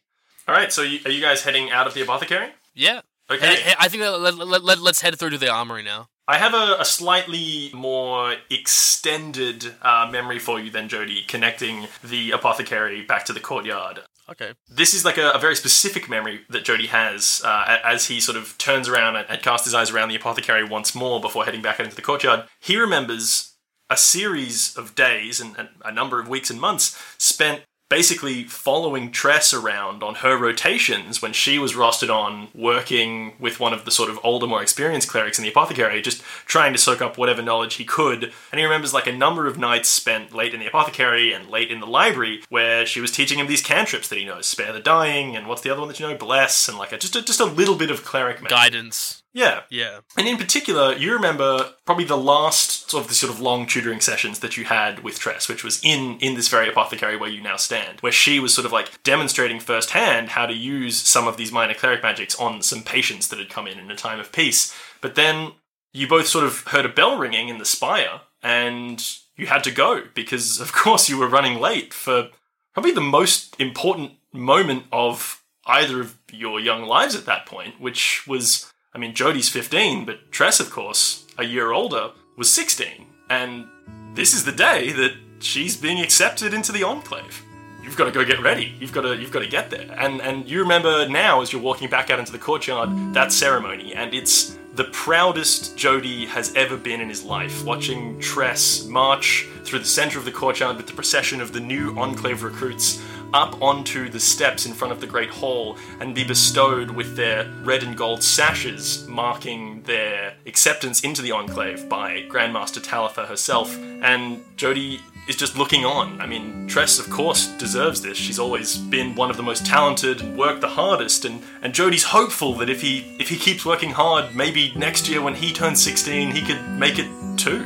All 0.48 0.54
right, 0.54 0.72
so 0.72 0.82
you, 0.82 0.98
are 1.04 1.10
you 1.10 1.20
guys 1.20 1.42
heading 1.42 1.70
out 1.70 1.86
of 1.86 1.94
the 1.94 2.02
apothecary? 2.02 2.48
Yeah. 2.74 3.02
Okay. 3.30 3.46
Hey, 3.46 3.60
hey, 3.60 3.74
I 3.78 3.88
think 3.88 4.02
let, 4.02 4.34
let, 4.34 4.64
let, 4.64 4.80
let's 4.80 5.00
head 5.00 5.16
through 5.16 5.30
to 5.30 5.38
the 5.38 5.48
armory 5.48 5.84
now. 5.84 6.08
I 6.26 6.38
have 6.38 6.54
a, 6.54 6.76
a 6.80 6.84
slightly 6.84 7.70
more 7.72 8.36
extended 8.50 9.74
uh, 9.82 10.08
memory 10.10 10.38
for 10.38 10.60
you 10.60 10.70
than 10.70 10.88
Jody, 10.88 11.22
connecting 11.26 11.86
the 12.02 12.30
apothecary 12.30 13.02
back 13.02 13.24
to 13.26 13.32
the 13.32 13.40
courtyard. 13.40 14.00
Okay. 14.31 14.55
This 14.68 14.95
is 14.95 15.05
like 15.05 15.18
a, 15.18 15.31
a 15.31 15.39
very 15.39 15.57
specific 15.57 16.09
memory 16.09 16.43
that 16.51 16.64
Jody 16.64 16.87
has 16.87 17.43
uh, 17.45 17.78
as 17.85 18.07
he 18.07 18.20
sort 18.20 18.37
of 18.37 18.57
turns 18.59 18.89
around 18.89 19.16
and, 19.16 19.26
and 19.28 19.43
casts 19.43 19.66
his 19.66 19.74
eyes 19.74 19.91
around 19.91 20.09
the 20.09 20.14
apothecary 20.14 20.62
once 20.62 20.95
more 20.95 21.20
before 21.20 21.45
heading 21.45 21.62
back 21.62 21.81
into 21.81 21.97
the 21.97 22.03
courtyard. 22.03 22.45
He 22.61 22.76
remembers 22.76 23.55
a 23.89 23.97
series 23.97 24.76
of 24.76 24.95
days 24.95 25.41
and, 25.41 25.57
and 25.59 25.68
a 25.85 25.91
number 25.91 26.20
of 26.20 26.28
weeks 26.28 26.49
and 26.49 26.61
months 26.61 26.97
spent 27.18 27.62
basically 27.91 28.45
following 28.45 29.11
Tress 29.11 29.53
around 29.53 30.03
on 30.03 30.14
her 30.16 30.38
rotations 30.38 31.20
when 31.20 31.32
she 31.32 31.59
was 31.59 31.74
rostered 31.74 32.09
on 32.09 32.49
working 32.55 33.34
with 33.38 33.61
one 33.61 33.74
of 33.74 33.84
the 33.84 33.91
sort 33.91 34.09
of 34.09 34.18
older, 34.22 34.47
more 34.47 34.62
experienced 34.62 35.09
clerics 35.09 35.38
in 35.38 35.43
the 35.43 35.51
apothecary, 35.51 36.01
just 36.01 36.22
trying 36.47 36.72
to 36.72 36.78
soak 36.78 37.03
up 37.03 37.18
whatever 37.18 37.43
knowledge 37.43 37.74
he 37.74 37.84
could. 37.84 38.32
And 38.53 38.59
he 38.59 38.64
remembers 38.64 38.95
like 38.95 39.09
a 39.09 39.12
number 39.12 39.47
of 39.47 39.59
nights 39.59 39.88
spent 39.88 40.32
late 40.32 40.55
in 40.55 40.61
the 40.61 40.66
apothecary 40.66 41.32
and 41.32 41.51
late 41.51 41.70
in 41.70 41.80
the 41.80 41.86
library 41.86 42.43
where 42.49 42.86
she 42.86 43.01
was 43.01 43.11
teaching 43.11 43.38
him 43.38 43.49
these 43.49 43.61
cantrips 43.61 44.09
that 44.09 44.18
he 44.18 44.24
knows 44.24 44.47
spare 44.47 44.72
the 44.72 44.80
dying, 44.80 45.36
and 45.36 45.49
what's 45.49 45.62
the 45.62 45.70
other 45.70 45.80
one 45.80 45.88
that 45.88 45.99
you 45.99 46.07
know? 46.07 46.14
Bless, 46.14 46.68
and 46.68 46.78
like 46.78 46.93
a, 46.93 46.99
just, 46.99 47.16
a, 47.16 47.22
just 47.22 47.41
a 47.41 47.45
little 47.45 47.74
bit 47.74 47.91
of 47.91 48.05
cleric 48.05 48.36
magic. 48.36 48.51
Guidance. 48.51 49.19
Yeah. 49.33 49.61
Yeah. 49.70 50.01
And 50.16 50.26
in 50.26 50.37
particular, 50.37 50.95
you 50.95 51.12
remember 51.12 51.72
probably 51.85 52.05
the 52.05 52.16
last 52.16 52.91
sort 52.91 53.05
of 53.05 53.09
the 53.09 53.14
sort 53.14 53.33
of 53.33 53.41
long 53.41 53.66
tutoring 53.66 54.01
sessions 54.01 54.41
that 54.41 54.57
you 54.57 54.64
had 54.64 55.05
with 55.05 55.18
Tress, 55.18 55.49
which 55.49 55.62
was 55.62 55.81
in 55.85 56.18
in 56.18 56.35
this 56.35 56.49
very 56.49 56.68
apothecary 56.68 57.16
where 57.16 57.31
you 57.31 57.41
now 57.41 57.57
stand, 57.57 58.01
where 58.01 58.12
she 58.12 58.41
was 58.41 58.53
sort 58.53 58.66
of 58.66 58.72
like 58.72 59.03
demonstrating 59.05 59.61
firsthand 59.61 60.31
how 60.31 60.47
to 60.47 60.55
use 60.55 60.97
some 60.97 61.28
of 61.28 61.37
these 61.37 61.53
minor 61.53 61.74
cleric 61.74 62.03
magics 62.03 62.35
on 62.41 62.62
some 62.62 62.83
patients 62.83 63.28
that 63.28 63.39
had 63.39 63.51
come 63.51 63.66
in 63.68 63.78
in 63.78 63.91
a 63.91 63.97
time 63.97 64.18
of 64.18 64.33
peace. 64.33 64.74
But 65.01 65.14
then 65.14 65.53
you 65.93 66.09
both 66.09 66.26
sort 66.26 66.45
of 66.45 66.64
heard 66.68 66.87
a 66.87 66.91
bell 66.91 67.18
ringing 67.18 67.49
in 67.49 67.59
the 67.59 67.64
spire, 67.64 68.22
and 68.43 69.05
you 69.37 69.47
had 69.47 69.64
to 69.64 69.70
go 69.70 70.03
because, 70.14 70.61
of 70.61 70.72
course, 70.72 71.09
you 71.09 71.18
were 71.18 71.28
running 71.28 71.61
late 71.61 71.95
for 71.95 72.28
probably 72.72 72.93
the 72.93 73.01
most 73.01 73.59
important 73.61 74.12
moment 74.33 74.85
of 74.93 75.43
either 75.66 76.01
of 76.01 76.16
your 76.33 76.61
young 76.61 76.85
lives 76.85 77.14
at 77.14 77.26
that 77.26 77.47
point, 77.47 77.81
which 77.81 78.26
was 78.26 78.69
I 78.93 78.99
mean, 78.99 79.14
Jodie's 79.14 79.49
15, 79.49 80.05
but 80.05 80.32
Tress, 80.32 80.59
of 80.59 80.70
course, 80.70 81.26
a 81.38 81.45
year 81.45 81.70
older, 81.70 82.11
was 82.36 82.51
16. 82.51 83.07
And 83.28 83.68
this 84.14 84.34
is 84.34 84.45
the 84.45 84.53
day 84.53 84.91
that 84.93 85.12
she's 85.38 85.76
being 85.76 86.01
accepted 86.01 86.53
into 86.53 86.72
the 86.72 86.82
Enclave. 86.82 87.45
You've 87.84 87.97
got 87.97 88.07
to 88.07 88.11
go 88.11 88.24
get 88.24 88.43
ready. 88.43 88.74
You've 88.80 88.93
got 88.93 89.03
to 89.03 89.16
you've 89.16 89.32
got 89.32 89.41
to 89.41 89.49
get 89.49 89.70
there. 89.70 89.91
And 89.99 90.20
and 90.20 90.49
you 90.49 90.61
remember 90.61 91.09
now 91.09 91.41
as 91.41 91.53
you're 91.53 91.62
walking 91.62 91.88
back 91.88 92.11
out 92.11 92.18
into 92.18 92.30
the 92.30 92.38
courtyard 92.38 92.91
that 93.14 93.32
ceremony, 93.32 93.95
and 93.95 94.12
it's 94.12 94.59
the 94.74 94.84
proudest 94.84 95.76
Jodie 95.76 96.26
has 96.26 96.55
ever 96.55 96.76
been 96.76 97.01
in 97.01 97.09
his 97.09 97.24
life, 97.24 97.64
watching 97.64 98.20
Tress 98.20 98.84
march 98.84 99.47
through 99.64 99.80
the 99.80 99.84
center 99.84 100.18
of 100.18 100.24
the 100.24 100.32
courtyard 100.32 100.76
with 100.76 100.86
the 100.86 100.93
procession 100.93 101.41
of 101.41 101.53
the 101.53 101.61
new 101.61 101.99
Enclave 101.99 102.43
recruits 102.43 103.03
up 103.33 103.61
onto 103.62 104.09
the 104.09 104.20
steps 104.20 104.66
in 104.66 104.72
front 104.72 104.93
of 104.93 105.01
the 105.01 105.07
Great 105.07 105.31
Hall 105.31 105.76
and 106.01 106.14
be 106.14 106.24
bestowed 106.24 106.91
with 106.91 107.16
their 107.16 107.51
red 107.62 107.83
and 107.83 107.97
gold 107.97 108.22
sashes 108.22 109.07
marking 109.07 109.83
their 109.83 110.35
acceptance 110.47 111.01
into 111.01 111.22
the 111.22 111.33
Enclave 111.33 111.89
by 111.89 112.22
Grandmaster 112.28 112.83
Talitha 112.83 113.26
herself. 113.26 113.76
And 113.78 114.45
Jodie 114.57 115.01
is 115.28 115.37
just 115.37 115.57
looking 115.57 115.85
on. 115.85 116.20
I 116.20 116.26
mean, 116.26 116.66
Tress, 116.66 116.99
of 116.99 117.09
course, 117.09 117.47
deserves 117.57 118.03
this. 118.03 118.18
She's 118.18 118.41
always 118.41 118.76
been 118.76 119.14
one 119.14 119.31
of 119.31 119.37
the 119.37 119.43
most 119.43 119.64
talented 119.64 120.20
and 120.20 120.37
worked 120.37 120.61
the 120.61 120.68
hardest, 120.68 121.24
and, 121.24 121.43
and 121.62 121.72
Jodie's 121.72 122.03
hopeful 122.05 122.55
that 122.55 122.68
if 122.68 122.81
he 122.81 123.16
if 123.20 123.28
he 123.28 123.37
keeps 123.37 123.64
working 123.64 123.91
hard, 123.91 124.35
maybe 124.35 124.72
next 124.74 125.09
year 125.09 125.22
when 125.22 125.35
he 125.35 125.53
turns 125.53 125.81
16, 125.83 126.33
he 126.33 126.43
could 126.43 126.61
make 126.70 126.99
it 126.99 127.09
too. 127.39 127.62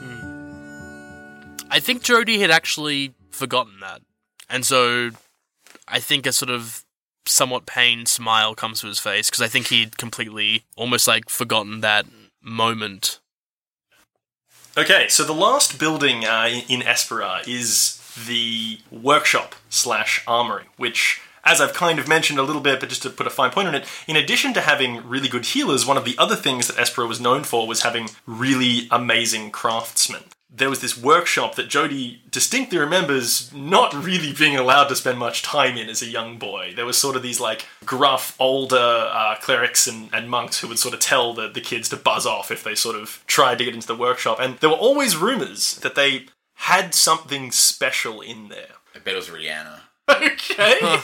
Hmm. 0.00 1.66
I 1.70 1.78
think 1.80 2.02
Jody 2.02 2.40
had 2.40 2.50
actually 2.50 3.12
forgotten 3.36 3.80
that. 3.80 4.02
And 4.48 4.64
so 4.64 5.10
I 5.88 6.00
think 6.00 6.26
a 6.26 6.32
sort 6.32 6.50
of 6.50 6.84
somewhat 7.26 7.66
pained 7.66 8.08
smile 8.08 8.54
comes 8.54 8.80
to 8.80 8.86
his 8.86 8.98
face 8.98 9.28
because 9.28 9.42
I 9.42 9.48
think 9.48 9.68
he'd 9.68 9.98
completely 9.98 10.64
almost 10.76 11.08
like 11.08 11.28
forgotten 11.28 11.80
that 11.80 12.06
moment. 12.42 13.20
Okay, 14.78 15.08
so 15.08 15.24
the 15.24 15.32
last 15.32 15.78
building 15.78 16.24
uh, 16.24 16.48
in 16.68 16.80
Espera 16.80 17.46
is 17.48 18.00
the 18.26 18.78
workshop 18.90 19.54
slash 19.70 20.22
armory, 20.26 20.64
which, 20.76 21.20
as 21.44 21.60
I've 21.60 21.72
kind 21.72 21.98
of 21.98 22.06
mentioned 22.06 22.38
a 22.38 22.42
little 22.42 22.60
bit, 22.60 22.80
but 22.80 22.90
just 22.90 23.02
to 23.02 23.10
put 23.10 23.26
a 23.26 23.30
fine 23.30 23.50
point 23.50 23.68
on 23.68 23.74
it, 23.74 23.86
in 24.06 24.16
addition 24.16 24.52
to 24.54 24.60
having 24.60 25.06
really 25.08 25.28
good 25.28 25.46
healers, 25.46 25.86
one 25.86 25.96
of 25.96 26.04
the 26.04 26.16
other 26.18 26.36
things 26.36 26.66
that 26.66 26.76
Espera 26.76 27.08
was 27.08 27.20
known 27.20 27.42
for 27.42 27.66
was 27.66 27.82
having 27.82 28.10
really 28.26 28.86
amazing 28.90 29.50
craftsmen. 29.50 30.24
There 30.56 30.70
was 30.70 30.80
this 30.80 30.96
workshop 30.96 31.56
that 31.56 31.68
Jody 31.68 32.22
distinctly 32.30 32.78
remembers 32.78 33.52
not 33.52 33.92
really 33.92 34.32
being 34.32 34.56
allowed 34.56 34.88
to 34.88 34.96
spend 34.96 35.18
much 35.18 35.42
time 35.42 35.76
in 35.76 35.88
as 35.88 36.02
a 36.02 36.06
young 36.06 36.38
boy. 36.38 36.72
There 36.74 36.86
was 36.86 36.96
sort 36.96 37.16
of 37.16 37.22
these 37.22 37.40
like 37.40 37.66
gruff 37.84 38.34
older 38.38 39.10
uh, 39.12 39.36
clerics 39.40 39.86
and, 39.86 40.08
and 40.14 40.30
monks 40.30 40.60
who 40.60 40.68
would 40.68 40.78
sort 40.78 40.94
of 40.94 41.00
tell 41.00 41.34
the, 41.34 41.48
the 41.48 41.60
kids 41.60 41.88
to 41.90 41.96
buzz 41.96 42.26
off 42.26 42.50
if 42.50 42.64
they 42.64 42.74
sort 42.74 42.96
of 42.96 43.22
tried 43.26 43.58
to 43.58 43.64
get 43.64 43.74
into 43.74 43.86
the 43.86 43.96
workshop. 43.96 44.38
And 44.40 44.56
there 44.58 44.70
were 44.70 44.76
always 44.76 45.16
rumors 45.16 45.78
that 45.80 45.94
they 45.94 46.26
had 46.54 46.94
something 46.94 47.52
special 47.52 48.20
in 48.20 48.48
there. 48.48 48.68
I 48.94 49.00
bet 49.00 49.14
it 49.14 49.16
was 49.16 49.28
Rihanna. 49.28 49.80
Okay. 50.08 51.00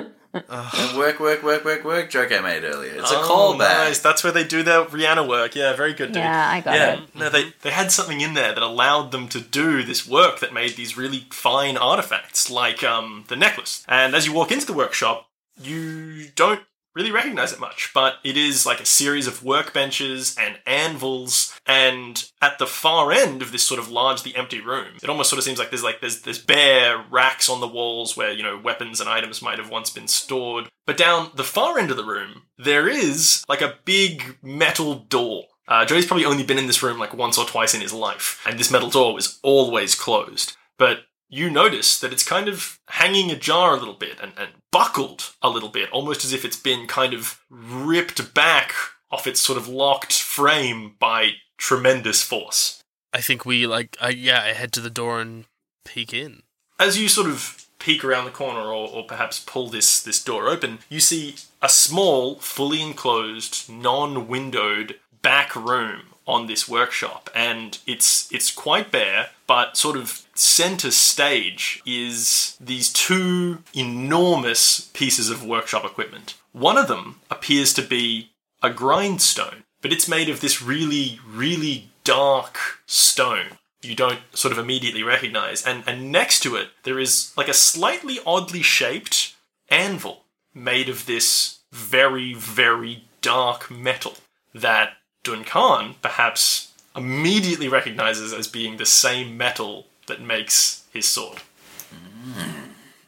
The 0.32 0.94
work, 0.96 1.18
work, 1.18 1.42
work, 1.42 1.64
work, 1.64 1.84
work 1.84 2.08
joke 2.10 2.30
I 2.30 2.40
made 2.40 2.62
earlier. 2.62 2.92
It's 2.92 3.10
a 3.10 3.16
Oh, 3.18 3.56
callback. 3.58 3.86
Nice. 3.86 3.98
That's 3.98 4.22
where 4.22 4.32
they 4.32 4.44
do 4.44 4.62
their 4.62 4.84
Rihanna 4.84 5.28
work. 5.28 5.56
Yeah, 5.56 5.74
very 5.74 5.92
good, 5.92 6.08
dude. 6.08 6.16
Yeah, 6.22 6.50
I 6.50 6.60
got 6.60 6.74
yeah. 6.74 6.92
it. 6.94 7.14
No, 7.16 7.28
they 7.28 7.52
they 7.62 7.70
had 7.70 7.90
something 7.90 8.20
in 8.20 8.34
there 8.34 8.54
that 8.54 8.62
allowed 8.62 9.10
them 9.10 9.28
to 9.28 9.40
do 9.40 9.82
this 9.82 10.06
work 10.06 10.38
that 10.40 10.52
made 10.52 10.76
these 10.76 10.96
really 10.96 11.26
fine 11.32 11.76
artifacts, 11.76 12.48
like 12.50 12.84
um 12.84 13.24
the 13.28 13.36
necklace. 13.36 13.84
And 13.88 14.14
as 14.14 14.24
you 14.26 14.32
walk 14.32 14.52
into 14.52 14.66
the 14.66 14.72
workshop, 14.72 15.28
you 15.60 16.28
don't 16.36 16.62
really 17.00 17.12
recognize 17.12 17.50
it 17.50 17.58
much, 17.58 17.90
but 17.94 18.16
it 18.24 18.36
is 18.36 18.66
like 18.66 18.78
a 18.78 18.84
series 18.84 19.26
of 19.26 19.40
workbenches 19.40 20.38
and 20.38 20.58
anvils, 20.66 21.58
and 21.66 22.30
at 22.42 22.58
the 22.58 22.66
far 22.66 23.10
end 23.10 23.40
of 23.40 23.52
this 23.52 23.62
sort 23.62 23.80
of 23.80 23.90
largely 23.90 24.36
empty 24.36 24.60
room, 24.60 24.96
it 25.02 25.08
almost 25.08 25.30
sort 25.30 25.38
of 25.38 25.44
seems 25.44 25.58
like 25.58 25.70
there's 25.70 25.82
like 25.82 26.00
there's 26.00 26.20
there's 26.20 26.38
bare 26.38 27.02
racks 27.10 27.48
on 27.48 27.60
the 27.60 27.68
walls 27.68 28.16
where 28.16 28.32
you 28.32 28.42
know 28.42 28.58
weapons 28.58 29.00
and 29.00 29.08
items 29.08 29.40
might 29.40 29.58
have 29.58 29.70
once 29.70 29.88
been 29.88 30.08
stored. 30.08 30.68
But 30.86 30.98
down 30.98 31.30
the 31.34 31.44
far 31.44 31.78
end 31.78 31.90
of 31.90 31.96
the 31.96 32.04
room, 32.04 32.42
there 32.58 32.86
is 32.86 33.44
like 33.48 33.62
a 33.62 33.76
big 33.84 34.36
metal 34.42 34.96
door. 34.96 35.44
Uh, 35.66 35.86
Joey's 35.86 36.06
probably 36.06 36.26
only 36.26 36.42
been 36.42 36.58
in 36.58 36.66
this 36.66 36.82
room 36.82 36.98
like 36.98 37.14
once 37.14 37.38
or 37.38 37.46
twice 37.46 37.74
in 37.74 37.80
his 37.80 37.94
life, 37.94 38.44
and 38.46 38.58
this 38.58 38.70
metal 38.70 38.90
door 38.90 39.14
was 39.14 39.40
always 39.42 39.94
closed. 39.94 40.56
But 40.78 41.00
you 41.30 41.48
notice 41.48 41.98
that 42.00 42.12
it's 42.12 42.24
kind 42.24 42.48
of 42.48 42.78
hanging 42.88 43.30
ajar 43.30 43.74
a 43.74 43.78
little 43.78 43.94
bit 43.94 44.18
and, 44.20 44.32
and 44.36 44.50
buckled 44.72 45.32
a 45.40 45.48
little 45.48 45.68
bit, 45.68 45.90
almost 45.90 46.24
as 46.24 46.32
if 46.32 46.44
it's 46.44 46.56
been 46.56 46.86
kind 46.86 47.14
of 47.14 47.40
ripped 47.48 48.34
back 48.34 48.74
off 49.10 49.26
its 49.26 49.40
sort 49.40 49.56
of 49.56 49.68
locked 49.68 50.12
frame 50.12 50.96
by 50.98 51.30
tremendous 51.56 52.22
force. 52.22 52.82
I 53.12 53.20
think 53.20 53.46
we 53.46 53.66
like, 53.66 53.96
I, 54.00 54.10
yeah, 54.10 54.42
I 54.42 54.52
head 54.52 54.72
to 54.72 54.80
the 54.80 54.90
door 54.90 55.20
and 55.20 55.44
peek 55.84 56.12
in. 56.12 56.42
As 56.78 57.00
you 57.00 57.08
sort 57.08 57.28
of 57.28 57.66
peek 57.78 58.04
around 58.04 58.24
the 58.24 58.30
corner 58.30 58.60
or, 58.60 58.88
or 58.88 59.04
perhaps 59.04 59.40
pull 59.40 59.68
this 59.68 60.02
this 60.02 60.22
door 60.22 60.48
open, 60.48 60.80
you 60.88 61.00
see 61.00 61.36
a 61.62 61.68
small, 61.68 62.36
fully 62.36 62.82
enclosed, 62.82 63.70
non-windowed 63.70 64.96
back 65.22 65.54
room 65.56 66.14
on 66.30 66.46
this 66.46 66.68
workshop 66.68 67.28
and 67.34 67.78
it's 67.86 68.32
it's 68.32 68.50
quite 68.50 68.90
bare 68.90 69.30
but 69.46 69.76
sort 69.76 69.96
of 69.96 70.22
center 70.34 70.90
stage 70.90 71.82
is 71.84 72.56
these 72.60 72.92
two 72.92 73.62
enormous 73.74 74.88
pieces 74.94 75.28
of 75.28 75.44
workshop 75.44 75.84
equipment. 75.84 76.34
One 76.52 76.78
of 76.78 76.86
them 76.86 77.20
appears 77.30 77.74
to 77.74 77.82
be 77.82 78.30
a 78.62 78.70
grindstone 78.70 79.64
but 79.82 79.92
it's 79.92 80.08
made 80.08 80.28
of 80.28 80.40
this 80.40 80.62
really 80.62 81.18
really 81.26 81.90
dark 82.04 82.58
stone 82.86 83.58
you 83.82 83.94
don't 83.94 84.20
sort 84.32 84.52
of 84.52 84.58
immediately 84.58 85.02
recognize 85.02 85.66
and 85.66 85.82
and 85.86 86.12
next 86.12 86.40
to 86.40 86.54
it 86.54 86.68
there 86.84 86.98
is 86.98 87.32
like 87.36 87.48
a 87.48 87.54
slightly 87.54 88.18
oddly 88.26 88.62
shaped 88.62 89.34
anvil 89.68 90.24
made 90.54 90.88
of 90.88 91.06
this 91.06 91.60
very 91.72 92.34
very 92.34 93.04
dark 93.20 93.70
metal 93.70 94.14
that 94.54 94.94
Duncan 95.22 95.94
perhaps 96.02 96.72
immediately 96.96 97.68
recognizes 97.68 98.32
as 98.32 98.48
being 98.48 98.76
the 98.76 98.86
same 98.86 99.36
metal 99.36 99.86
that 100.06 100.20
makes 100.20 100.84
his 100.92 101.08
sword. 101.08 101.38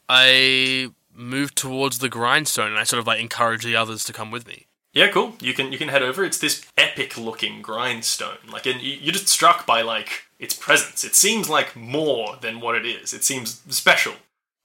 I 0.09 0.91
move 1.15 1.55
towards 1.55 1.99
the 1.99 2.09
grindstone 2.09 2.69
and 2.71 2.79
I 2.79 2.85
sort 2.85 3.01
of 3.01 3.07
like 3.07 3.21
encourage 3.21 3.65
the 3.65 3.77
others 3.77 4.05
to 4.05 4.13
come 4.13 4.31
with 4.31 4.47
me. 4.47 4.67
Yeah, 4.93 5.09
cool. 5.09 5.35
You 5.41 5.55
can 5.55 5.73
you 5.73 5.79
can 5.79 5.89
head 5.89 6.03
over. 6.03 6.23
It's 6.25 6.39
this 6.39 6.67
epic 6.77 7.17
looking 7.17 7.63
grindstone. 7.63 8.37
Like, 8.51 8.67
and 8.67 8.81
you- 8.83 8.99
you're 9.01 9.13
just 9.15 9.29
struck 9.29 9.65
by 9.67 9.81
like 9.83 10.25
its 10.39 10.55
presence. 10.55 11.03
It 11.03 11.15
seems 11.15 11.49
like 11.49 11.75
more 11.75 12.37
than 12.41 12.61
what 12.61 12.75
it 12.75 12.85
is. 12.85 13.15
It 13.15 13.25
seems 13.25 13.63
special, 13.71 14.15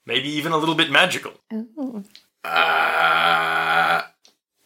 maybe 0.06 0.28
even 0.30 0.52
a 0.52 0.58
little 0.58 0.76
bit 0.76 0.91
magical. 0.91 1.34
Ooh. 1.54 2.04
Uh, 2.43 4.02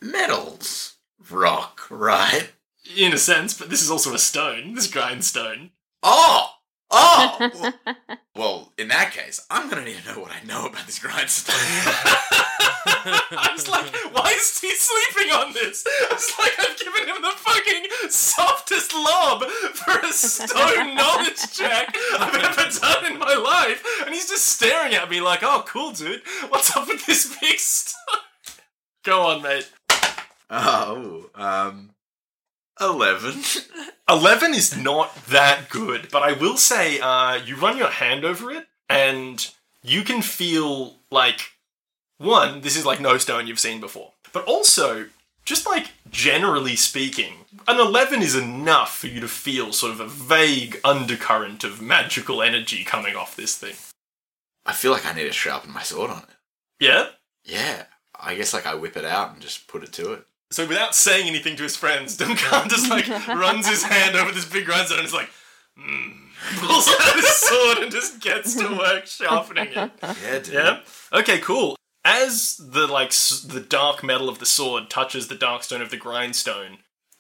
metals. 0.01 0.95
Rock, 1.29 1.85
right? 1.91 2.49
In 2.97 3.13
a 3.13 3.17
sense, 3.17 3.53
but 3.53 3.69
this 3.69 3.81
is 3.81 3.91
also 3.91 4.13
a 4.13 4.19
stone. 4.19 4.73
This 4.75 4.87
grindstone. 4.87 5.71
Oh! 6.03 6.49
Oh! 6.89 7.49
well, 7.53 8.17
well, 8.35 8.73
in 8.77 8.89
that 8.89 9.11
case, 9.11 9.45
I'm 9.49 9.69
gonna 9.69 9.85
need 9.85 9.97
to 10.03 10.13
know 10.13 10.19
what 10.19 10.31
I 10.31 10.45
know 10.45 10.65
about 10.65 10.85
this 10.85 10.99
grindstone. 10.99 11.55
I 13.03 13.49
was 13.53 13.67
like, 13.69 13.85
why 14.13 14.31
is 14.35 14.59
he 14.59 14.71
sleeping 14.75 15.31
on 15.31 15.53
this? 15.53 15.85
I 15.87 16.13
was 16.13 16.31
like, 16.37 16.51
I've 16.59 16.77
given 16.77 17.07
him 17.07 17.21
the 17.21 17.31
fucking 17.35 18.09
softest 18.09 18.93
lob 18.93 19.43
for 19.43 19.99
a 19.99 20.11
stone 20.11 20.95
knowledge 20.95 21.51
check 21.53 21.95
I've 22.19 22.35
ever 22.35 22.69
done 22.79 23.13
in 23.13 23.19
my 23.19 23.35
life. 23.35 23.83
And 24.05 24.13
he's 24.13 24.27
just 24.27 24.45
staring 24.45 24.93
at 24.93 25.09
me 25.09 25.21
like, 25.21 25.43
oh, 25.43 25.63
cool, 25.65 25.91
dude. 25.91 26.21
What's 26.49 26.75
up 26.75 26.87
with 26.87 27.05
this 27.05 27.37
big 27.39 27.59
stone? 27.59 28.19
Go 29.03 29.21
on, 29.21 29.41
mate. 29.41 29.69
oh, 30.49 31.29
um, 31.35 31.91
11. 32.81 33.43
11 34.09 34.53
is 34.53 34.75
not 34.75 35.15
that 35.27 35.69
good, 35.69 36.09
but 36.11 36.23
I 36.23 36.33
will 36.33 36.57
say 36.57 36.99
uh, 36.99 37.35
you 37.35 37.55
run 37.55 37.77
your 37.77 37.89
hand 37.89 38.25
over 38.25 38.51
it 38.51 38.67
and 38.89 39.49
you 39.83 40.03
can 40.03 40.21
feel 40.21 40.95
like, 41.09 41.51
one, 42.17 42.61
this 42.61 42.75
is 42.75 42.85
like 42.85 42.99
no 42.99 43.17
stone 43.17 43.47
you've 43.47 43.59
seen 43.59 43.79
before, 43.79 44.13
but 44.33 44.45
also, 44.45 45.07
just 45.45 45.65
like 45.65 45.91
generally 46.09 46.75
speaking, 46.75 47.45
an 47.67 47.79
11 47.79 48.21
is 48.21 48.35
enough 48.35 48.97
for 48.97 49.07
you 49.07 49.19
to 49.21 49.27
feel 49.27 49.71
sort 49.71 49.93
of 49.93 49.99
a 49.99 50.07
vague 50.07 50.79
undercurrent 50.83 51.63
of 51.63 51.81
magical 51.81 52.41
energy 52.41 52.83
coming 52.83 53.15
off 53.15 53.35
this 53.35 53.55
thing. 53.55 53.75
I 54.65 54.73
feel 54.73 54.91
like 54.91 55.05
I 55.05 55.13
need 55.13 55.23
to 55.23 55.31
sharpen 55.31 55.71
my 55.71 55.83
sword 55.83 56.11
on 56.11 56.19
it. 56.19 56.35
Yeah? 56.79 57.07
Yeah, 57.43 57.85
I 58.19 58.35
guess 58.35 58.53
like 58.53 58.65
I 58.65 58.75
whip 58.75 58.97
it 58.97 59.05
out 59.05 59.33
and 59.33 59.41
just 59.41 59.67
put 59.67 59.83
it 59.83 59.93
to 59.93 60.13
it. 60.13 60.25
So 60.51 60.67
without 60.67 60.93
saying 60.93 61.27
anything 61.27 61.55
to 61.55 61.63
his 61.63 61.75
friends, 61.75 62.17
Duncan 62.17 62.69
just 62.69 62.89
like 62.89 63.07
runs 63.27 63.67
his 63.67 63.83
hand 63.83 64.15
over 64.15 64.31
this 64.31 64.45
big 64.45 64.65
grindstone 64.65 64.99
and 64.99 65.07
is 65.07 65.13
like, 65.13 65.29
hmm. 65.77 66.11
Pulls 66.57 66.87
out 66.87 67.15
his 67.15 67.27
sword 67.35 67.77
and 67.79 67.91
just 67.91 68.19
gets 68.19 68.55
to 68.55 68.67
work 68.75 69.05
sharpening 69.05 69.67
it. 69.67 69.91
Yeah, 70.01 70.39
dude. 70.39 70.47
Yeah. 70.53 70.79
Okay. 71.13 71.37
Cool. 71.39 71.75
As 72.03 72.57
the 72.57 72.87
like 72.87 73.09
s- 73.09 73.41
the 73.47 73.59
dark 73.59 74.03
metal 74.03 74.27
of 74.27 74.39
the 74.39 74.45
sword 74.47 74.89
touches 74.89 75.27
the 75.27 75.35
dark 75.35 75.61
stone 75.61 75.83
of 75.83 75.91
the 75.91 75.97
grindstone, 75.97 76.79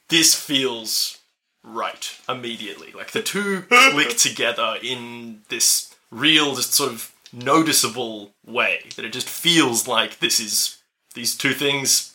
this 0.09 0.33
feels 0.33 1.19
right 1.63 2.17
immediately. 2.27 2.91
Like 2.91 3.11
the 3.11 3.21
two 3.21 3.61
click 3.69 4.17
together 4.17 4.77
in 4.81 5.43
this 5.49 5.93
real, 6.09 6.55
just 6.55 6.73
sort 6.73 6.91
of 6.91 7.13
noticeable 7.31 8.33
way. 8.43 8.79
That 8.95 9.05
it 9.05 9.13
just 9.13 9.29
feels 9.29 9.87
like 9.87 10.17
this 10.17 10.39
is 10.39 10.77
these 11.13 11.37
two 11.37 11.53
things 11.53 12.10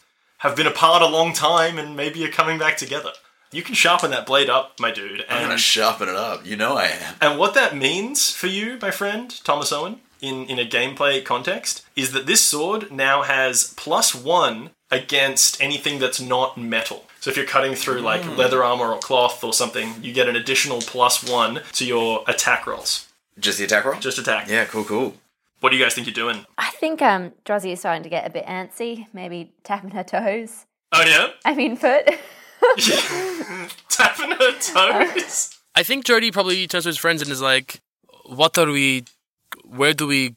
have 0.49 0.57
been 0.57 0.67
apart 0.67 1.03
a 1.03 1.07
long 1.07 1.33
time 1.33 1.79
and 1.79 1.97
maybe 1.97 2.25
are 2.25 2.31
coming 2.31 2.59
back 2.59 2.77
together. 2.77 3.13
You 3.53 3.63
can 3.63 3.75
sharpen 3.75 4.11
that 4.11 4.27
blade 4.27 4.51
up, 4.51 4.79
my 4.81 4.91
dude. 4.91 5.25
I'm 5.29 5.43
gonna 5.43 5.59
sharpen 5.59 6.09
it 6.09 6.17
up. 6.17 6.45
You 6.45 6.57
know 6.57 6.77
I 6.77 6.87
am. 6.87 7.15
and 7.21 7.39
what 7.39 7.55
that 7.55 7.77
means 7.77 8.31
for 8.31 8.49
you, 8.49 8.79
my 8.83 8.91
friend, 8.91 9.33
Thomas 9.45 9.73
Owen, 9.73 10.01
in, 10.21 10.47
in 10.47 10.59
a 10.59 10.65
gameplay 10.65 11.25
context, 11.25 11.85
is 11.95 12.13
that 12.13 12.27
this 12.27 12.41
sword 12.41 12.91
now 12.91 13.23
has 13.23 13.75
plus 13.77 14.15
one 14.15 14.71
against 14.91 15.61
anything 15.61 15.99
that's 15.99 16.21
not 16.21 16.59
metal. 16.59 17.05
So 17.21 17.31
if 17.31 17.37
you're 17.37 17.47
cutting 17.47 17.75
through 17.75 18.01
like 18.01 18.23
hmm. 18.23 18.37
leather 18.37 18.63
armor 18.63 18.93
or 18.93 18.99
cloth 18.99 19.43
or 19.43 19.53
something, 19.53 19.95
you 20.03 20.13
get 20.13 20.29
an 20.29 20.37
additional 20.37 20.81
plus 20.81 21.29
one 21.29 21.61
to 21.73 21.85
your 21.85 22.25
attack 22.27 22.67
rolls. 22.67 23.09
Just 23.39 23.59
the 23.59 23.65
attack 23.65 23.85
roll? 23.85 23.99
Just 24.01 24.19
attack. 24.19 24.49
Yeah, 24.49 24.65
cool, 24.65 24.85
cool. 24.85 25.15
What 25.61 25.71
do 25.71 25.77
you 25.77 25.83
guys 25.83 25.95
think 25.95 26.07
you're 26.07 26.15
doing? 26.15 26.45
I 26.59 26.71
think 26.71 27.01
um, 27.03 27.33
Drozzy 27.45 27.73
is 27.73 27.81
starting 27.81 28.03
to 28.03 28.09
get 28.09 28.27
a 28.27 28.31
bit 28.31 28.45
antsy, 28.47 29.07
maybe 29.13 29.53
tapping 29.65 29.91
her 29.91 30.05
toes. 30.05 30.67
Oh 30.93 31.03
yeah? 31.03 31.29
I 31.45 31.55
mean, 31.55 31.77
foot. 31.77 32.09
Tapping 33.89 34.31
her 34.33 34.53
toes. 34.59 35.59
I 35.75 35.83
think 35.83 36.05
Jody 36.05 36.31
probably 36.31 36.67
turns 36.67 36.85
to 36.85 36.89
his 36.89 36.99
friends 36.99 37.23
and 37.23 37.31
is 37.31 37.41
like, 37.41 37.81
"What 38.25 38.57
are 38.59 38.71
we? 38.71 39.05
Where 39.65 39.93
do 39.93 40.07
we 40.07 40.37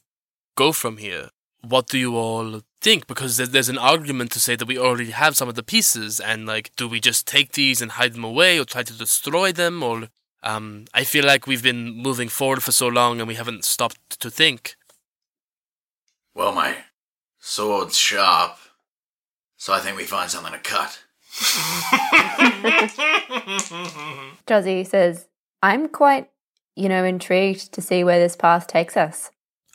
go 0.56 0.72
from 0.72 0.98
here? 0.98 1.30
What 1.62 1.88
do 1.88 1.98
you 1.98 2.16
all 2.16 2.62
think? 2.82 3.08
Because 3.08 3.38
there's, 3.38 3.50
there's 3.50 3.70
an 3.70 3.78
argument 3.78 4.32
to 4.32 4.40
say 4.40 4.56
that 4.56 4.68
we 4.68 4.78
already 4.78 5.12
have 5.12 5.36
some 5.38 5.50
of 5.50 5.56
the 5.56 5.64
pieces, 5.64 6.20
and 6.20 6.46
like, 6.46 6.72
do 6.76 6.88
we 6.88 7.00
just 7.00 7.28
take 7.28 7.54
these 7.54 7.82
and 7.82 7.92
hide 7.92 8.14
them 8.14 8.24
away, 8.24 8.60
or 8.60 8.66
try 8.66 8.84
to 8.84 8.94
destroy 8.94 9.52
them, 9.52 9.82
or 9.82 10.10
um, 10.44 10.86
I 10.94 11.04
feel 11.04 11.26
like 11.26 11.48
we've 11.48 11.64
been 11.64 11.92
moving 11.92 12.30
forward 12.30 12.64
for 12.64 12.72
so 12.72 12.88
long 12.88 13.20
and 13.20 13.28
we 13.28 13.36
haven't 13.36 13.66
stopped 13.66 14.20
to 14.20 14.30
think. 14.30 14.76
Well, 16.36 16.54
my 16.54 16.76
sword's 17.40 17.98
sharp, 17.98 18.58
so 19.58 19.74
I 19.74 19.80
think 19.80 19.98
we 19.98 20.06
find 20.06 20.30
something 20.30 20.54
to 20.54 20.60
cut. 20.60 21.04
Drozzy 24.48 24.86
says, 24.86 25.28
I'm 25.62 25.90
quite, 25.90 26.30
you 26.76 26.90
know, 26.90 27.04
intrigued 27.04 27.72
to 27.74 27.82
see 27.82 28.04
where 28.04 28.20
this 28.20 28.36
path 28.36 28.68
takes 28.68 28.96
us. 28.98 29.32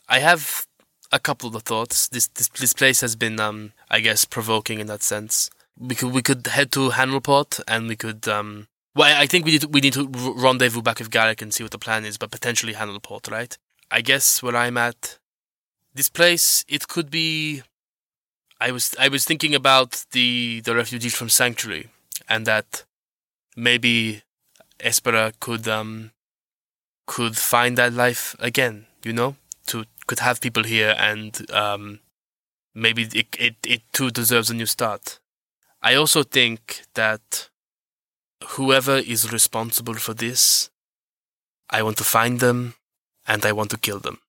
I 0.08 0.20
have 0.20 0.66
a 1.12 1.18
couple 1.18 1.54
of 1.54 1.62
thoughts. 1.62 2.08
This 2.08 2.28
this, 2.28 2.48
this 2.48 2.72
place 2.72 3.00
has 3.00 3.16
been, 3.16 3.40
um, 3.40 3.72
I 3.90 4.00
guess, 4.00 4.24
provoking 4.24 4.80
in 4.80 4.86
that 4.88 5.02
sense. 5.02 5.50
We 5.78 5.94
could 5.94 6.12
we 6.12 6.22
could 6.22 6.46
head 6.46 6.72
to 6.72 6.90
Handelport 6.90 7.60
and 7.66 7.88
we 7.88 7.96
could. 7.96 8.28
Um, 8.28 8.68
well, 8.94 9.14
I 9.14 9.22
I 9.22 9.26
think 9.26 9.44
we 9.44 9.52
need 9.52 9.62
to, 9.62 9.68
we 9.68 9.80
need 9.80 9.94
to 9.94 10.08
rendezvous 10.36 10.82
back 10.82 10.98
with 10.98 11.10
Garrick 11.10 11.42
and 11.42 11.52
see 11.52 11.64
what 11.64 11.72
the 11.72 11.78
plan 11.78 12.04
is, 12.04 12.18
but 12.18 12.30
potentially 12.30 12.74
Handelport, 12.74 13.30
right? 13.30 13.56
I 13.90 14.00
guess 14.00 14.42
where 14.42 14.56
I'm 14.56 14.76
at, 14.76 15.18
this 15.94 16.08
place 16.08 16.64
it 16.68 16.88
could 16.88 17.10
be. 17.10 17.62
I 18.60 18.70
was 18.70 18.94
I 18.98 19.08
was 19.08 19.24
thinking 19.24 19.54
about 19.54 20.04
the 20.12 20.60
the 20.60 20.74
refugees 20.74 21.14
from 21.14 21.28
Sanctuary, 21.28 21.88
and 22.28 22.46
that 22.46 22.84
maybe 23.56 24.22
Espera 24.80 25.32
could 25.40 25.68
um 25.68 26.12
could 27.06 27.36
find 27.36 27.78
that 27.78 27.92
life 27.92 28.34
again. 28.38 28.86
You 29.02 29.12
know, 29.12 29.36
to 29.66 29.84
could 30.06 30.20
have 30.20 30.40
people 30.40 30.64
here, 30.64 30.94
and 30.98 31.50
um 31.50 32.00
maybe 32.74 33.02
it 33.14 33.28
it, 33.38 33.56
it 33.66 33.82
too 33.92 34.10
deserves 34.10 34.50
a 34.50 34.54
new 34.54 34.66
start. 34.66 35.20
I 35.82 35.94
also 35.94 36.22
think 36.22 36.82
that 36.94 37.50
whoever 38.56 38.96
is 38.96 39.32
responsible 39.32 39.94
for 39.94 40.14
this, 40.14 40.70
I 41.70 41.82
want 41.82 41.98
to 41.98 42.04
find 42.04 42.40
them, 42.40 42.74
and 43.26 43.44
I 43.44 43.52
want 43.52 43.70
to 43.70 43.78
kill 43.78 44.00
them. 44.00 44.20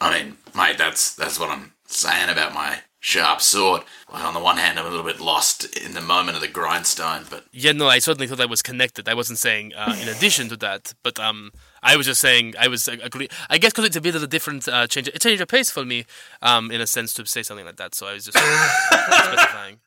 I 0.00 0.12
mean, 0.22 0.36
mate, 0.54 0.78
that's 0.78 1.14
that's 1.14 1.38
what 1.40 1.50
I'm 1.50 1.72
saying 1.86 2.28
about 2.28 2.52
my 2.52 2.80
sharp 3.00 3.40
sword. 3.40 3.82
Like 4.12 4.24
on 4.24 4.34
the 4.34 4.40
one 4.40 4.56
hand, 4.56 4.78
I'm 4.78 4.86
a 4.86 4.90
little 4.90 5.04
bit 5.06 5.20
lost 5.20 5.76
in 5.76 5.94
the 5.94 6.00
moment 6.00 6.36
of 6.36 6.42
the 6.42 6.48
grindstone, 6.48 7.24
but 7.30 7.44
Yeah, 7.52 7.72
no, 7.72 7.86
I 7.88 7.98
certainly 8.00 8.26
thought 8.26 8.40
I 8.40 8.46
was 8.46 8.62
connected. 8.62 9.08
I 9.08 9.14
wasn't 9.14 9.38
saying 9.38 9.72
uh, 9.74 9.96
in 10.00 10.08
addition 10.08 10.48
to 10.48 10.56
that, 10.58 10.92
but 11.02 11.18
um, 11.18 11.52
I 11.82 11.96
was 11.96 12.06
just 12.06 12.20
saying 12.20 12.54
I 12.58 12.68
was 12.68 12.88
uh, 12.88 12.96
agree. 13.02 13.28
I 13.48 13.58
guess 13.58 13.72
because 13.72 13.84
it's 13.86 13.96
a 13.96 14.00
bit 14.00 14.14
of 14.16 14.22
a 14.22 14.26
different 14.26 14.66
uh, 14.68 14.86
change, 14.86 15.08
a 15.08 15.18
change 15.18 15.40
of 15.40 15.48
pace 15.48 15.70
for 15.70 15.84
me, 15.84 16.04
um, 16.42 16.70
in 16.70 16.80
a 16.80 16.86
sense 16.86 17.12
to 17.14 17.24
say 17.26 17.42
something 17.42 17.64
like 17.66 17.76
that. 17.76 17.94
So 17.94 18.06
I 18.06 18.14
was 18.14 18.24
just 18.26 18.38
specifying. 18.88 19.78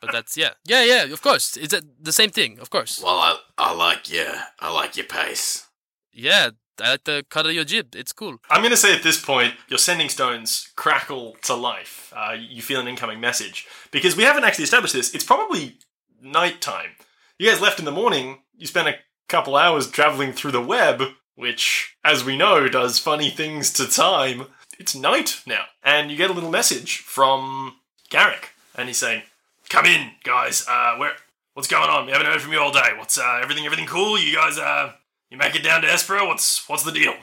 But 0.00 0.12
that's 0.12 0.36
yeah, 0.36 0.50
yeah, 0.66 0.84
yeah. 0.84 1.04
Of 1.04 1.22
course, 1.22 1.56
it's 1.56 1.74
the 2.00 2.12
same 2.12 2.30
thing. 2.30 2.58
Of 2.60 2.70
course, 2.70 3.02
well, 3.02 3.16
I 3.18 3.38
I 3.58 3.72
like 3.74 4.10
your 4.10 4.32
I 4.60 4.72
like 4.72 4.96
your 4.96 5.06
pace. 5.06 5.66
yeah. 6.12 6.50
I 6.80 6.90
like 6.90 7.04
the 7.04 7.24
cut 7.28 7.46
of 7.46 7.52
your 7.52 7.64
jib. 7.64 7.94
It's 7.94 8.12
cool. 8.12 8.38
I'm 8.50 8.60
going 8.60 8.70
to 8.70 8.76
say 8.76 8.94
at 8.94 9.02
this 9.02 9.22
point, 9.22 9.54
your 9.68 9.78
sending 9.78 10.08
stones 10.08 10.70
crackle 10.76 11.36
to 11.42 11.54
life. 11.54 12.12
Uh, 12.14 12.36
you 12.38 12.62
feel 12.62 12.80
an 12.80 12.88
incoming 12.88 13.20
message. 13.20 13.66
Because 13.90 14.16
we 14.16 14.24
haven't 14.24 14.44
actually 14.44 14.64
established 14.64 14.94
this. 14.94 15.14
It's 15.14 15.24
probably 15.24 15.78
nighttime. 16.22 16.90
You 17.38 17.50
guys 17.50 17.60
left 17.60 17.78
in 17.78 17.84
the 17.84 17.90
morning. 17.90 18.38
You 18.56 18.66
spent 18.66 18.88
a 18.88 18.96
couple 19.28 19.56
hours 19.56 19.90
traveling 19.90 20.32
through 20.32 20.52
the 20.52 20.62
web, 20.62 21.02
which, 21.34 21.96
as 22.04 22.24
we 22.24 22.36
know, 22.36 22.68
does 22.68 22.98
funny 22.98 23.30
things 23.30 23.72
to 23.74 23.86
time. 23.86 24.46
It's 24.78 24.94
night 24.94 25.42
now. 25.46 25.64
And 25.82 26.10
you 26.10 26.16
get 26.16 26.30
a 26.30 26.34
little 26.34 26.50
message 26.50 26.98
from 26.98 27.76
Garrick. 28.10 28.50
And 28.74 28.88
he's 28.88 28.98
saying, 28.98 29.22
Come 29.68 29.86
in, 29.86 30.12
guys. 30.24 30.64
Uh, 30.68 30.96
where. 30.96 31.12
What's 31.54 31.68
going 31.68 31.88
on? 31.88 32.04
We 32.04 32.12
haven't 32.12 32.26
heard 32.26 32.42
from 32.42 32.52
you 32.52 32.60
all 32.60 32.70
day. 32.70 32.90
What's 32.98 33.16
uh, 33.16 33.40
everything? 33.42 33.64
Everything 33.64 33.86
cool? 33.86 34.18
You 34.18 34.36
guys, 34.36 34.58
uh, 34.58 34.92
you 35.30 35.36
make 35.36 35.54
it 35.54 35.62
down 35.62 35.82
to 35.82 35.88
Espera? 35.88 36.26
What's 36.26 36.68
what's 36.68 36.82
the 36.84 36.92
deal? 36.92 37.14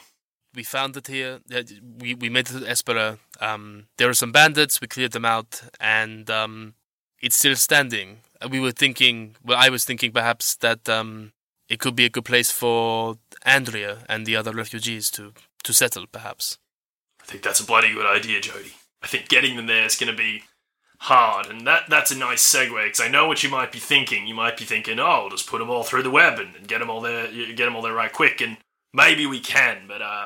We 0.56 0.64
found 0.64 0.96
it 0.98 1.08
here. 1.08 1.40
We 2.00 2.14
we 2.14 2.30
made 2.30 2.50
it 2.50 2.60
to 2.60 2.66
Espera. 2.66 3.18
Um, 3.40 3.88
there 3.98 4.08
were 4.08 4.14
some 4.14 4.32
bandits. 4.32 4.80
We 4.82 4.88
cleared 4.88 5.14
them 5.14 5.26
out, 5.26 5.62
and 5.80 6.30
um, 6.30 6.76
it's 7.22 7.38
still 7.38 7.56
standing. 7.56 8.20
Uh, 8.42 8.50
We 8.50 8.60
were 8.60 8.72
thinking. 8.72 9.36
Well, 9.44 9.58
I 9.58 9.70
was 9.70 9.86
thinking 9.86 10.12
perhaps 10.12 10.56
that 10.58 10.88
um, 10.88 11.32
it 11.70 11.80
could 11.80 11.96
be 11.96 12.06
a 12.06 12.10
good 12.10 12.26
place 12.26 12.52
for 12.52 13.18
Andrea 13.44 14.04
and 14.08 14.26
the 14.26 14.36
other 14.36 14.52
refugees 14.52 15.10
to 15.12 15.34
to 15.64 15.74
settle. 15.74 16.06
Perhaps. 16.08 16.60
I 17.22 17.26
think 17.26 17.42
that's 17.42 17.62
a 17.62 17.66
bloody 17.66 17.94
good 17.94 18.06
idea, 18.06 18.42
Jody. 18.42 18.74
I 19.02 19.08
think 19.08 19.30
getting 19.30 19.56
them 19.56 19.68
there 19.68 19.86
is 19.86 19.96
going 19.96 20.12
to 20.12 20.18
be 20.18 20.44
hard, 21.04 21.48
and 21.48 21.68
that 21.68 21.84
that's 21.90 22.12
a 22.12 22.18
nice 22.18 22.44
segue 22.44 22.86
because 22.86 23.02
I 23.02 23.10
know 23.10 23.28
what 23.28 23.44
you 23.44 23.50
might 23.50 23.72
be 23.72 23.80
thinking. 23.80 24.26
You 24.26 24.34
might 24.34 24.58
be 24.58 24.66
thinking, 24.66 25.00
"Oh, 25.00 25.22
we'll 25.22 25.30
just 25.30 25.48
put 25.48 25.60
them 25.60 25.70
all 25.70 25.84
through 25.84 26.04
the 26.04 26.10
web 26.10 26.40
and, 26.40 26.56
and 26.56 26.68
get 26.68 26.80
them 26.80 26.90
all 26.90 27.02
there, 27.02 27.32
get 27.32 27.66
them 27.66 27.76
all 27.76 27.82
there 27.82 27.94
right 27.94 28.12
quick." 28.12 28.42
And 28.42 28.58
maybe 28.94 29.26
we 29.26 29.40
can, 29.40 29.84
but 29.88 30.02
uh, 30.02 30.26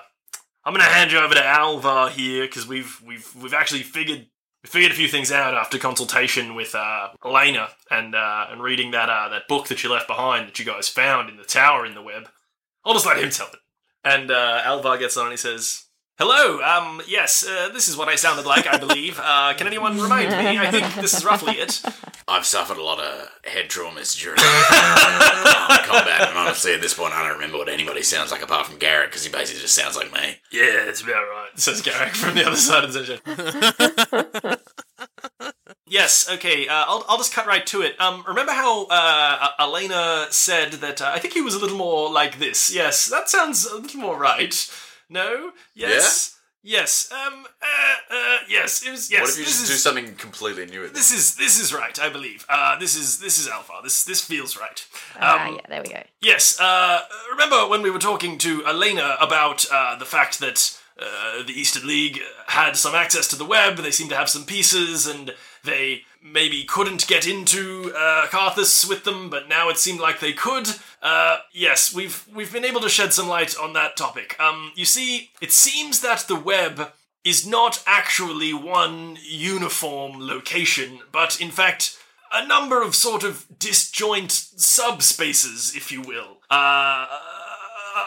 I'm 0.64 0.74
going 0.74 0.86
to 0.86 0.92
hand 0.92 1.12
you 1.12 1.20
over 1.20 1.34
to 1.34 1.46
Alvar 1.46 2.10
here 2.10 2.46
because 2.46 2.68
we've 2.68 3.02
we've 3.06 3.28
we've 3.36 3.54
actually 3.54 3.84
figured 3.84 4.28
figured 4.66 4.92
a 4.92 4.96
few 4.96 5.08
things 5.08 5.32
out 5.32 5.54
after 5.54 5.78
consultation 5.78 6.54
with 6.54 6.76
uh, 6.76 7.10
Elena 7.26 7.70
and 7.90 8.14
uh, 8.14 8.48
and 8.52 8.62
reading 8.62 8.92
that 8.92 9.10
uh, 9.10 9.30
that 9.30 9.48
book 9.48 9.68
that 9.68 9.84
you 9.84 9.92
left 9.92 10.08
behind 10.08 10.48
that 10.48 10.60
you 10.60 10.66
guys 10.66 10.88
found 10.88 11.30
in 11.30 11.38
the 11.38 11.44
tower 11.44 11.86
in 11.86 11.96
the 11.96 12.02
web. 12.02 12.30
I'll 12.86 12.94
just 12.94 13.06
let 13.06 13.18
him 13.18 13.30
tell 13.30 13.48
it. 13.48 13.60
And 14.04 14.30
uh, 14.32 14.62
Alvar 14.64 14.98
gets 14.98 15.18
on 15.18 15.26
and 15.26 15.34
he 15.34 15.38
says, 15.38 15.87
Hello, 16.20 16.60
um, 16.64 17.00
yes, 17.08 17.46
uh, 17.48 17.70
this 17.72 17.88
is 17.88 17.96
what 17.96 18.08
I 18.08 18.16
sounded 18.16 18.48
like, 18.48 18.66
I 18.66 18.80
believe. 18.80 19.20
Uh, 19.22 19.54
can 19.56 19.68
anyone 19.68 20.00
remind 20.00 20.32
me? 20.32 20.58
I 20.58 20.72
think 20.72 20.96
this 20.96 21.14
is 21.14 21.24
roughly 21.24 21.54
it. 21.54 21.80
I've 22.28 22.44
suffered 22.44 22.78
a 22.78 22.84
lot 22.84 23.00
of 23.00 23.30
head 23.44 23.70
traumas 23.70 24.20
during 24.20 24.40
um, 24.40 25.78
combat, 25.86 26.28
and 26.28 26.36
honestly, 26.36 26.74
at 26.74 26.82
this 26.82 26.96
point, 26.96 27.14
I 27.14 27.22
don't 27.22 27.36
remember 27.36 27.60
what 27.60 27.70
anybody 27.70 28.02
sounds 28.02 28.32
like 28.32 28.42
apart 28.42 28.66
from 28.66 28.80
Garrick 28.80 29.12
because 29.12 29.26
he 29.26 29.32
basically 29.32 29.62
just 29.62 29.76
sounds 29.76 29.96
like 29.96 30.12
me. 30.12 30.38
Yeah, 30.52 30.86
that's 30.86 31.02
about 31.02 31.22
right, 31.22 31.50
says 31.54 31.84
Garrick 31.84 32.16
from 32.16 32.34
the 32.34 32.48
other 32.48 32.56
side 32.56 32.84
of 32.84 32.94
the 32.94 33.06
session. 33.06 34.60
yes, 35.88 36.28
okay, 36.32 36.68
uh, 36.68 36.86
I'll, 36.88 37.06
I'll 37.08 37.18
just 37.18 37.32
cut 37.32 37.46
right 37.46 37.66
to 37.68 37.84
it. 37.84 37.94
Um, 38.02 38.24
remember 38.28 38.54
how 38.54 38.88
uh, 38.88 39.50
Elena 39.60 40.26
said 40.32 40.72
that 40.74 41.00
uh, 41.00 41.12
I 41.14 41.20
think 41.20 41.36
he 41.36 41.42
was 41.42 41.54
a 41.54 41.60
little 41.60 41.78
more 41.78 42.12
like 42.12 42.40
this? 42.40 42.74
Yes, 42.74 43.06
that 43.06 43.30
sounds 43.30 43.68
a 43.68 43.78
little 43.78 44.02
more 44.02 44.18
right. 44.18 44.68
No? 45.10 45.52
Yes? 45.74 46.34
Yes. 46.64 47.10
Um, 47.12 47.46
uh, 47.62 48.14
uh, 48.14 48.38
yes, 48.50 48.86
it 48.86 48.92
was, 48.92 49.10
yes. 49.10 49.22
what 49.22 49.30
if 49.30 49.38
you 49.38 49.46
this 49.46 49.54
just 49.60 49.64
is- 49.64 49.70
do 49.70 49.76
something 49.76 50.16
completely 50.16 50.66
new 50.66 50.82
with 50.82 50.94
This 50.94 51.14
is 51.14 51.36
this 51.36 51.58
is 51.60 51.74
right, 51.74 51.98
I 52.00 52.10
believe. 52.10 52.46
Uh, 52.50 52.78
this 52.78 52.96
is 52.96 53.20
this 53.20 53.38
is 53.40 53.48
Alvar. 53.48 53.82
This 53.84 54.04
this 54.04 54.22
feels 54.22 54.58
right. 54.60 54.86
Ah, 55.20 55.48
Um, 55.48 55.56
yeah, 55.56 55.62
there 55.70 55.82
we 55.82 55.90
go. 55.90 56.04
Yes. 56.22 56.60
Uh, 56.60 57.02
remember 57.32 57.68
when 57.68 57.84
we 57.84 57.90
were 57.92 58.00
talking 58.00 58.38
to 58.40 58.66
Elena 58.66 59.16
about 59.22 59.66
uh, 59.72 59.96
the 59.98 60.06
fact 60.06 60.40
that 60.40 60.78
uh, 61.00 61.44
the 61.44 61.54
Eastern 61.54 61.88
League 61.88 62.20
had 62.48 62.76
some 62.76 62.96
access 62.96 63.28
to 63.30 63.38
the 63.38 63.46
web? 63.46 63.78
They 63.78 63.92
seemed 63.92 64.10
to 64.10 64.18
have 64.18 64.30
some 64.30 64.44
pieces, 64.46 65.08
and 65.08 65.36
they 65.64 66.02
maybe 66.22 66.66
couldn't 66.66 67.08
get 67.08 67.26
into 67.28 67.94
uh, 67.96 68.26
Carthus 68.28 68.84
with 68.90 69.06
them, 69.06 69.30
but 69.30 69.48
now 69.48 69.70
it 69.70 69.78
seemed 69.78 70.02
like 70.02 70.20
they 70.20 70.34
could. 70.34 70.68
Uh, 71.02 71.38
yes, 71.54 71.94
we've 71.94 72.26
we've 72.34 72.52
been 72.52 72.66
able 72.66 72.82
to 72.82 72.90
shed 72.90 73.14
some 73.14 73.28
light 73.28 73.58
on 73.58 73.74
that 73.74 73.96
topic. 73.96 74.40
Um, 74.40 74.72
you 74.76 74.86
see, 74.86 75.32
it 75.42 75.52
seems 75.52 76.02
that 76.02 76.26
the 76.28 76.40
web 76.40 76.92
is 77.24 77.46
not 77.46 77.84
actually 77.86 78.54
one 78.54 79.18
uniform 79.22 80.14
location, 80.20 81.00
but 81.12 81.40
in 81.42 81.52
fact 81.52 81.98
a 82.34 82.46
number 82.46 82.82
of 82.82 82.96
sort 82.96 83.24
of 83.24 83.46
disjoint 83.60 84.30
subspaces, 84.30 85.76
if 85.76 85.92
you 85.92 86.02
will. 86.02 86.38
Uh, 86.50 87.06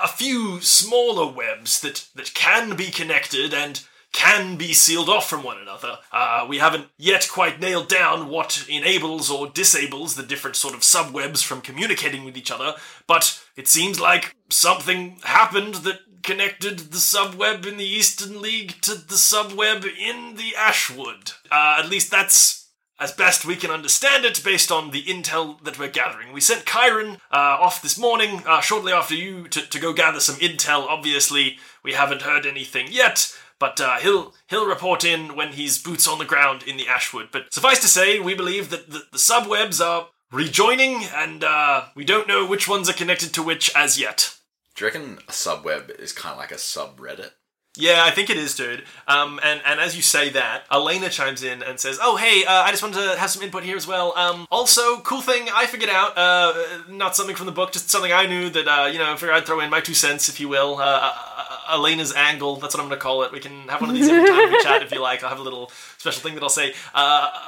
a 0.02 0.08
few 0.08 0.60
smaller 0.60 1.30
webs 1.30 1.80
that, 1.80 2.06
that 2.14 2.32
can 2.34 2.76
be 2.76 2.90
connected 2.90 3.52
and 3.52 3.82
can 4.12 4.56
be 4.56 4.72
sealed 4.72 5.08
off 5.08 5.28
from 5.28 5.42
one 5.42 5.58
another. 5.58 5.98
Uh, 6.12 6.44
we 6.48 6.58
haven't 6.58 6.88
yet 6.98 7.28
quite 7.30 7.60
nailed 7.60 7.88
down 7.88 8.28
what 8.28 8.66
enables 8.68 9.30
or 9.30 9.48
disables 9.48 10.16
the 10.16 10.22
different 10.22 10.56
sort 10.56 10.74
of 10.74 10.80
subwebs 10.80 11.44
from 11.44 11.60
communicating 11.60 12.24
with 12.24 12.36
each 12.36 12.50
other, 12.50 12.74
but 13.06 13.40
it 13.56 13.68
seems 13.68 14.00
like 14.00 14.34
something 14.48 15.18
happened 15.22 15.76
that 15.76 16.00
connected 16.22 16.78
the 16.78 16.98
subweb 16.98 17.66
in 17.66 17.76
the 17.76 17.84
Eastern 17.84 18.42
League 18.42 18.80
to 18.82 18.94
the 18.94 19.14
subweb 19.14 19.84
in 19.84 20.36
the 20.36 20.54
Ashwood. 20.56 21.32
Uh, 21.50 21.76
at 21.78 21.88
least 21.88 22.10
that's 22.10 22.60
as 23.00 23.12
best 23.12 23.46
we 23.46 23.56
can 23.56 23.70
understand 23.70 24.26
it 24.26 24.44
based 24.44 24.70
on 24.70 24.90
the 24.90 25.02
intel 25.04 25.62
that 25.64 25.78
we're 25.78 25.88
gathering. 25.88 26.34
We 26.34 26.42
sent 26.42 26.66
Chiron 26.66 27.16
uh, 27.32 27.56
off 27.58 27.80
this 27.80 27.98
morning, 27.98 28.42
uh, 28.46 28.60
shortly 28.60 28.92
after 28.92 29.14
you, 29.14 29.48
to, 29.48 29.62
to 29.62 29.80
go 29.80 29.94
gather 29.94 30.20
some 30.20 30.36
intel. 30.36 30.86
Obviously, 30.86 31.58
we 31.82 31.94
haven't 31.94 32.22
heard 32.22 32.44
anything 32.44 32.88
yet, 32.90 33.34
but 33.60 33.80
uh, 33.80 33.98
he'll 33.98 34.34
he'll 34.48 34.66
report 34.66 35.04
in 35.04 35.36
when 35.36 35.52
he's 35.52 35.80
boots 35.80 36.08
on 36.08 36.18
the 36.18 36.24
ground 36.24 36.64
in 36.64 36.76
the 36.76 36.88
Ashwood. 36.88 37.28
But 37.30 37.52
suffice 37.52 37.80
to 37.82 37.86
say, 37.86 38.18
we 38.18 38.34
believe 38.34 38.70
that 38.70 38.90
the, 38.90 39.04
the 39.12 39.18
subwebs 39.18 39.84
are 39.84 40.08
rejoining, 40.32 41.04
and 41.14 41.44
uh, 41.44 41.84
we 41.94 42.04
don't 42.04 42.26
know 42.26 42.44
which 42.44 42.66
ones 42.66 42.88
are 42.88 42.94
connected 42.94 43.32
to 43.34 43.42
which 43.42 43.70
as 43.76 44.00
yet. 44.00 44.34
Do 44.74 44.84
you 44.84 44.90
reckon 44.90 45.18
a 45.28 45.32
subweb 45.32 45.90
is 46.00 46.12
kind 46.12 46.32
of 46.32 46.38
like 46.38 46.50
a 46.50 46.56
subreddit? 46.56 47.32
Yeah, 47.76 48.02
I 48.04 48.10
think 48.10 48.30
it 48.30 48.36
is, 48.36 48.56
dude. 48.56 48.82
Um, 49.06 49.38
and, 49.44 49.60
and 49.64 49.78
as 49.78 49.94
you 49.94 50.02
say 50.02 50.28
that, 50.30 50.64
Elena 50.72 51.08
chimes 51.08 51.44
in 51.44 51.62
and 51.62 51.78
says, 51.78 52.00
"Oh, 52.02 52.16
hey, 52.16 52.44
uh, 52.44 52.62
I 52.62 52.70
just 52.72 52.82
wanted 52.82 53.00
to 53.00 53.16
have 53.16 53.30
some 53.30 53.44
input 53.44 53.62
here 53.62 53.76
as 53.76 53.86
well. 53.86 54.12
Um, 54.16 54.48
also, 54.50 54.98
cool 55.02 55.20
thing 55.20 55.46
I 55.54 55.66
figured 55.66 55.88
out. 55.88 56.18
Uh, 56.18 56.52
not 56.88 57.14
something 57.14 57.36
from 57.36 57.46
the 57.46 57.52
book, 57.52 57.70
just 57.70 57.88
something 57.88 58.12
I 58.12 58.26
knew 58.26 58.50
that 58.50 58.66
uh, 58.66 58.86
you 58.86 58.98
know, 58.98 59.12
I 59.12 59.14
figured 59.14 59.36
I'd 59.36 59.46
throw 59.46 59.60
in 59.60 59.70
my 59.70 59.80
two 59.80 59.94
cents, 59.94 60.28
if 60.28 60.40
you 60.40 60.48
will. 60.48 60.78
Uh, 60.78 60.82
uh, 60.82 61.12
uh, 61.14 61.74
Elena's 61.74 62.12
angle. 62.12 62.56
That's 62.56 62.74
what 62.74 62.82
I'm 62.82 62.88
going 62.88 62.98
to 62.98 63.02
call 63.02 63.22
it. 63.22 63.30
We 63.30 63.38
can 63.38 63.68
have 63.68 63.80
one 63.80 63.90
of 63.90 63.94
these 63.94 64.08
every 64.08 64.28
time 64.28 64.50
we 64.50 64.60
chat 64.64 64.82
if 64.82 64.90
you 64.90 65.00
like. 65.00 65.22
I'll 65.22 65.30
have 65.30 65.38
a 65.38 65.42
little 65.42 65.70
special 65.98 66.22
thing 66.22 66.34
that 66.34 66.42
I'll 66.42 66.48
say. 66.48 66.74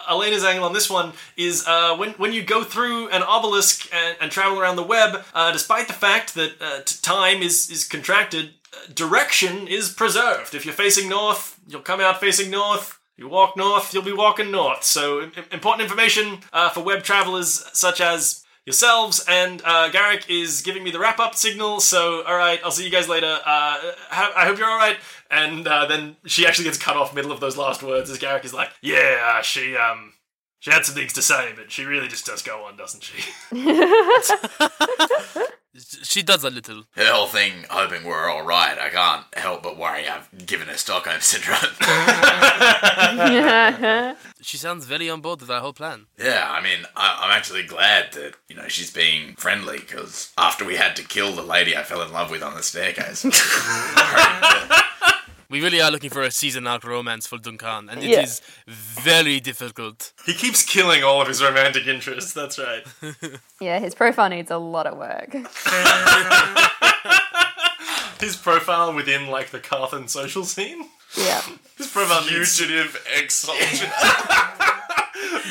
Elena's 0.08 0.44
angle 0.44 0.64
on 0.64 0.72
this 0.72 0.88
one 0.88 1.14
is 1.36 1.66
when 1.98 2.10
when 2.12 2.32
you 2.32 2.44
go 2.44 2.62
through 2.62 3.08
an 3.08 3.24
obelisk 3.24 3.92
and, 3.92 4.16
and 4.20 4.30
travel 4.30 4.60
around 4.60 4.76
the 4.76 4.84
web, 4.84 5.24
despite 5.52 5.88
the 5.88 5.94
fact 5.94 6.36
that 6.36 6.86
time 7.02 7.42
is 7.42 7.68
is 7.68 7.84
contracted 7.88 8.50
direction 8.94 9.68
is 9.68 9.90
preserved. 9.92 10.54
If 10.54 10.64
you're 10.64 10.74
facing 10.74 11.08
north, 11.08 11.58
you'll 11.66 11.82
come 11.82 12.00
out 12.00 12.20
facing 12.20 12.50
north. 12.50 12.98
You 13.16 13.28
walk 13.28 13.56
north, 13.56 13.92
you'll 13.92 14.02
be 14.02 14.12
walking 14.12 14.50
north. 14.50 14.82
So, 14.84 15.30
important 15.52 15.82
information 15.82 16.38
uh, 16.52 16.70
for 16.70 16.82
web 16.82 17.02
travelers 17.02 17.64
such 17.72 18.00
as 18.00 18.42
yourselves. 18.64 19.24
And 19.28 19.60
uh, 19.64 19.90
Garrick 19.90 20.28
is 20.30 20.62
giving 20.62 20.82
me 20.82 20.90
the 20.90 20.98
wrap 20.98 21.18
up 21.20 21.34
signal. 21.34 21.80
So, 21.80 22.22
all 22.24 22.36
right, 22.36 22.58
I'll 22.64 22.70
see 22.70 22.84
you 22.84 22.90
guys 22.90 23.08
later. 23.08 23.38
Uh, 23.44 23.78
ha- 24.08 24.32
I 24.34 24.46
hope 24.46 24.58
you're 24.58 24.68
all 24.68 24.78
right. 24.78 24.96
And 25.30 25.66
uh, 25.66 25.86
then 25.86 26.16
she 26.26 26.46
actually 26.46 26.64
gets 26.64 26.78
cut 26.78 26.96
off 26.96 27.14
middle 27.14 27.32
of 27.32 27.40
those 27.40 27.56
last 27.56 27.82
words 27.82 28.10
as 28.10 28.18
Garrick 28.18 28.44
is 28.44 28.54
like, 28.54 28.70
"Yeah, 28.80 29.36
uh, 29.38 29.42
she 29.42 29.76
um." 29.76 30.14
She 30.60 30.70
had 30.70 30.84
some 30.84 30.94
things 30.94 31.12
to 31.14 31.22
say, 31.22 31.54
but 31.56 31.72
she 31.72 31.84
really 31.84 32.06
just 32.06 32.24
does 32.24 32.40
go 32.40 32.66
on, 32.66 32.76
doesn't 32.76 33.02
she? 33.02 33.20
She 36.02 36.22
does 36.22 36.44
a 36.44 36.50
little. 36.50 36.84
The 36.94 37.06
whole 37.06 37.26
thing, 37.28 37.64
hoping 37.70 38.04
we're 38.04 38.28
all 38.28 38.42
right. 38.42 38.78
I 38.78 38.90
can't 38.90 39.24
help 39.34 39.62
but 39.62 39.78
worry 39.78 40.06
I've 40.06 40.28
given 40.46 40.68
her 40.68 40.76
Stockholm 40.76 41.20
syndrome. 41.20 41.58
She 44.42 44.56
sounds 44.56 44.86
very 44.86 45.08
on 45.08 45.20
board 45.20 45.40
with 45.40 45.50
our 45.50 45.60
whole 45.60 45.72
plan. 45.72 46.06
yeah, 46.18 46.48
I 46.50 46.60
mean, 46.60 46.80
I, 46.96 47.20
I'm 47.22 47.30
actually 47.30 47.62
glad 47.62 48.12
that 48.12 48.34
you 48.48 48.56
know 48.56 48.66
she's 48.68 48.92
being 48.92 49.34
friendly 49.36 49.78
because 49.78 50.32
after 50.36 50.64
we 50.64 50.76
had 50.76 50.96
to 50.96 51.04
kill 51.04 51.32
the 51.32 51.42
lady 51.42 51.76
I 51.76 51.84
fell 51.84 52.02
in 52.02 52.12
love 52.12 52.30
with 52.30 52.42
on 52.42 52.54
the 52.54 52.62
staircase, 52.62 53.24
We 55.52 55.60
really 55.62 55.82
are 55.82 55.90
looking 55.90 56.08
for 56.08 56.22
a 56.22 56.30
season 56.30 56.66
arc 56.66 56.82
romance 56.82 57.26
for 57.26 57.36
Duncan, 57.36 57.90
and 57.90 58.02
it 58.02 58.08
is 58.10 58.40
Yeah. 58.66 58.74
very 59.04 59.38
difficult. 59.38 60.12
he 60.24 60.32
keeps 60.32 60.62
killing 60.64 61.04
all 61.04 61.20
of 61.20 61.28
his 61.28 61.42
romantic 61.42 61.86
interests, 61.86 62.32
that's 62.32 62.58
right. 62.58 62.86
Yeah, 63.60 63.78
his 63.78 63.94
profile 63.94 64.30
needs 64.30 64.50
a 64.50 64.56
lot 64.56 64.86
of 64.86 64.96
work. 64.96 65.30
his 68.20 68.34
profile 68.36 68.94
within 68.94 69.26
like 69.26 69.50
the 69.50 69.60
Carthan 69.60 70.08
social 70.08 70.46
scene. 70.46 70.88
Yeah. 71.18 71.42
His 71.76 71.88
profile 71.88 72.22
needs 72.24 72.56
fugitive 72.58 72.96
ex-soldier. 73.14 73.86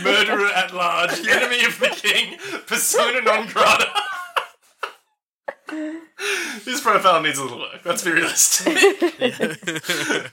murderer 0.03 0.47
at 0.55 0.73
large, 0.73 1.27
enemy 1.27 1.63
of 1.63 1.79
the 1.79 1.89
king, 1.89 2.37
persona 2.65 3.21
non 3.21 3.45
grata. 3.47 3.87
This 6.65 6.81
profile 6.81 7.21
needs 7.21 7.37
a 7.39 7.43
little 7.43 7.59
work. 7.59 7.81
Let's 7.85 8.03
be 8.03 8.11
realistic. 8.11 8.77